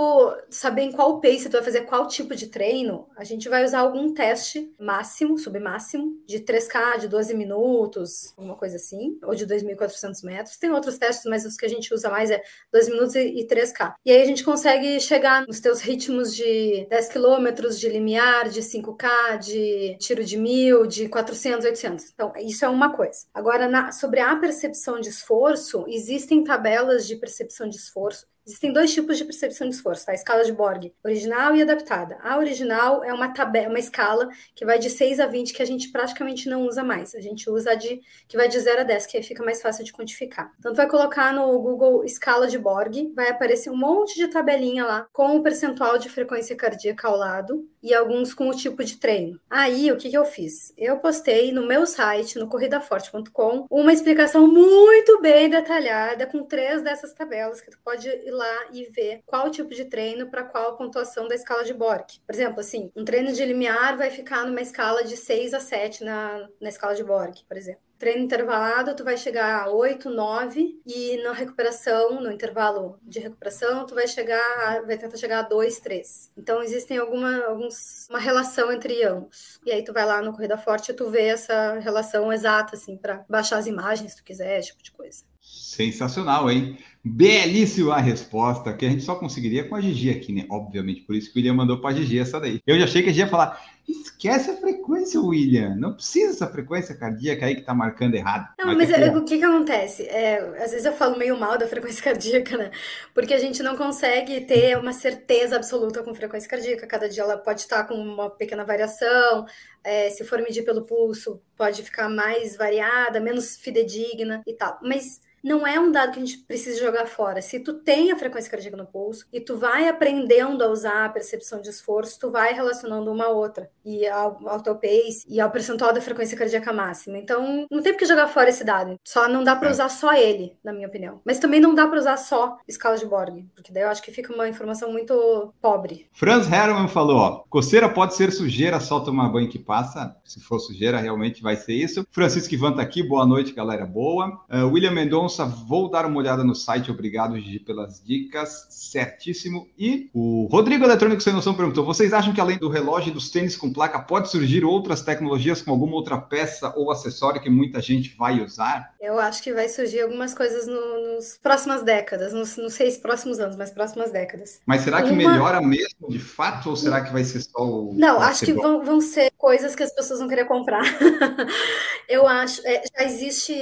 saber 0.50 0.82
em 0.82 0.92
qual 0.92 1.22
pace 1.22 1.48
tu 1.48 1.54
vai 1.54 1.64
fazer 1.64 1.86
qual 1.86 2.06
tipo 2.06 2.36
de 2.36 2.48
treino, 2.48 3.08
a 3.16 3.24
gente 3.24 3.48
vai 3.48 3.64
usar 3.64 3.80
algum 3.80 4.14
teste 4.14 4.74
máximo, 4.78 5.38
submáximo, 5.38 6.22
de 6.28 6.42
3K, 6.42 6.98
de 6.98 7.08
12 7.08 7.34
minutos, 7.34 8.34
alguma 8.36 8.58
coisa 8.58 8.76
assim, 8.76 9.18
ou 9.24 9.34
de 9.34 9.46
2.400 9.48 10.22
metros. 10.22 10.58
Tem 10.58 10.70
outros 10.70 10.98
testes, 10.98 11.24
mas 11.28 11.46
os 11.46 11.56
que 11.56 11.66
a 11.66 11.70
gente 11.70 11.94
usa 11.94 12.10
mais 12.10 12.30
é 12.30 12.44
2 12.70 12.90
minutos 12.90 13.16
e, 13.16 13.40
e 13.40 13.48
3K. 13.48 13.96
E 14.06 14.12
aí 14.12 14.22
a 14.22 14.26
gente 14.26 14.44
consegue 14.44 15.00
chegar 15.00 15.48
nos 15.48 15.62
teus 15.62 15.80
ritmos 15.80 16.36
de 16.36 16.86
10 16.90 17.08
quilômetros, 17.08 17.80
de 17.80 17.88
limiar, 17.88 18.50
de 18.50 18.62
5K, 18.62 19.38
de 19.38 19.96
tiro 19.98 20.26
de 20.26 20.36
mil, 20.36 20.86
de 20.86 21.08
400, 21.08 21.66
800. 21.66 22.12
Então, 22.14 22.34
isso 22.36 22.66
é 22.66 22.68
uma 22.70 22.92
coisa. 22.94 23.28
Agora, 23.34 23.66
na- 23.70 23.94
sobre 23.94 24.20
a 24.20 24.36
percepção 24.36 25.00
de 25.00 25.08
esforço, 25.08 25.86
existem 25.88 26.44
tabelas 26.44 27.08
de 27.08 27.16
percepção 27.16 27.70
de 27.70 27.78
esforço 27.78 28.28
Existem 28.48 28.72
dois 28.72 28.94
tipos 28.94 29.18
de 29.18 29.26
percepção 29.26 29.68
de 29.68 29.76
esforço, 29.76 30.06
tá? 30.06 30.14
A 30.14 30.16
escala 30.16 30.46
de 30.46 30.54
Borg, 30.54 30.94
original 31.04 31.54
e 31.54 31.62
adaptada. 31.62 32.18
A 32.22 32.38
original 32.38 33.04
é 33.04 33.14
uma 33.14 33.34
tabela, 33.34 33.68
uma 33.68 33.78
escala 33.78 34.30
que 34.56 34.66
vai 34.66 34.80
de 34.80 34.90
6 34.90 35.20
a 35.20 35.28
20, 35.28 35.54
que 35.54 35.62
a 35.62 35.66
gente 35.66 35.92
praticamente 35.92 36.48
não 36.48 36.66
usa 36.66 36.82
mais. 36.82 37.14
A 37.14 37.20
gente 37.20 37.50
usa 37.50 37.72
a 37.72 37.76
de 37.76 38.00
que 38.26 38.38
vai 38.38 38.48
de 38.48 38.58
0 38.58 38.80
a 38.80 38.84
10, 38.86 39.06
que 39.06 39.18
aí 39.18 39.24
fica 39.24 39.44
mais 39.44 39.62
fácil 39.62 39.84
de 39.84 39.92
quantificar. 39.92 40.50
Então, 40.60 40.72
tu 40.72 40.78
vai 40.78 40.88
colocar 40.88 41.34
no 41.34 41.60
Google 41.60 42.06
escala 42.06 42.48
de 42.48 42.58
Borg, 42.58 43.12
vai 43.14 43.30
aparecer 43.32 43.70
um 43.70 43.76
monte 43.76 44.16
de 44.16 44.30
tabelinha 44.30 44.86
lá 44.86 45.06
com 45.12 45.36
o 45.36 45.44
percentual 45.44 45.98
de 45.98 46.08
frequência 46.08 46.56
cardíaca 46.56 47.06
ao 47.06 47.18
lado. 47.18 47.68
E 47.88 47.94
alguns 47.94 48.34
com 48.34 48.50
o 48.50 48.56
tipo 48.56 48.84
de 48.84 48.98
treino. 48.98 49.40
Aí, 49.50 49.90
o 49.92 49.98
que, 49.98 50.10
que 50.10 50.18
eu 50.18 50.26
fiz? 50.26 50.74
Eu 50.78 50.98
postei 50.98 51.54
no 51.54 51.66
meu 51.66 51.86
site, 51.88 52.38
no 52.38 52.50
corridaforte.com, 52.50 53.66
uma 53.70 53.94
explicação 53.94 54.46
muito 54.46 55.22
bem 55.22 55.50
detalhada 55.50 56.28
com 56.28 56.44
três 56.44 56.82
dessas 56.82 57.14
tabelas 57.14 57.62
que 57.62 57.72
tu 57.72 57.80
pode 57.84 58.10
ir 58.10 58.32
lá 58.32 58.68
e 58.74 58.84
ver 58.86 59.22
qual 59.26 59.50
tipo 59.50 59.74
de 59.74 59.86
treino 59.86 60.30
para 60.30 60.44
qual 60.44 60.76
pontuação 60.76 61.30
da 61.30 61.36
escala 61.36 61.64
de 61.64 61.74
Borg. 61.74 62.06
Por 62.26 62.36
exemplo, 62.36 62.60
assim, 62.60 62.92
um 62.94 63.06
treino 63.06 63.32
de 63.32 63.46
limiar 63.46 63.98
vai 63.98 64.12
ficar 64.12 64.46
numa 64.46 64.62
escala 64.62 65.04
de 65.06 65.16
6 65.16 65.54
a 65.54 65.60
7 65.62 66.04
na, 66.04 66.50
na 66.60 66.68
escala 66.68 66.94
de 66.94 67.04
Borg, 67.06 67.36
por 67.48 67.56
exemplo 67.56 67.87
treino 67.98 68.24
intervalado, 68.24 68.96
tu 68.96 69.04
vai 69.04 69.18
chegar 69.18 69.64
a 69.64 69.70
8, 69.70 70.10
9 70.10 70.82
e 70.86 71.22
na 71.24 71.34
recuperação, 71.34 72.22
no 72.22 72.32
intervalo 72.32 73.00
de 73.04 73.20
recuperação, 73.20 73.86
tu 73.86 73.96
vai 73.96 74.08
chegar, 74.08 74.86
vai 74.86 74.98
tentar 74.98 75.18
chegar 75.18 75.40
a 75.40 75.44
2, 75.44 75.80
3. 75.80 76.32
Então 76.38 76.62
existem 76.62 76.98
alguma 76.98 77.46
alguns, 77.46 78.08
uma 78.10 78.20
relação 78.20 78.72
entre 78.72 79.04
ambos. 79.04 79.60
E 79.66 79.72
aí 79.72 79.84
tu 79.84 79.94
vai 79.94 80.06
lá 80.06 80.22
no 80.22 80.32
Corrida 80.32 80.58
Forte 80.58 80.92
e 80.92 80.96
tu 80.96 81.10
vê 81.10 81.28
essa 81.28 81.80
relação 81.80 82.32
exata 82.32 82.76
assim 82.76 82.98
para 82.98 83.26
baixar 83.30 83.58
as 83.58 83.68
imagens 83.68 84.12
se 84.12 84.18
tu 84.18 84.24
quiser, 84.24 84.60
esse 84.60 84.70
tipo 84.70 84.84
de 84.84 84.92
coisa. 84.92 85.24
Sensacional, 85.42 86.52
hein? 86.52 86.78
Belíssima 87.04 87.96
a 87.96 88.02
resposta, 88.02 88.74
que 88.74 88.86
a 88.86 88.90
gente 88.90 89.04
só 89.04 89.16
conseguiria 89.16 89.64
com 89.64 89.76
a 89.76 89.82
Gigi 89.82 90.10
aqui, 90.10 90.34
né? 90.34 90.46
Obviamente, 90.50 91.02
por 91.02 91.16
isso 91.16 91.32
que 91.32 91.38
o 91.38 91.40
William 91.40 91.54
mandou 91.54 91.80
para 91.80 91.92
a 91.92 91.94
Gigi 91.94 92.20
essa 92.20 92.40
daí. 92.40 92.60
Eu 92.68 92.78
já 92.78 92.84
achei 92.84 93.02
que 93.02 93.10
a 93.10 93.12
Gigi 93.12 93.24
ia 93.24 93.30
falar: 93.30 93.62
esquece 93.88 94.52
a 94.52 94.58
frequência, 94.58 95.22
William. 95.22 95.76
Não 95.76 95.94
precisa 95.94 96.32
essa 96.32 96.48
frequência 96.48 96.96
cardíaca 96.96 97.46
aí 97.46 97.56
que 97.56 97.62
tá 97.62 97.74
marcando 97.74 98.16
errado. 98.16 98.54
Não, 98.60 98.66
mas, 98.68 98.90
mas 98.90 98.92
é, 98.92 99.16
o 99.16 99.24
que 99.24 99.38
que 99.38 99.44
acontece? 99.44 100.04
É, 100.08 100.40
às 100.64 100.72
vezes 100.72 100.86
eu 100.86 100.94
falo 100.94 101.18
meio 101.18 101.40
mal 101.40 101.58
da 101.58 101.68
frequência 101.68 102.04
cardíaca, 102.04 102.58
né? 102.58 102.72
Porque 103.14 103.34
a 103.34 103.38
gente 103.38 103.64
não 103.64 103.78
consegue 103.78 104.42
ter 104.42 104.78
uma 104.78 104.92
certeza 104.92 105.56
absoluta 105.56 106.04
com 106.04 106.14
frequência 106.14 106.50
cardíaca. 106.50 106.86
Cada 106.86 107.08
dia 107.08 107.24
ela 107.24 107.38
pode 107.38 107.62
estar 107.62 107.86
com 107.86 107.96
uma 107.96 108.30
pequena 108.30 108.66
variação. 108.66 109.46
É, 109.84 110.10
se 110.10 110.24
for 110.26 110.40
medir 110.42 110.64
pelo 110.64 110.86
pulso, 110.86 111.42
pode 111.56 111.82
ficar 111.84 112.10
mais 112.10 112.58
variada, 112.58 113.20
menos 113.20 113.56
fidedigna 113.58 114.42
e 114.46 114.54
tal. 114.54 114.78
Mas 114.82 115.22
não 115.44 115.66
é 115.66 115.80
um 115.80 115.92
dado 115.92 116.12
que 116.12 116.20
a 116.20 116.26
gente 116.26 116.40
precisa 116.40 116.80
jogar 116.80 117.06
fora. 117.06 117.42
Se 117.42 117.60
tu 117.60 117.76
tem 117.76 118.12
a 118.12 118.18
frequência 118.18 118.52
cardíaca 118.52 118.76
no 118.76 118.86
pulso 118.86 119.26
e 119.32 119.40
tu 119.40 119.58
vai 119.58 119.88
aprendendo 119.88 120.64
a 120.64 120.68
usar 120.68 121.06
a 121.06 121.10
percepção 121.10 121.62
de 121.62 121.70
esforço, 121.70 122.20
tu 122.20 122.30
vai 122.30 122.54
relacionando 122.54 123.12
uma 123.12 123.26
a 123.26 123.30
outra 123.30 123.72
e 123.88 124.06
ao, 124.06 124.38
ao 124.46 124.60
teu 124.60 124.76
pace 124.76 125.26
e 125.30 125.40
ao 125.40 125.50
percentual 125.50 125.94
da 125.94 126.02
frequência 126.02 126.38
cardíaca 126.38 126.74
máxima. 126.74 127.18
Então, 127.18 127.66
não 127.72 127.82
tem 127.82 127.94
por 127.94 128.00
que 128.00 128.06
jogar 128.06 128.28
fora 128.28 128.50
esse 128.50 128.66
dado. 128.66 128.96
Só 129.02 129.30
não 129.30 129.46
dá 129.46 129.56
para 129.56 129.70
é. 129.70 129.72
usar 129.72 129.88
só 129.88 130.14
ele, 130.14 130.54
na 130.62 130.74
minha 130.74 130.88
opinião. 130.88 131.22
Mas 131.26 131.40
também 131.40 131.62
não 131.62 131.74
dá 131.74 131.88
para 131.88 132.00
usar 132.00 132.18
só 132.18 132.58
escala 132.68 132.98
de 132.98 133.06
Borg, 133.06 133.46
porque 133.56 133.72
daí 133.72 133.84
eu 133.84 133.90
acho 133.90 134.04
que 134.04 134.12
fica 134.12 134.34
uma 134.34 134.50
informação 134.50 134.92
muito 134.92 135.54
pobre. 135.62 136.08
Franz 136.12 136.52
Hermann 136.52 136.90
falou, 136.90 137.18
ó, 137.18 137.44
coceira 137.50 137.88
pode 137.88 138.16
ser 138.16 138.32
sujeira, 138.32 138.80
só 138.80 139.00
tomar 139.00 139.30
banho 139.30 139.50
que 139.50 139.60
passa. 139.60 140.16
Se 140.26 140.42
for 140.42 140.60
sujeira, 140.60 141.00
realmente 141.00 141.42
vai 141.42 141.56
ser 141.56 141.74
isso. 141.74 142.06
Francisco 142.12 142.54
Ivan 142.54 142.74
tá 142.74 142.82
aqui, 142.82 143.02
boa 143.02 143.26
noite, 143.26 143.54
galera 143.54 143.86
boa. 143.86 144.28
Uh, 144.50 144.68
William 144.68 144.92
Mendonça 144.92 145.46
vou 145.46 145.90
dar 145.90 146.06
uma 146.06 146.18
olhada 146.18 146.44
no 146.44 146.54
site. 146.54 146.92
Obrigado, 146.92 147.40
Gigi, 147.40 147.60
pelas 147.60 148.04
dicas. 148.04 148.68
Certíssimo. 148.70 149.68
E 149.78 150.10
o 150.14 150.48
Rodrigo 150.52 150.84
Eletrônico 150.84 151.22
Sem 151.22 151.34
Noção 151.34 151.54
perguntou: 151.54 151.86
vocês 151.86 152.12
acham 152.12 152.34
que 152.34 152.42
além 152.42 152.58
do 152.58 152.70
relógio 152.70 153.10
e 153.10 153.14
dos 153.14 153.30
tênis 153.30 153.56
com 153.56 153.72
placa, 153.78 154.00
pode 154.00 154.30
surgir 154.30 154.66
outras 154.66 155.02
tecnologias 155.02 155.62
com 155.62 155.72
alguma 155.72 155.96
outra 155.96 156.18
peça 156.18 156.74
ou 156.76 156.92
acessório 156.92 157.42
que 157.42 157.50
muita 157.50 157.80
gente 157.80 158.16
vai 158.18 158.42
usar? 158.42 158.94
Eu 159.00 159.20
acho 159.20 159.44
que 159.44 159.54
vai 159.54 159.70
surgir 159.70 160.02
algumas 160.02 160.34
coisas 160.34 160.68
no, 160.68 161.16
nos 161.16 161.38
próximas 161.38 161.84
décadas. 161.84 162.34
Não, 162.34 162.44
não 162.64 162.70
sei 162.70 162.92
se 162.92 163.00
próximos 163.00 163.40
anos, 163.40 163.56
mas 163.56 163.72
próximas 163.72 164.12
décadas. 164.12 164.60
Mas 164.66 164.82
será 164.82 165.02
que 165.02 165.12
uma... 165.12 165.18
melhora 165.18 165.62
mesmo 165.62 166.10
de 166.10 166.20
fato? 166.20 166.70
Ou 166.70 166.76
será 166.76 167.02
que 167.02 167.14
vai 167.14 167.24
ser 167.24 167.42
só 167.42 167.62
o. 167.62 167.94
Não, 167.94 168.20
acho 168.20 168.46
que 168.46 168.54
vão, 168.54 168.84
vão, 168.84 169.00
ser 169.00 169.32
coisas 169.38 169.76
que 169.76 169.84
as 169.84 169.94
pessoas 169.94 170.20
vão 170.20 170.28
querer 170.28 170.46
comprar. 170.46 170.84
Eu 172.10 172.28
acho. 172.28 172.66
É, 172.66 172.84
já 172.98 173.06
existe 173.06 173.54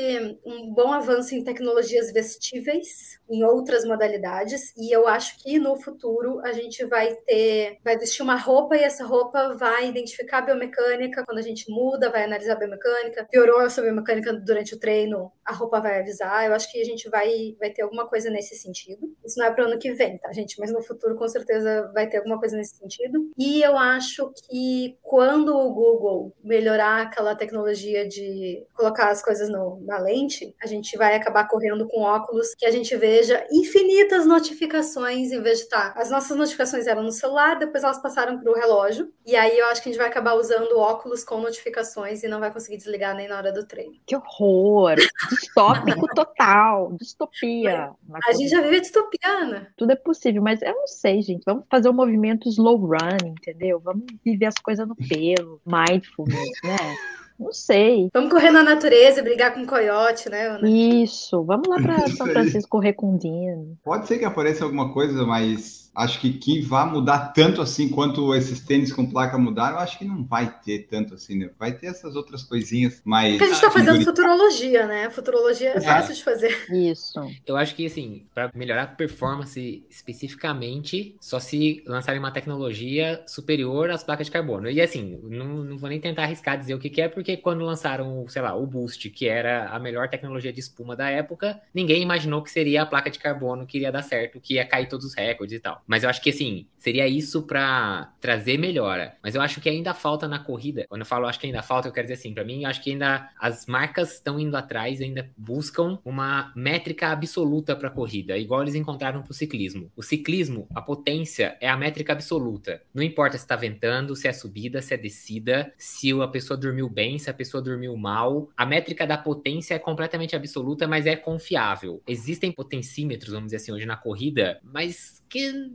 um 0.46 0.74
bom 0.74 0.92
avanço 0.92 1.36
em 1.36 1.44
tecnologia 1.44 1.76
tecnologias 1.76 2.12
vestíveis 2.12 3.20
em 3.30 3.44
outras 3.44 3.86
modalidades 3.86 4.74
e 4.78 4.96
eu 4.96 5.08
acho 5.08 5.38
que 5.40 5.58
no 5.58 5.76
futuro 5.76 6.40
a 6.42 6.54
gente 6.54 6.86
vai 6.86 7.16
ter 7.28 7.80
vai 7.84 7.98
vestir 7.98 8.22
uma 8.22 8.36
roupa 8.36 8.76
e 8.76 8.84
essa 8.84 9.06
roupa 9.06 9.56
vai 9.56 9.92
identificar 9.96 10.40
a 10.40 10.42
biomecânica 10.42 11.24
quando 11.26 11.38
a 11.38 11.42
gente 11.42 11.70
muda, 11.70 12.10
vai 12.10 12.24
analisar 12.24 12.54
a 12.54 12.60
biomecânica, 12.60 13.28
piorou 13.30 13.62
essa 13.62 13.82
biomecânica 13.82 14.34
durante 14.34 14.76
o 14.76 14.80
treino, 14.80 15.32
a 15.46 15.54
roupa 15.54 15.80
vai 15.80 16.00
avisar. 16.00 16.46
Eu 16.46 16.54
acho 16.54 16.72
que 16.72 16.82
a 16.82 16.86
gente 16.86 17.10
vai 17.10 17.56
vai 17.60 17.70
ter 17.72 17.82
alguma 17.82 18.08
coisa 18.08 18.30
nesse 18.30 18.56
sentido. 18.56 19.08
Isso 19.26 19.40
não 19.40 19.46
é 19.46 19.52
para 19.52 19.64
o 19.64 19.68
ano 19.68 19.80
que 19.80 19.94
vem, 19.94 20.18
tá, 20.18 20.32
gente? 20.32 20.60
Mas 20.60 20.72
no 20.72 20.82
futuro 20.82 21.16
com 21.16 21.28
certeza 21.28 21.92
vai 21.94 22.08
ter 22.08 22.18
alguma 22.18 22.40
coisa 22.40 22.58
nesse 22.58 22.78
sentido. 22.78 23.30
E 23.38 23.62
eu 23.62 23.78
acho 23.78 24.32
que 24.48 24.98
quando 25.02 25.56
o 25.56 25.74
Google 25.74 26.36
melhorar 26.44 27.04
aquela 27.04 27.36
tecnologia 27.36 28.08
de 28.08 28.66
colocar 28.74 29.10
as 29.10 29.24
coisas 29.24 29.50
no, 29.50 29.82
na 29.86 30.00
lente, 30.00 30.56
a 30.62 30.68
gente 30.68 30.98
vai 30.98 31.16
acabar 31.16 31.48
correndo 31.48 31.88
com 31.88 32.02
óculos 32.02 32.54
que 32.58 32.66
a 32.66 32.72
gente 32.72 32.96
veja 32.96 33.46
infinitas 33.52 34.26
notificações 34.26 35.32
em 35.32 35.42
vez 35.42 35.60
de 35.60 35.64
estar. 35.66 35.94
Tá, 35.94 36.02
as 36.02 36.10
nossas 36.10 36.38
notificações 36.38 36.88
eram 36.88 37.04
no 37.04 37.12
celular, 37.12 37.58
depois 37.58 37.84
elas 37.84 38.02
passaram 38.02 38.40
para 38.40 38.52
o 38.52 38.56
relógio. 38.56 39.12
E 39.26 39.36
aí 39.36 39.58
eu 39.58 39.68
acho 39.68 39.82
que 39.82 39.85
a 39.90 39.92
gente 39.92 39.98
vai 39.98 40.08
acabar 40.08 40.36
usando 40.36 40.78
óculos 40.78 41.24
com 41.24 41.40
notificações 41.40 42.24
e 42.24 42.28
não 42.28 42.40
vai 42.40 42.52
conseguir 42.52 42.78
desligar 42.78 43.16
nem 43.16 43.28
na 43.28 43.38
hora 43.38 43.52
do 43.52 43.66
treino. 43.66 43.96
Que 44.06 44.16
horror! 44.16 44.96
Distópico 45.30 46.08
total, 46.14 46.94
distopia. 47.00 47.92
A 48.28 48.34
gente 48.34 48.50
já 48.50 48.62
vive 48.62 48.82
distopia, 48.82 49.20
Ana. 49.26 49.68
Tudo 49.78 49.92
é 49.92 49.96
possível, 49.96 50.42
mas 50.42 50.62
eu 50.62 50.74
não 50.74 50.88
sei, 50.88 51.22
gente. 51.22 51.44
Vamos 51.46 51.66
fazer 51.70 51.90
um 51.90 51.94
movimento 51.94 52.50
slow 52.50 52.78
run, 52.78 53.28
entendeu? 53.28 53.80
Vamos 53.80 54.06
viver 54.24 54.46
as 54.46 54.56
coisas 54.56 54.88
no 54.88 54.96
pelo, 54.96 55.62
mindfulness, 55.66 56.52
né? 56.64 56.96
Não 57.38 57.52
sei. 57.52 58.10
Vamos 58.14 58.32
correr 58.32 58.52
na 58.52 58.64
natureza 58.64 59.20
e 59.20 59.24
brigar 59.24 59.54
com 59.54 59.62
o 59.62 59.68
coiote, 59.68 60.30
né? 60.30 60.48
Ana? 60.48 60.70
Isso. 60.70 61.44
Vamos 61.44 61.68
lá 61.68 61.78
para 61.78 62.08
São 62.16 62.28
Francisco 62.28 62.70
correr 62.70 62.94
com 62.94 63.14
o 63.14 63.18
Dino. 63.18 63.78
Pode 63.84 64.08
ser 64.08 64.18
que 64.18 64.26
apareça 64.26 64.64
alguma 64.64 64.94
coisa, 64.94 65.26
mas 65.26 65.85
acho 65.96 66.20
que 66.20 66.34
que 66.34 66.62
vai 66.62 66.86
mudar 66.90 67.34
tanto 67.34 67.62
assim 67.62 67.90
quanto 67.90 68.36
esses 68.36 68.60
tênis 68.60 68.92
com 68.92 69.10
placa 69.10 69.38
mudaram, 69.38 69.78
acho 69.80 69.98
que 69.98 70.06
não 70.06 70.24
vai 70.24 70.54
ter 70.64 70.88
tanto 70.88 71.14
assim, 71.14 71.38
né? 71.38 71.50
Vai 71.58 71.72
ter 71.72 71.88
essas 71.88 72.16
outras 72.16 72.44
coisinhas 72.44 73.02
mais. 73.06 73.32
Porque 73.32 73.44
a 73.44 73.48
gente 73.48 73.56
está 73.56 73.72
fazendo 73.72 74.04
futurologia, 74.04 74.88
né? 74.88 75.10
Futurologia 75.10 75.70
é 75.70 75.82
fácil 75.82 76.12
é. 76.12 76.16
de 76.16 76.24
fazer. 76.24 76.66
Isso. 76.72 77.20
Eu 77.46 77.56
acho 77.56 77.76
que, 77.76 77.86
assim, 77.86 78.26
para 78.34 78.52
melhorar 78.54 78.84
a 78.84 78.88
performance 78.88 79.86
especificamente, 79.90 81.16
só 81.22 81.40
se 81.40 81.84
lançarem 81.86 82.20
uma 82.20 82.32
tecnologia 82.32 83.24
superior 83.28 83.90
às 83.90 84.04
placas 84.04 84.28
de 84.28 84.32
carbono. 84.32 84.70
E, 84.70 84.82
assim, 84.82 85.20
não, 85.24 85.64
não 85.64 85.78
vou 85.78 85.90
nem 85.90 86.00
tentar 86.00 86.24
arriscar 86.24 86.58
dizer 86.58 86.74
o 86.74 86.80
que, 86.80 86.90
que 86.90 87.02
é, 87.02 87.08
porque 87.08 87.38
quando 87.38 87.64
lançaram, 87.64 88.26
sei 88.28 88.42
lá, 88.42 88.56
o 88.56 88.66
Boost, 88.66 89.10
que 89.10 89.28
era 89.28 89.70
a 89.70 89.80
melhor 89.80 90.10
tecnologia 90.10 90.52
de 90.52 90.60
espuma 90.60 90.96
da 90.96 91.10
época, 91.10 91.62
ninguém 91.74 92.02
imaginou 92.02 92.42
que 92.42 92.52
seria 92.52 92.82
a 92.82 92.86
placa 92.86 93.10
de 93.10 93.20
carbono 93.20 93.66
que 93.66 93.78
iria 93.78 93.92
dar 93.92 94.02
certo, 94.02 94.40
que 94.40 94.56
ia 94.56 94.66
cair 94.66 94.88
todos 94.88 95.06
os 95.06 95.14
recordes 95.14 95.58
e 95.58 95.60
tal. 95.60 95.82
Mas 95.88 96.04
eu 96.04 96.10
acho 96.10 96.22
que 96.22 96.30
assim, 96.30 96.68
seria 96.86 97.08
isso 97.08 97.42
para 97.42 98.14
trazer 98.22 98.60
melhora. 98.60 99.18
Mas 99.24 99.34
eu 99.34 99.42
acho 99.42 99.60
que 99.60 99.68
ainda 99.68 99.92
falta 99.92 100.28
na 100.28 100.38
corrida. 100.38 100.86
Quando 100.88 101.02
eu 101.02 101.06
falo 101.08 101.26
acho 101.26 101.40
que 101.40 101.48
ainda 101.48 101.64
falta, 101.64 101.88
eu 101.88 101.92
quero 101.92 102.06
dizer 102.06 102.20
assim, 102.20 102.32
para 102.32 102.44
mim, 102.44 102.62
eu 102.62 102.70
acho 102.70 102.84
que 102.84 102.92
ainda 102.92 103.28
as 103.40 103.66
marcas 103.66 104.14
estão 104.14 104.40
indo 104.40 104.56
atrás, 104.56 105.02
ainda 105.02 105.28
buscam 105.36 105.98
uma 106.06 106.54
métrica 106.56 107.08
absoluta 107.08 107.76
para 107.76 107.90
corrida, 107.90 108.38
igual 108.38 108.62
eles 108.62 108.76
encontraram 108.76 109.24
para 109.24 109.32
o 109.32 109.34
ciclismo. 109.34 109.92
O 109.96 110.04
ciclismo, 110.04 110.68
a 110.76 110.82
potência 110.82 111.58
é 111.60 111.68
a 111.68 111.76
métrica 111.76 112.14
absoluta. 112.14 112.80
Não 112.94 113.02
importa 113.02 113.36
se 113.36 113.44
está 113.44 113.56
ventando, 113.56 114.16
se 114.16 114.28
é 114.28 114.34
subida, 114.34 114.80
se 114.80 114.94
é 114.94 114.98
descida, 114.98 115.74
se 115.80 116.12
a 116.22 116.28
pessoa 116.28 116.56
dormiu 116.56 116.88
bem, 116.88 117.18
se 117.18 117.32
a 117.32 117.34
pessoa 117.34 117.64
dormiu 117.64 117.98
mal. 117.98 118.48
A 118.56 118.64
métrica 118.64 119.08
da 119.08 119.18
potência 119.18 119.74
é 119.74 119.80
completamente 119.80 120.36
absoluta, 120.36 120.88
mas 120.88 121.08
é 121.08 121.16
confiável. 121.16 122.04
Existem 122.06 122.52
potencímetros, 122.52 123.34
vamos 123.34 123.48
dizer 123.48 123.58
assim, 123.58 123.72
hoje 123.72 123.88
na 123.88 123.98
corrida, 123.98 124.60
mas 124.64 125.26
que 125.28 125.72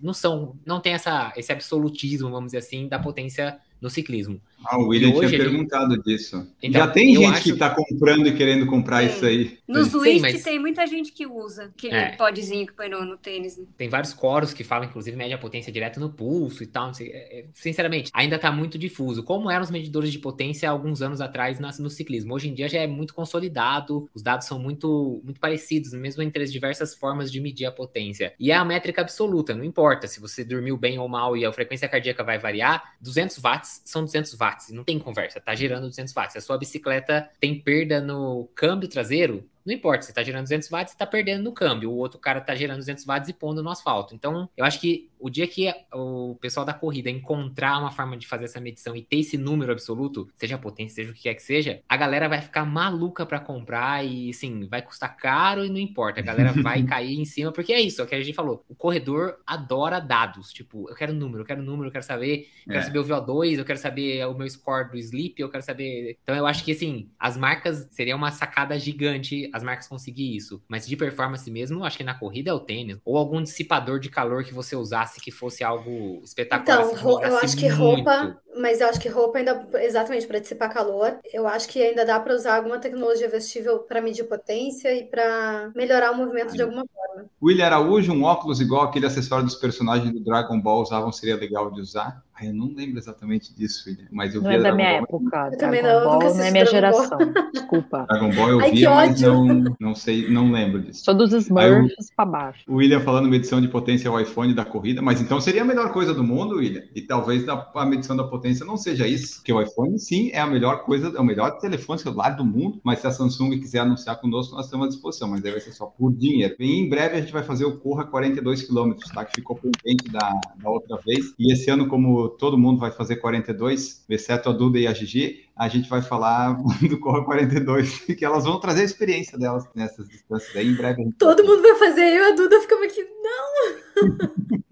não 0.00 0.12
são, 0.12 0.58
não 0.64 0.80
tem 0.80 0.94
essa, 0.94 1.32
esse 1.36 1.52
absolutismo, 1.52 2.30
vamos 2.30 2.48
dizer 2.48 2.58
assim, 2.58 2.88
da 2.88 2.98
potência 2.98 3.58
no 3.80 3.88
ciclismo. 3.88 4.40
Ah, 4.64 4.78
o 4.78 4.88
William 4.88 5.12
tinha 5.12 5.30
perguntado 5.30 5.96
disso. 6.02 6.46
Então, 6.62 6.80
Já 6.80 6.88
tem 6.88 7.14
gente 7.14 7.42
que 7.42 7.50
está 7.50 7.70
comprando 7.70 8.26
e 8.26 8.34
querendo 8.34 8.66
comprar 8.66 9.04
isso 9.04 9.24
aí. 9.24 9.58
No 9.68 9.84
Swift 9.84 10.20
mas... 10.20 10.42
tem 10.42 10.58
muita 10.58 10.86
gente 10.86 11.12
que 11.12 11.26
usa 11.26 11.66
aquele 11.66 11.94
é. 11.94 12.16
podzinho 12.16 12.66
que 12.66 12.72
põe 12.72 12.88
no, 12.88 13.04
no 13.04 13.16
tênis. 13.16 13.56
Né? 13.56 13.66
Tem 13.76 13.88
vários 13.88 14.12
coros 14.12 14.52
que 14.52 14.64
falam, 14.64 14.88
inclusive, 14.88 15.16
mede 15.16 15.32
a 15.32 15.38
potência 15.38 15.72
direto 15.72 16.00
no 16.00 16.10
pulso 16.10 16.62
e 16.62 16.66
tal. 16.66 16.90
É, 17.00 17.04
é, 17.04 17.44
sinceramente, 17.52 18.10
ainda 18.12 18.36
está 18.36 18.50
muito 18.50 18.76
difuso. 18.76 19.22
Como 19.22 19.50
eram 19.50 19.62
os 19.62 19.70
medidores 19.70 20.10
de 20.10 20.18
potência 20.18 20.68
alguns 20.68 21.02
anos 21.02 21.20
atrás 21.20 21.58
no 21.78 21.90
ciclismo. 21.90 22.34
Hoje 22.34 22.48
em 22.48 22.54
dia 22.54 22.68
já 22.68 22.80
é 22.80 22.86
muito 22.86 23.14
consolidado, 23.14 24.08
os 24.14 24.22
dados 24.22 24.46
são 24.46 24.58
muito, 24.58 25.20
muito 25.24 25.38
parecidos, 25.38 25.92
mesmo 25.92 26.22
entre 26.22 26.42
as 26.42 26.52
diversas 26.52 26.94
formas 26.94 27.30
de 27.30 27.40
medir 27.40 27.66
a 27.66 27.72
potência. 27.72 28.32
E 28.38 28.50
é 28.50 28.54
a 28.54 28.64
métrica 28.64 29.02
absoluta, 29.02 29.54
não 29.54 29.64
importa 29.64 30.06
se 30.06 30.20
você 30.20 30.44
dormiu 30.44 30.76
bem 30.76 30.98
ou 30.98 31.08
mal 31.08 31.36
e 31.36 31.44
a 31.44 31.52
frequência 31.52 31.88
cardíaca 31.88 32.24
vai 32.24 32.38
variar, 32.38 32.94
200 33.00 33.38
watts 33.38 33.67
são 33.84 34.04
200 34.04 34.34
watts, 34.34 34.70
não 34.70 34.84
tem 34.84 34.98
conversa, 34.98 35.40
tá 35.40 35.54
gerando 35.54 35.88
200 35.88 36.12
watts. 36.12 36.36
A 36.36 36.40
sua 36.40 36.58
bicicleta 36.58 37.28
tem 37.40 37.60
perda 37.60 38.00
no 38.00 38.48
câmbio 38.54 38.88
traseiro, 38.88 39.48
não 39.68 39.74
importa, 39.74 40.02
você 40.06 40.12
tá 40.12 40.22
gerando 40.22 40.44
200 40.44 40.68
watts, 40.70 40.92
você 40.92 40.98
tá 40.98 41.06
perdendo 41.06 41.44
no 41.44 41.52
câmbio, 41.52 41.90
o 41.90 41.96
outro 41.96 42.18
cara 42.18 42.40
tá 42.40 42.54
gerando 42.54 42.78
200 42.78 43.04
watts 43.04 43.28
e 43.28 43.32
pondo 43.32 43.62
no 43.62 43.70
asfalto. 43.70 44.14
Então, 44.14 44.48
eu 44.56 44.64
acho 44.64 44.80
que 44.80 45.10
o 45.20 45.28
dia 45.28 45.46
que 45.46 45.72
o 45.92 46.36
pessoal 46.40 46.64
da 46.64 46.72
corrida 46.72 47.10
encontrar 47.10 47.78
uma 47.78 47.90
forma 47.90 48.16
de 48.16 48.26
fazer 48.26 48.44
essa 48.46 48.60
medição 48.60 48.94
e 48.96 49.02
ter 49.02 49.18
esse 49.18 49.36
número 49.36 49.72
absoluto, 49.72 50.28
seja 50.36 50.54
a 50.54 50.58
potência, 50.58 50.94
seja 50.96 51.10
o 51.10 51.14
que 51.14 51.22
quer 51.22 51.34
que 51.34 51.42
seja, 51.42 51.80
a 51.88 51.96
galera 51.96 52.28
vai 52.28 52.40
ficar 52.40 52.64
maluca 52.64 53.26
para 53.26 53.38
comprar 53.40 54.04
e, 54.06 54.32
sim, 54.32 54.66
vai 54.68 54.80
custar 54.80 55.16
caro 55.16 55.64
e 55.64 55.68
não 55.68 55.78
importa. 55.78 56.20
A 56.20 56.22
galera 56.22 56.52
vai 56.62 56.82
cair 56.84 57.18
em 57.18 57.24
cima, 57.24 57.52
porque 57.52 57.72
é 57.72 57.80
isso, 57.80 58.00
é 58.00 58.04
o 58.04 58.06
que 58.06 58.14
a 58.14 58.22
gente 58.22 58.34
falou. 58.34 58.64
O 58.68 58.74
corredor 58.74 59.38
adora 59.46 59.98
dados. 60.00 60.52
Tipo, 60.52 60.88
eu 60.88 60.94
quero 60.94 61.12
número, 61.12 61.42
eu 61.42 61.46
quero 61.46 61.62
número, 61.62 61.88
eu 61.88 61.92
quero 61.92 62.04
saber, 62.04 62.48
eu 62.66 62.72
quero 62.72 62.78
É. 62.78 62.82
saber 62.82 62.98
o 63.00 63.04
VO2, 63.04 63.58
eu 63.58 63.64
quero 63.64 63.78
saber 63.78 64.24
o 64.26 64.34
meu 64.34 64.48
score 64.48 64.90
do 64.90 64.96
sleep, 64.96 65.40
eu 65.40 65.48
quero 65.50 65.62
saber. 65.64 66.16
Então, 66.22 66.34
eu 66.34 66.46
acho 66.46 66.64
que, 66.64 66.72
assim, 66.72 67.10
as 67.18 67.36
marcas 67.36 67.88
seria 67.90 68.14
uma 68.16 68.30
sacada 68.30 68.78
gigante 68.78 69.50
as 69.58 69.64
marcas 69.64 69.86
conseguir 69.86 70.34
isso. 70.36 70.62
Mas 70.68 70.86
de 70.86 70.96
performance 70.96 71.48
mesmo, 71.50 71.84
acho 71.84 71.96
que 71.96 72.04
na 72.04 72.14
corrida 72.14 72.50
é 72.50 72.54
o 72.54 72.60
tênis. 72.60 72.98
Ou 73.04 73.16
algum 73.16 73.42
dissipador 73.42 73.98
de 73.98 74.08
calor 74.08 74.44
que 74.44 74.54
você 74.54 74.74
usasse 74.74 75.20
que 75.20 75.30
fosse 75.30 75.62
algo 75.62 76.20
espetacular. 76.24 76.80
Então, 76.80 77.18
assim, 77.18 77.26
eu 77.26 77.36
acho 77.38 77.56
que 77.56 77.68
muito. 77.68 77.78
roupa, 77.78 78.40
mas 78.56 78.80
eu 78.80 78.88
acho 78.88 79.00
que 79.00 79.08
roupa 79.08 79.38
ainda, 79.38 79.68
exatamente 79.74 80.26
para 80.26 80.38
dissipar 80.38 80.72
calor, 80.72 81.18
eu 81.32 81.46
acho 81.46 81.68
que 81.68 81.82
ainda 81.82 82.04
dá 82.04 82.18
para 82.18 82.34
usar 82.34 82.56
alguma 82.56 82.78
tecnologia 82.78 83.28
vestível 83.28 83.80
para 83.80 84.00
medir 84.00 84.24
potência 84.24 84.94
e 84.94 85.04
para 85.04 85.70
melhorar 85.74 86.12
o 86.12 86.16
movimento 86.16 86.54
de 86.54 86.62
alguma 86.62 86.84
forma. 86.86 87.28
William 87.42 87.66
Araújo, 87.66 88.12
um 88.12 88.24
óculos 88.24 88.60
igual 88.60 88.82
aquele 88.82 89.06
acessório 89.06 89.44
dos 89.44 89.54
personagens 89.54 90.12
do 90.12 90.20
Dragon 90.20 90.60
Ball 90.60 90.82
usavam, 90.82 91.12
seria 91.12 91.36
legal 91.36 91.70
de 91.70 91.80
usar. 91.80 92.22
Ah, 92.40 92.46
eu 92.46 92.54
não 92.54 92.72
lembro 92.72 92.98
exatamente 92.98 93.52
disso, 93.52 93.88
William, 93.88 94.06
mas 94.12 94.32
eu 94.34 94.40
Não 94.42 94.48
via 94.48 94.58
é 94.58 94.62
da 94.62 94.70
Dragon 94.70 94.76
minha 94.76 94.92
Ball. 94.92 95.02
época. 95.20 95.48
Eu 95.52 95.58
também 95.58 95.82
Dragon 95.82 95.82
não, 95.82 96.04
eu 96.06 96.12
nunca 96.12 96.24
Ball 96.26 96.34
não 96.36 96.44
é 96.44 96.50
minha 96.52 96.64
Dragon 96.64 96.70
geração. 96.70 97.18
Desculpa. 97.52 98.06
Dragon 98.08 98.30
Ball 98.30 98.48
eu 98.50 98.60
Ai, 98.60 98.70
que 98.70 98.76
via, 98.76 98.90
mas 98.90 99.10
ódio. 99.24 99.44
não, 99.44 99.76
não 99.80 99.94
sei, 99.96 100.30
não 100.30 100.52
lembro 100.52 100.80
disso. 100.82 101.04
Sou 101.04 101.14
dos 101.14 101.32
Smurfs 101.32 102.10
pra 102.14 102.24
baixo. 102.24 102.62
O 102.68 102.76
William 102.76 103.00
falando 103.00 103.28
medição 103.28 103.60
de 103.60 103.66
potência 103.66 104.08
ao 104.08 104.20
iPhone 104.20 104.54
da 104.54 104.64
corrida, 104.64 105.02
mas 105.02 105.20
então 105.20 105.40
seria 105.40 105.62
a 105.62 105.64
melhor 105.64 105.92
coisa 105.92 106.14
do 106.14 106.22
mundo, 106.22 106.56
William. 106.56 106.82
E 106.94 107.02
talvez 107.02 107.44
a 107.48 107.86
medição 107.86 108.16
da 108.16 108.22
potência 108.24 108.64
não 108.64 108.76
seja 108.76 109.06
isso, 109.08 109.36
porque 109.38 109.52
o 109.52 109.60
iPhone 109.60 109.98
sim 109.98 110.30
é 110.32 110.38
a 110.40 110.46
melhor 110.46 110.84
coisa, 110.84 111.12
é 111.16 111.20
o 111.20 111.24
melhor 111.24 111.58
telefone 111.58 111.98
celular 111.98 112.30
do 112.30 112.44
mundo. 112.44 112.80
Mas 112.84 113.00
se 113.00 113.06
a 113.08 113.10
Samsung 113.10 113.50
quiser 113.58 113.80
anunciar 113.80 114.20
conosco, 114.20 114.54
nós 114.54 114.66
estamos 114.66 114.86
à 114.86 114.88
disposição, 114.90 115.28
mas 115.28 115.44
aí 115.44 115.50
vai 115.50 115.60
ser 115.60 115.72
só 115.72 115.86
por 115.86 116.12
dinheiro. 116.12 116.54
E 116.60 116.78
em 116.80 116.88
breve 116.88 117.16
a 117.16 117.20
gente 117.20 117.32
vai 117.32 117.42
fazer 117.42 117.64
o 117.64 117.78
Corra 117.78 118.04
42 118.04 118.62
km, 118.62 118.92
tá? 119.12 119.24
Que 119.24 119.34
ficou 119.36 119.56
pendente 119.56 120.08
da, 120.10 120.32
da 120.62 120.70
outra 120.70 120.98
vez. 121.04 121.34
E 121.38 121.52
esse 121.52 121.68
ano, 121.70 121.88
como 121.88 122.27
todo 122.28 122.58
mundo 122.58 122.78
vai 122.78 122.90
fazer 122.90 123.16
42, 123.16 124.04
exceto 124.08 124.48
a 124.48 124.52
Duda 124.52 124.78
e 124.78 124.86
a 124.86 124.92
Gigi, 124.92 125.44
a 125.56 125.68
gente 125.68 125.88
vai 125.88 126.02
falar 126.02 126.56
do 126.88 126.98
Corra 126.98 127.24
42, 127.24 128.00
que 128.18 128.24
elas 128.24 128.44
vão 128.44 128.60
trazer 128.60 128.82
a 128.82 128.84
experiência 128.84 129.38
delas 129.38 129.64
nessas 129.74 130.08
distâncias. 130.08 130.54
Aí 130.56 130.68
em 130.68 130.74
breve 130.74 131.10
Todo 131.18 131.44
mundo 131.44 131.62
vai 131.62 131.74
fazer, 131.76 132.02
eu 132.02 132.24
e 132.24 132.32
a 132.32 132.34
Duda 132.34 132.60
ficamos 132.60 132.86
aqui, 132.86 133.06
não! 133.22 134.58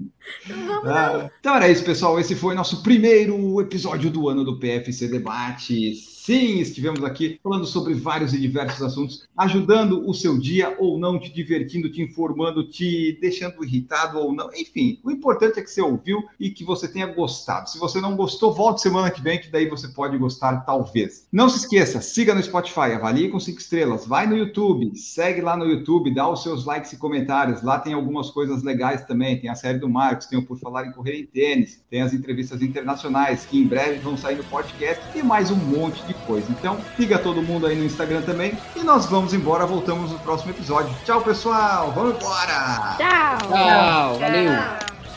Ah, 0.85 1.31
então 1.39 1.55
era 1.55 1.69
isso, 1.69 1.85
pessoal. 1.85 2.19
Esse 2.19 2.35
foi 2.35 2.55
nosso 2.55 2.83
primeiro 2.83 3.61
episódio 3.61 4.11
do 4.11 4.29
ano 4.29 4.45
do 4.45 4.59
PFC 4.59 5.09
Debate. 5.09 5.93
Sim, 6.27 6.59
estivemos 6.59 7.05
aqui 7.05 7.39
falando 7.41 7.65
sobre 7.65 7.95
vários 7.95 8.35
e 8.35 8.41
diversos 8.41 8.83
assuntos, 8.83 9.29
ajudando 9.37 10.11
o 10.11 10.13
seu 10.13 10.37
dia 10.37 10.75
ou 10.77 10.99
não, 10.99 11.21
te 11.21 11.33
divertindo, 11.33 11.89
te 11.89 12.03
informando, 12.03 12.69
te 12.69 13.17
deixando 13.21 13.65
irritado 13.65 14.19
ou 14.19 14.33
não. 14.33 14.51
Enfim, 14.53 14.99
o 15.05 15.13
importante 15.13 15.61
é 15.61 15.63
que 15.63 15.71
você 15.71 15.81
ouviu 15.81 16.25
e 16.41 16.51
que 16.51 16.65
você 16.65 16.89
tenha 16.89 17.07
gostado. 17.07 17.71
Se 17.71 17.79
você 17.79 18.01
não 18.01 18.17
gostou, 18.17 18.53
volte 18.53 18.81
semana 18.81 19.09
que 19.09 19.23
vem, 19.23 19.41
que 19.41 19.53
daí 19.53 19.69
você 19.69 19.87
pode 19.87 20.19
gostar, 20.19 20.63
talvez. 20.63 21.29
Não 21.31 21.49
se 21.49 21.59
esqueça, 21.59 22.01
siga 22.01 22.35
no 22.35 22.43
Spotify, 22.43 22.93
avalie 22.97 23.29
com 23.29 23.39
cinco 23.39 23.61
estrelas, 23.61 24.05
vai 24.05 24.27
no 24.27 24.37
YouTube, 24.37 24.99
segue 24.99 25.41
lá 25.41 25.57
no 25.57 25.65
YouTube, 25.65 26.13
dá 26.13 26.29
os 26.29 26.43
seus 26.43 26.65
likes 26.65 26.93
e 26.93 26.97
comentários. 26.97 27.63
Lá 27.63 27.79
tem 27.79 27.93
algumas 27.93 28.31
coisas 28.31 28.65
legais 28.65 29.05
também. 29.05 29.41
Tem 29.41 29.49
a 29.49 29.55
série 29.55 29.79
do 29.79 29.89
Marcos, 29.89 30.27
tem 30.27 30.41
o 30.41 30.45
Por 30.45 30.59
Falar 30.59 30.89
em 30.89 30.93
Correr 30.93 31.21
em 31.21 31.25
Tênis, 31.25 31.81
tem 31.89 32.03
as 32.03 32.13
entrevistas 32.13 32.63
internacionais 32.63 33.47
que 33.47 33.61
em 33.61 33.65
breve 33.65 34.01
vão 34.01 34.17
sair 34.17 34.35
no 34.35 34.43
podcast 34.43 35.01
e 35.17 35.23
mais 35.23 35.53
um 35.53 35.57
monte 35.57 36.05
de 36.05 36.16
coisa. 36.27 36.47
Então, 36.51 36.79
siga 36.97 37.19
todo 37.19 37.43
mundo 37.43 37.67
aí 37.67 37.77
no 37.77 37.85
Instagram 37.85 38.23
também 38.23 38.57
e 38.75 38.81
nós 38.81 39.07
vamos 39.07 39.35
embora. 39.35 39.67
Voltamos 39.67 40.11
no 40.11 40.19
próximo 40.19 40.51
episódio. 40.51 40.95
Tchau, 41.05 41.21
pessoal. 41.23 41.93
Vamos 41.93 42.17
embora. 42.17 42.97
Tchau! 42.97 43.49
Tchau, 43.49 44.19
valeu! 44.19 44.53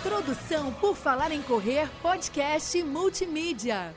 Produção 0.03 0.71
por 0.73 0.95
Falar 0.95 1.31
em 1.31 1.41
Correr, 1.41 1.89
podcast 2.01 2.81
multimídia. 2.83 3.93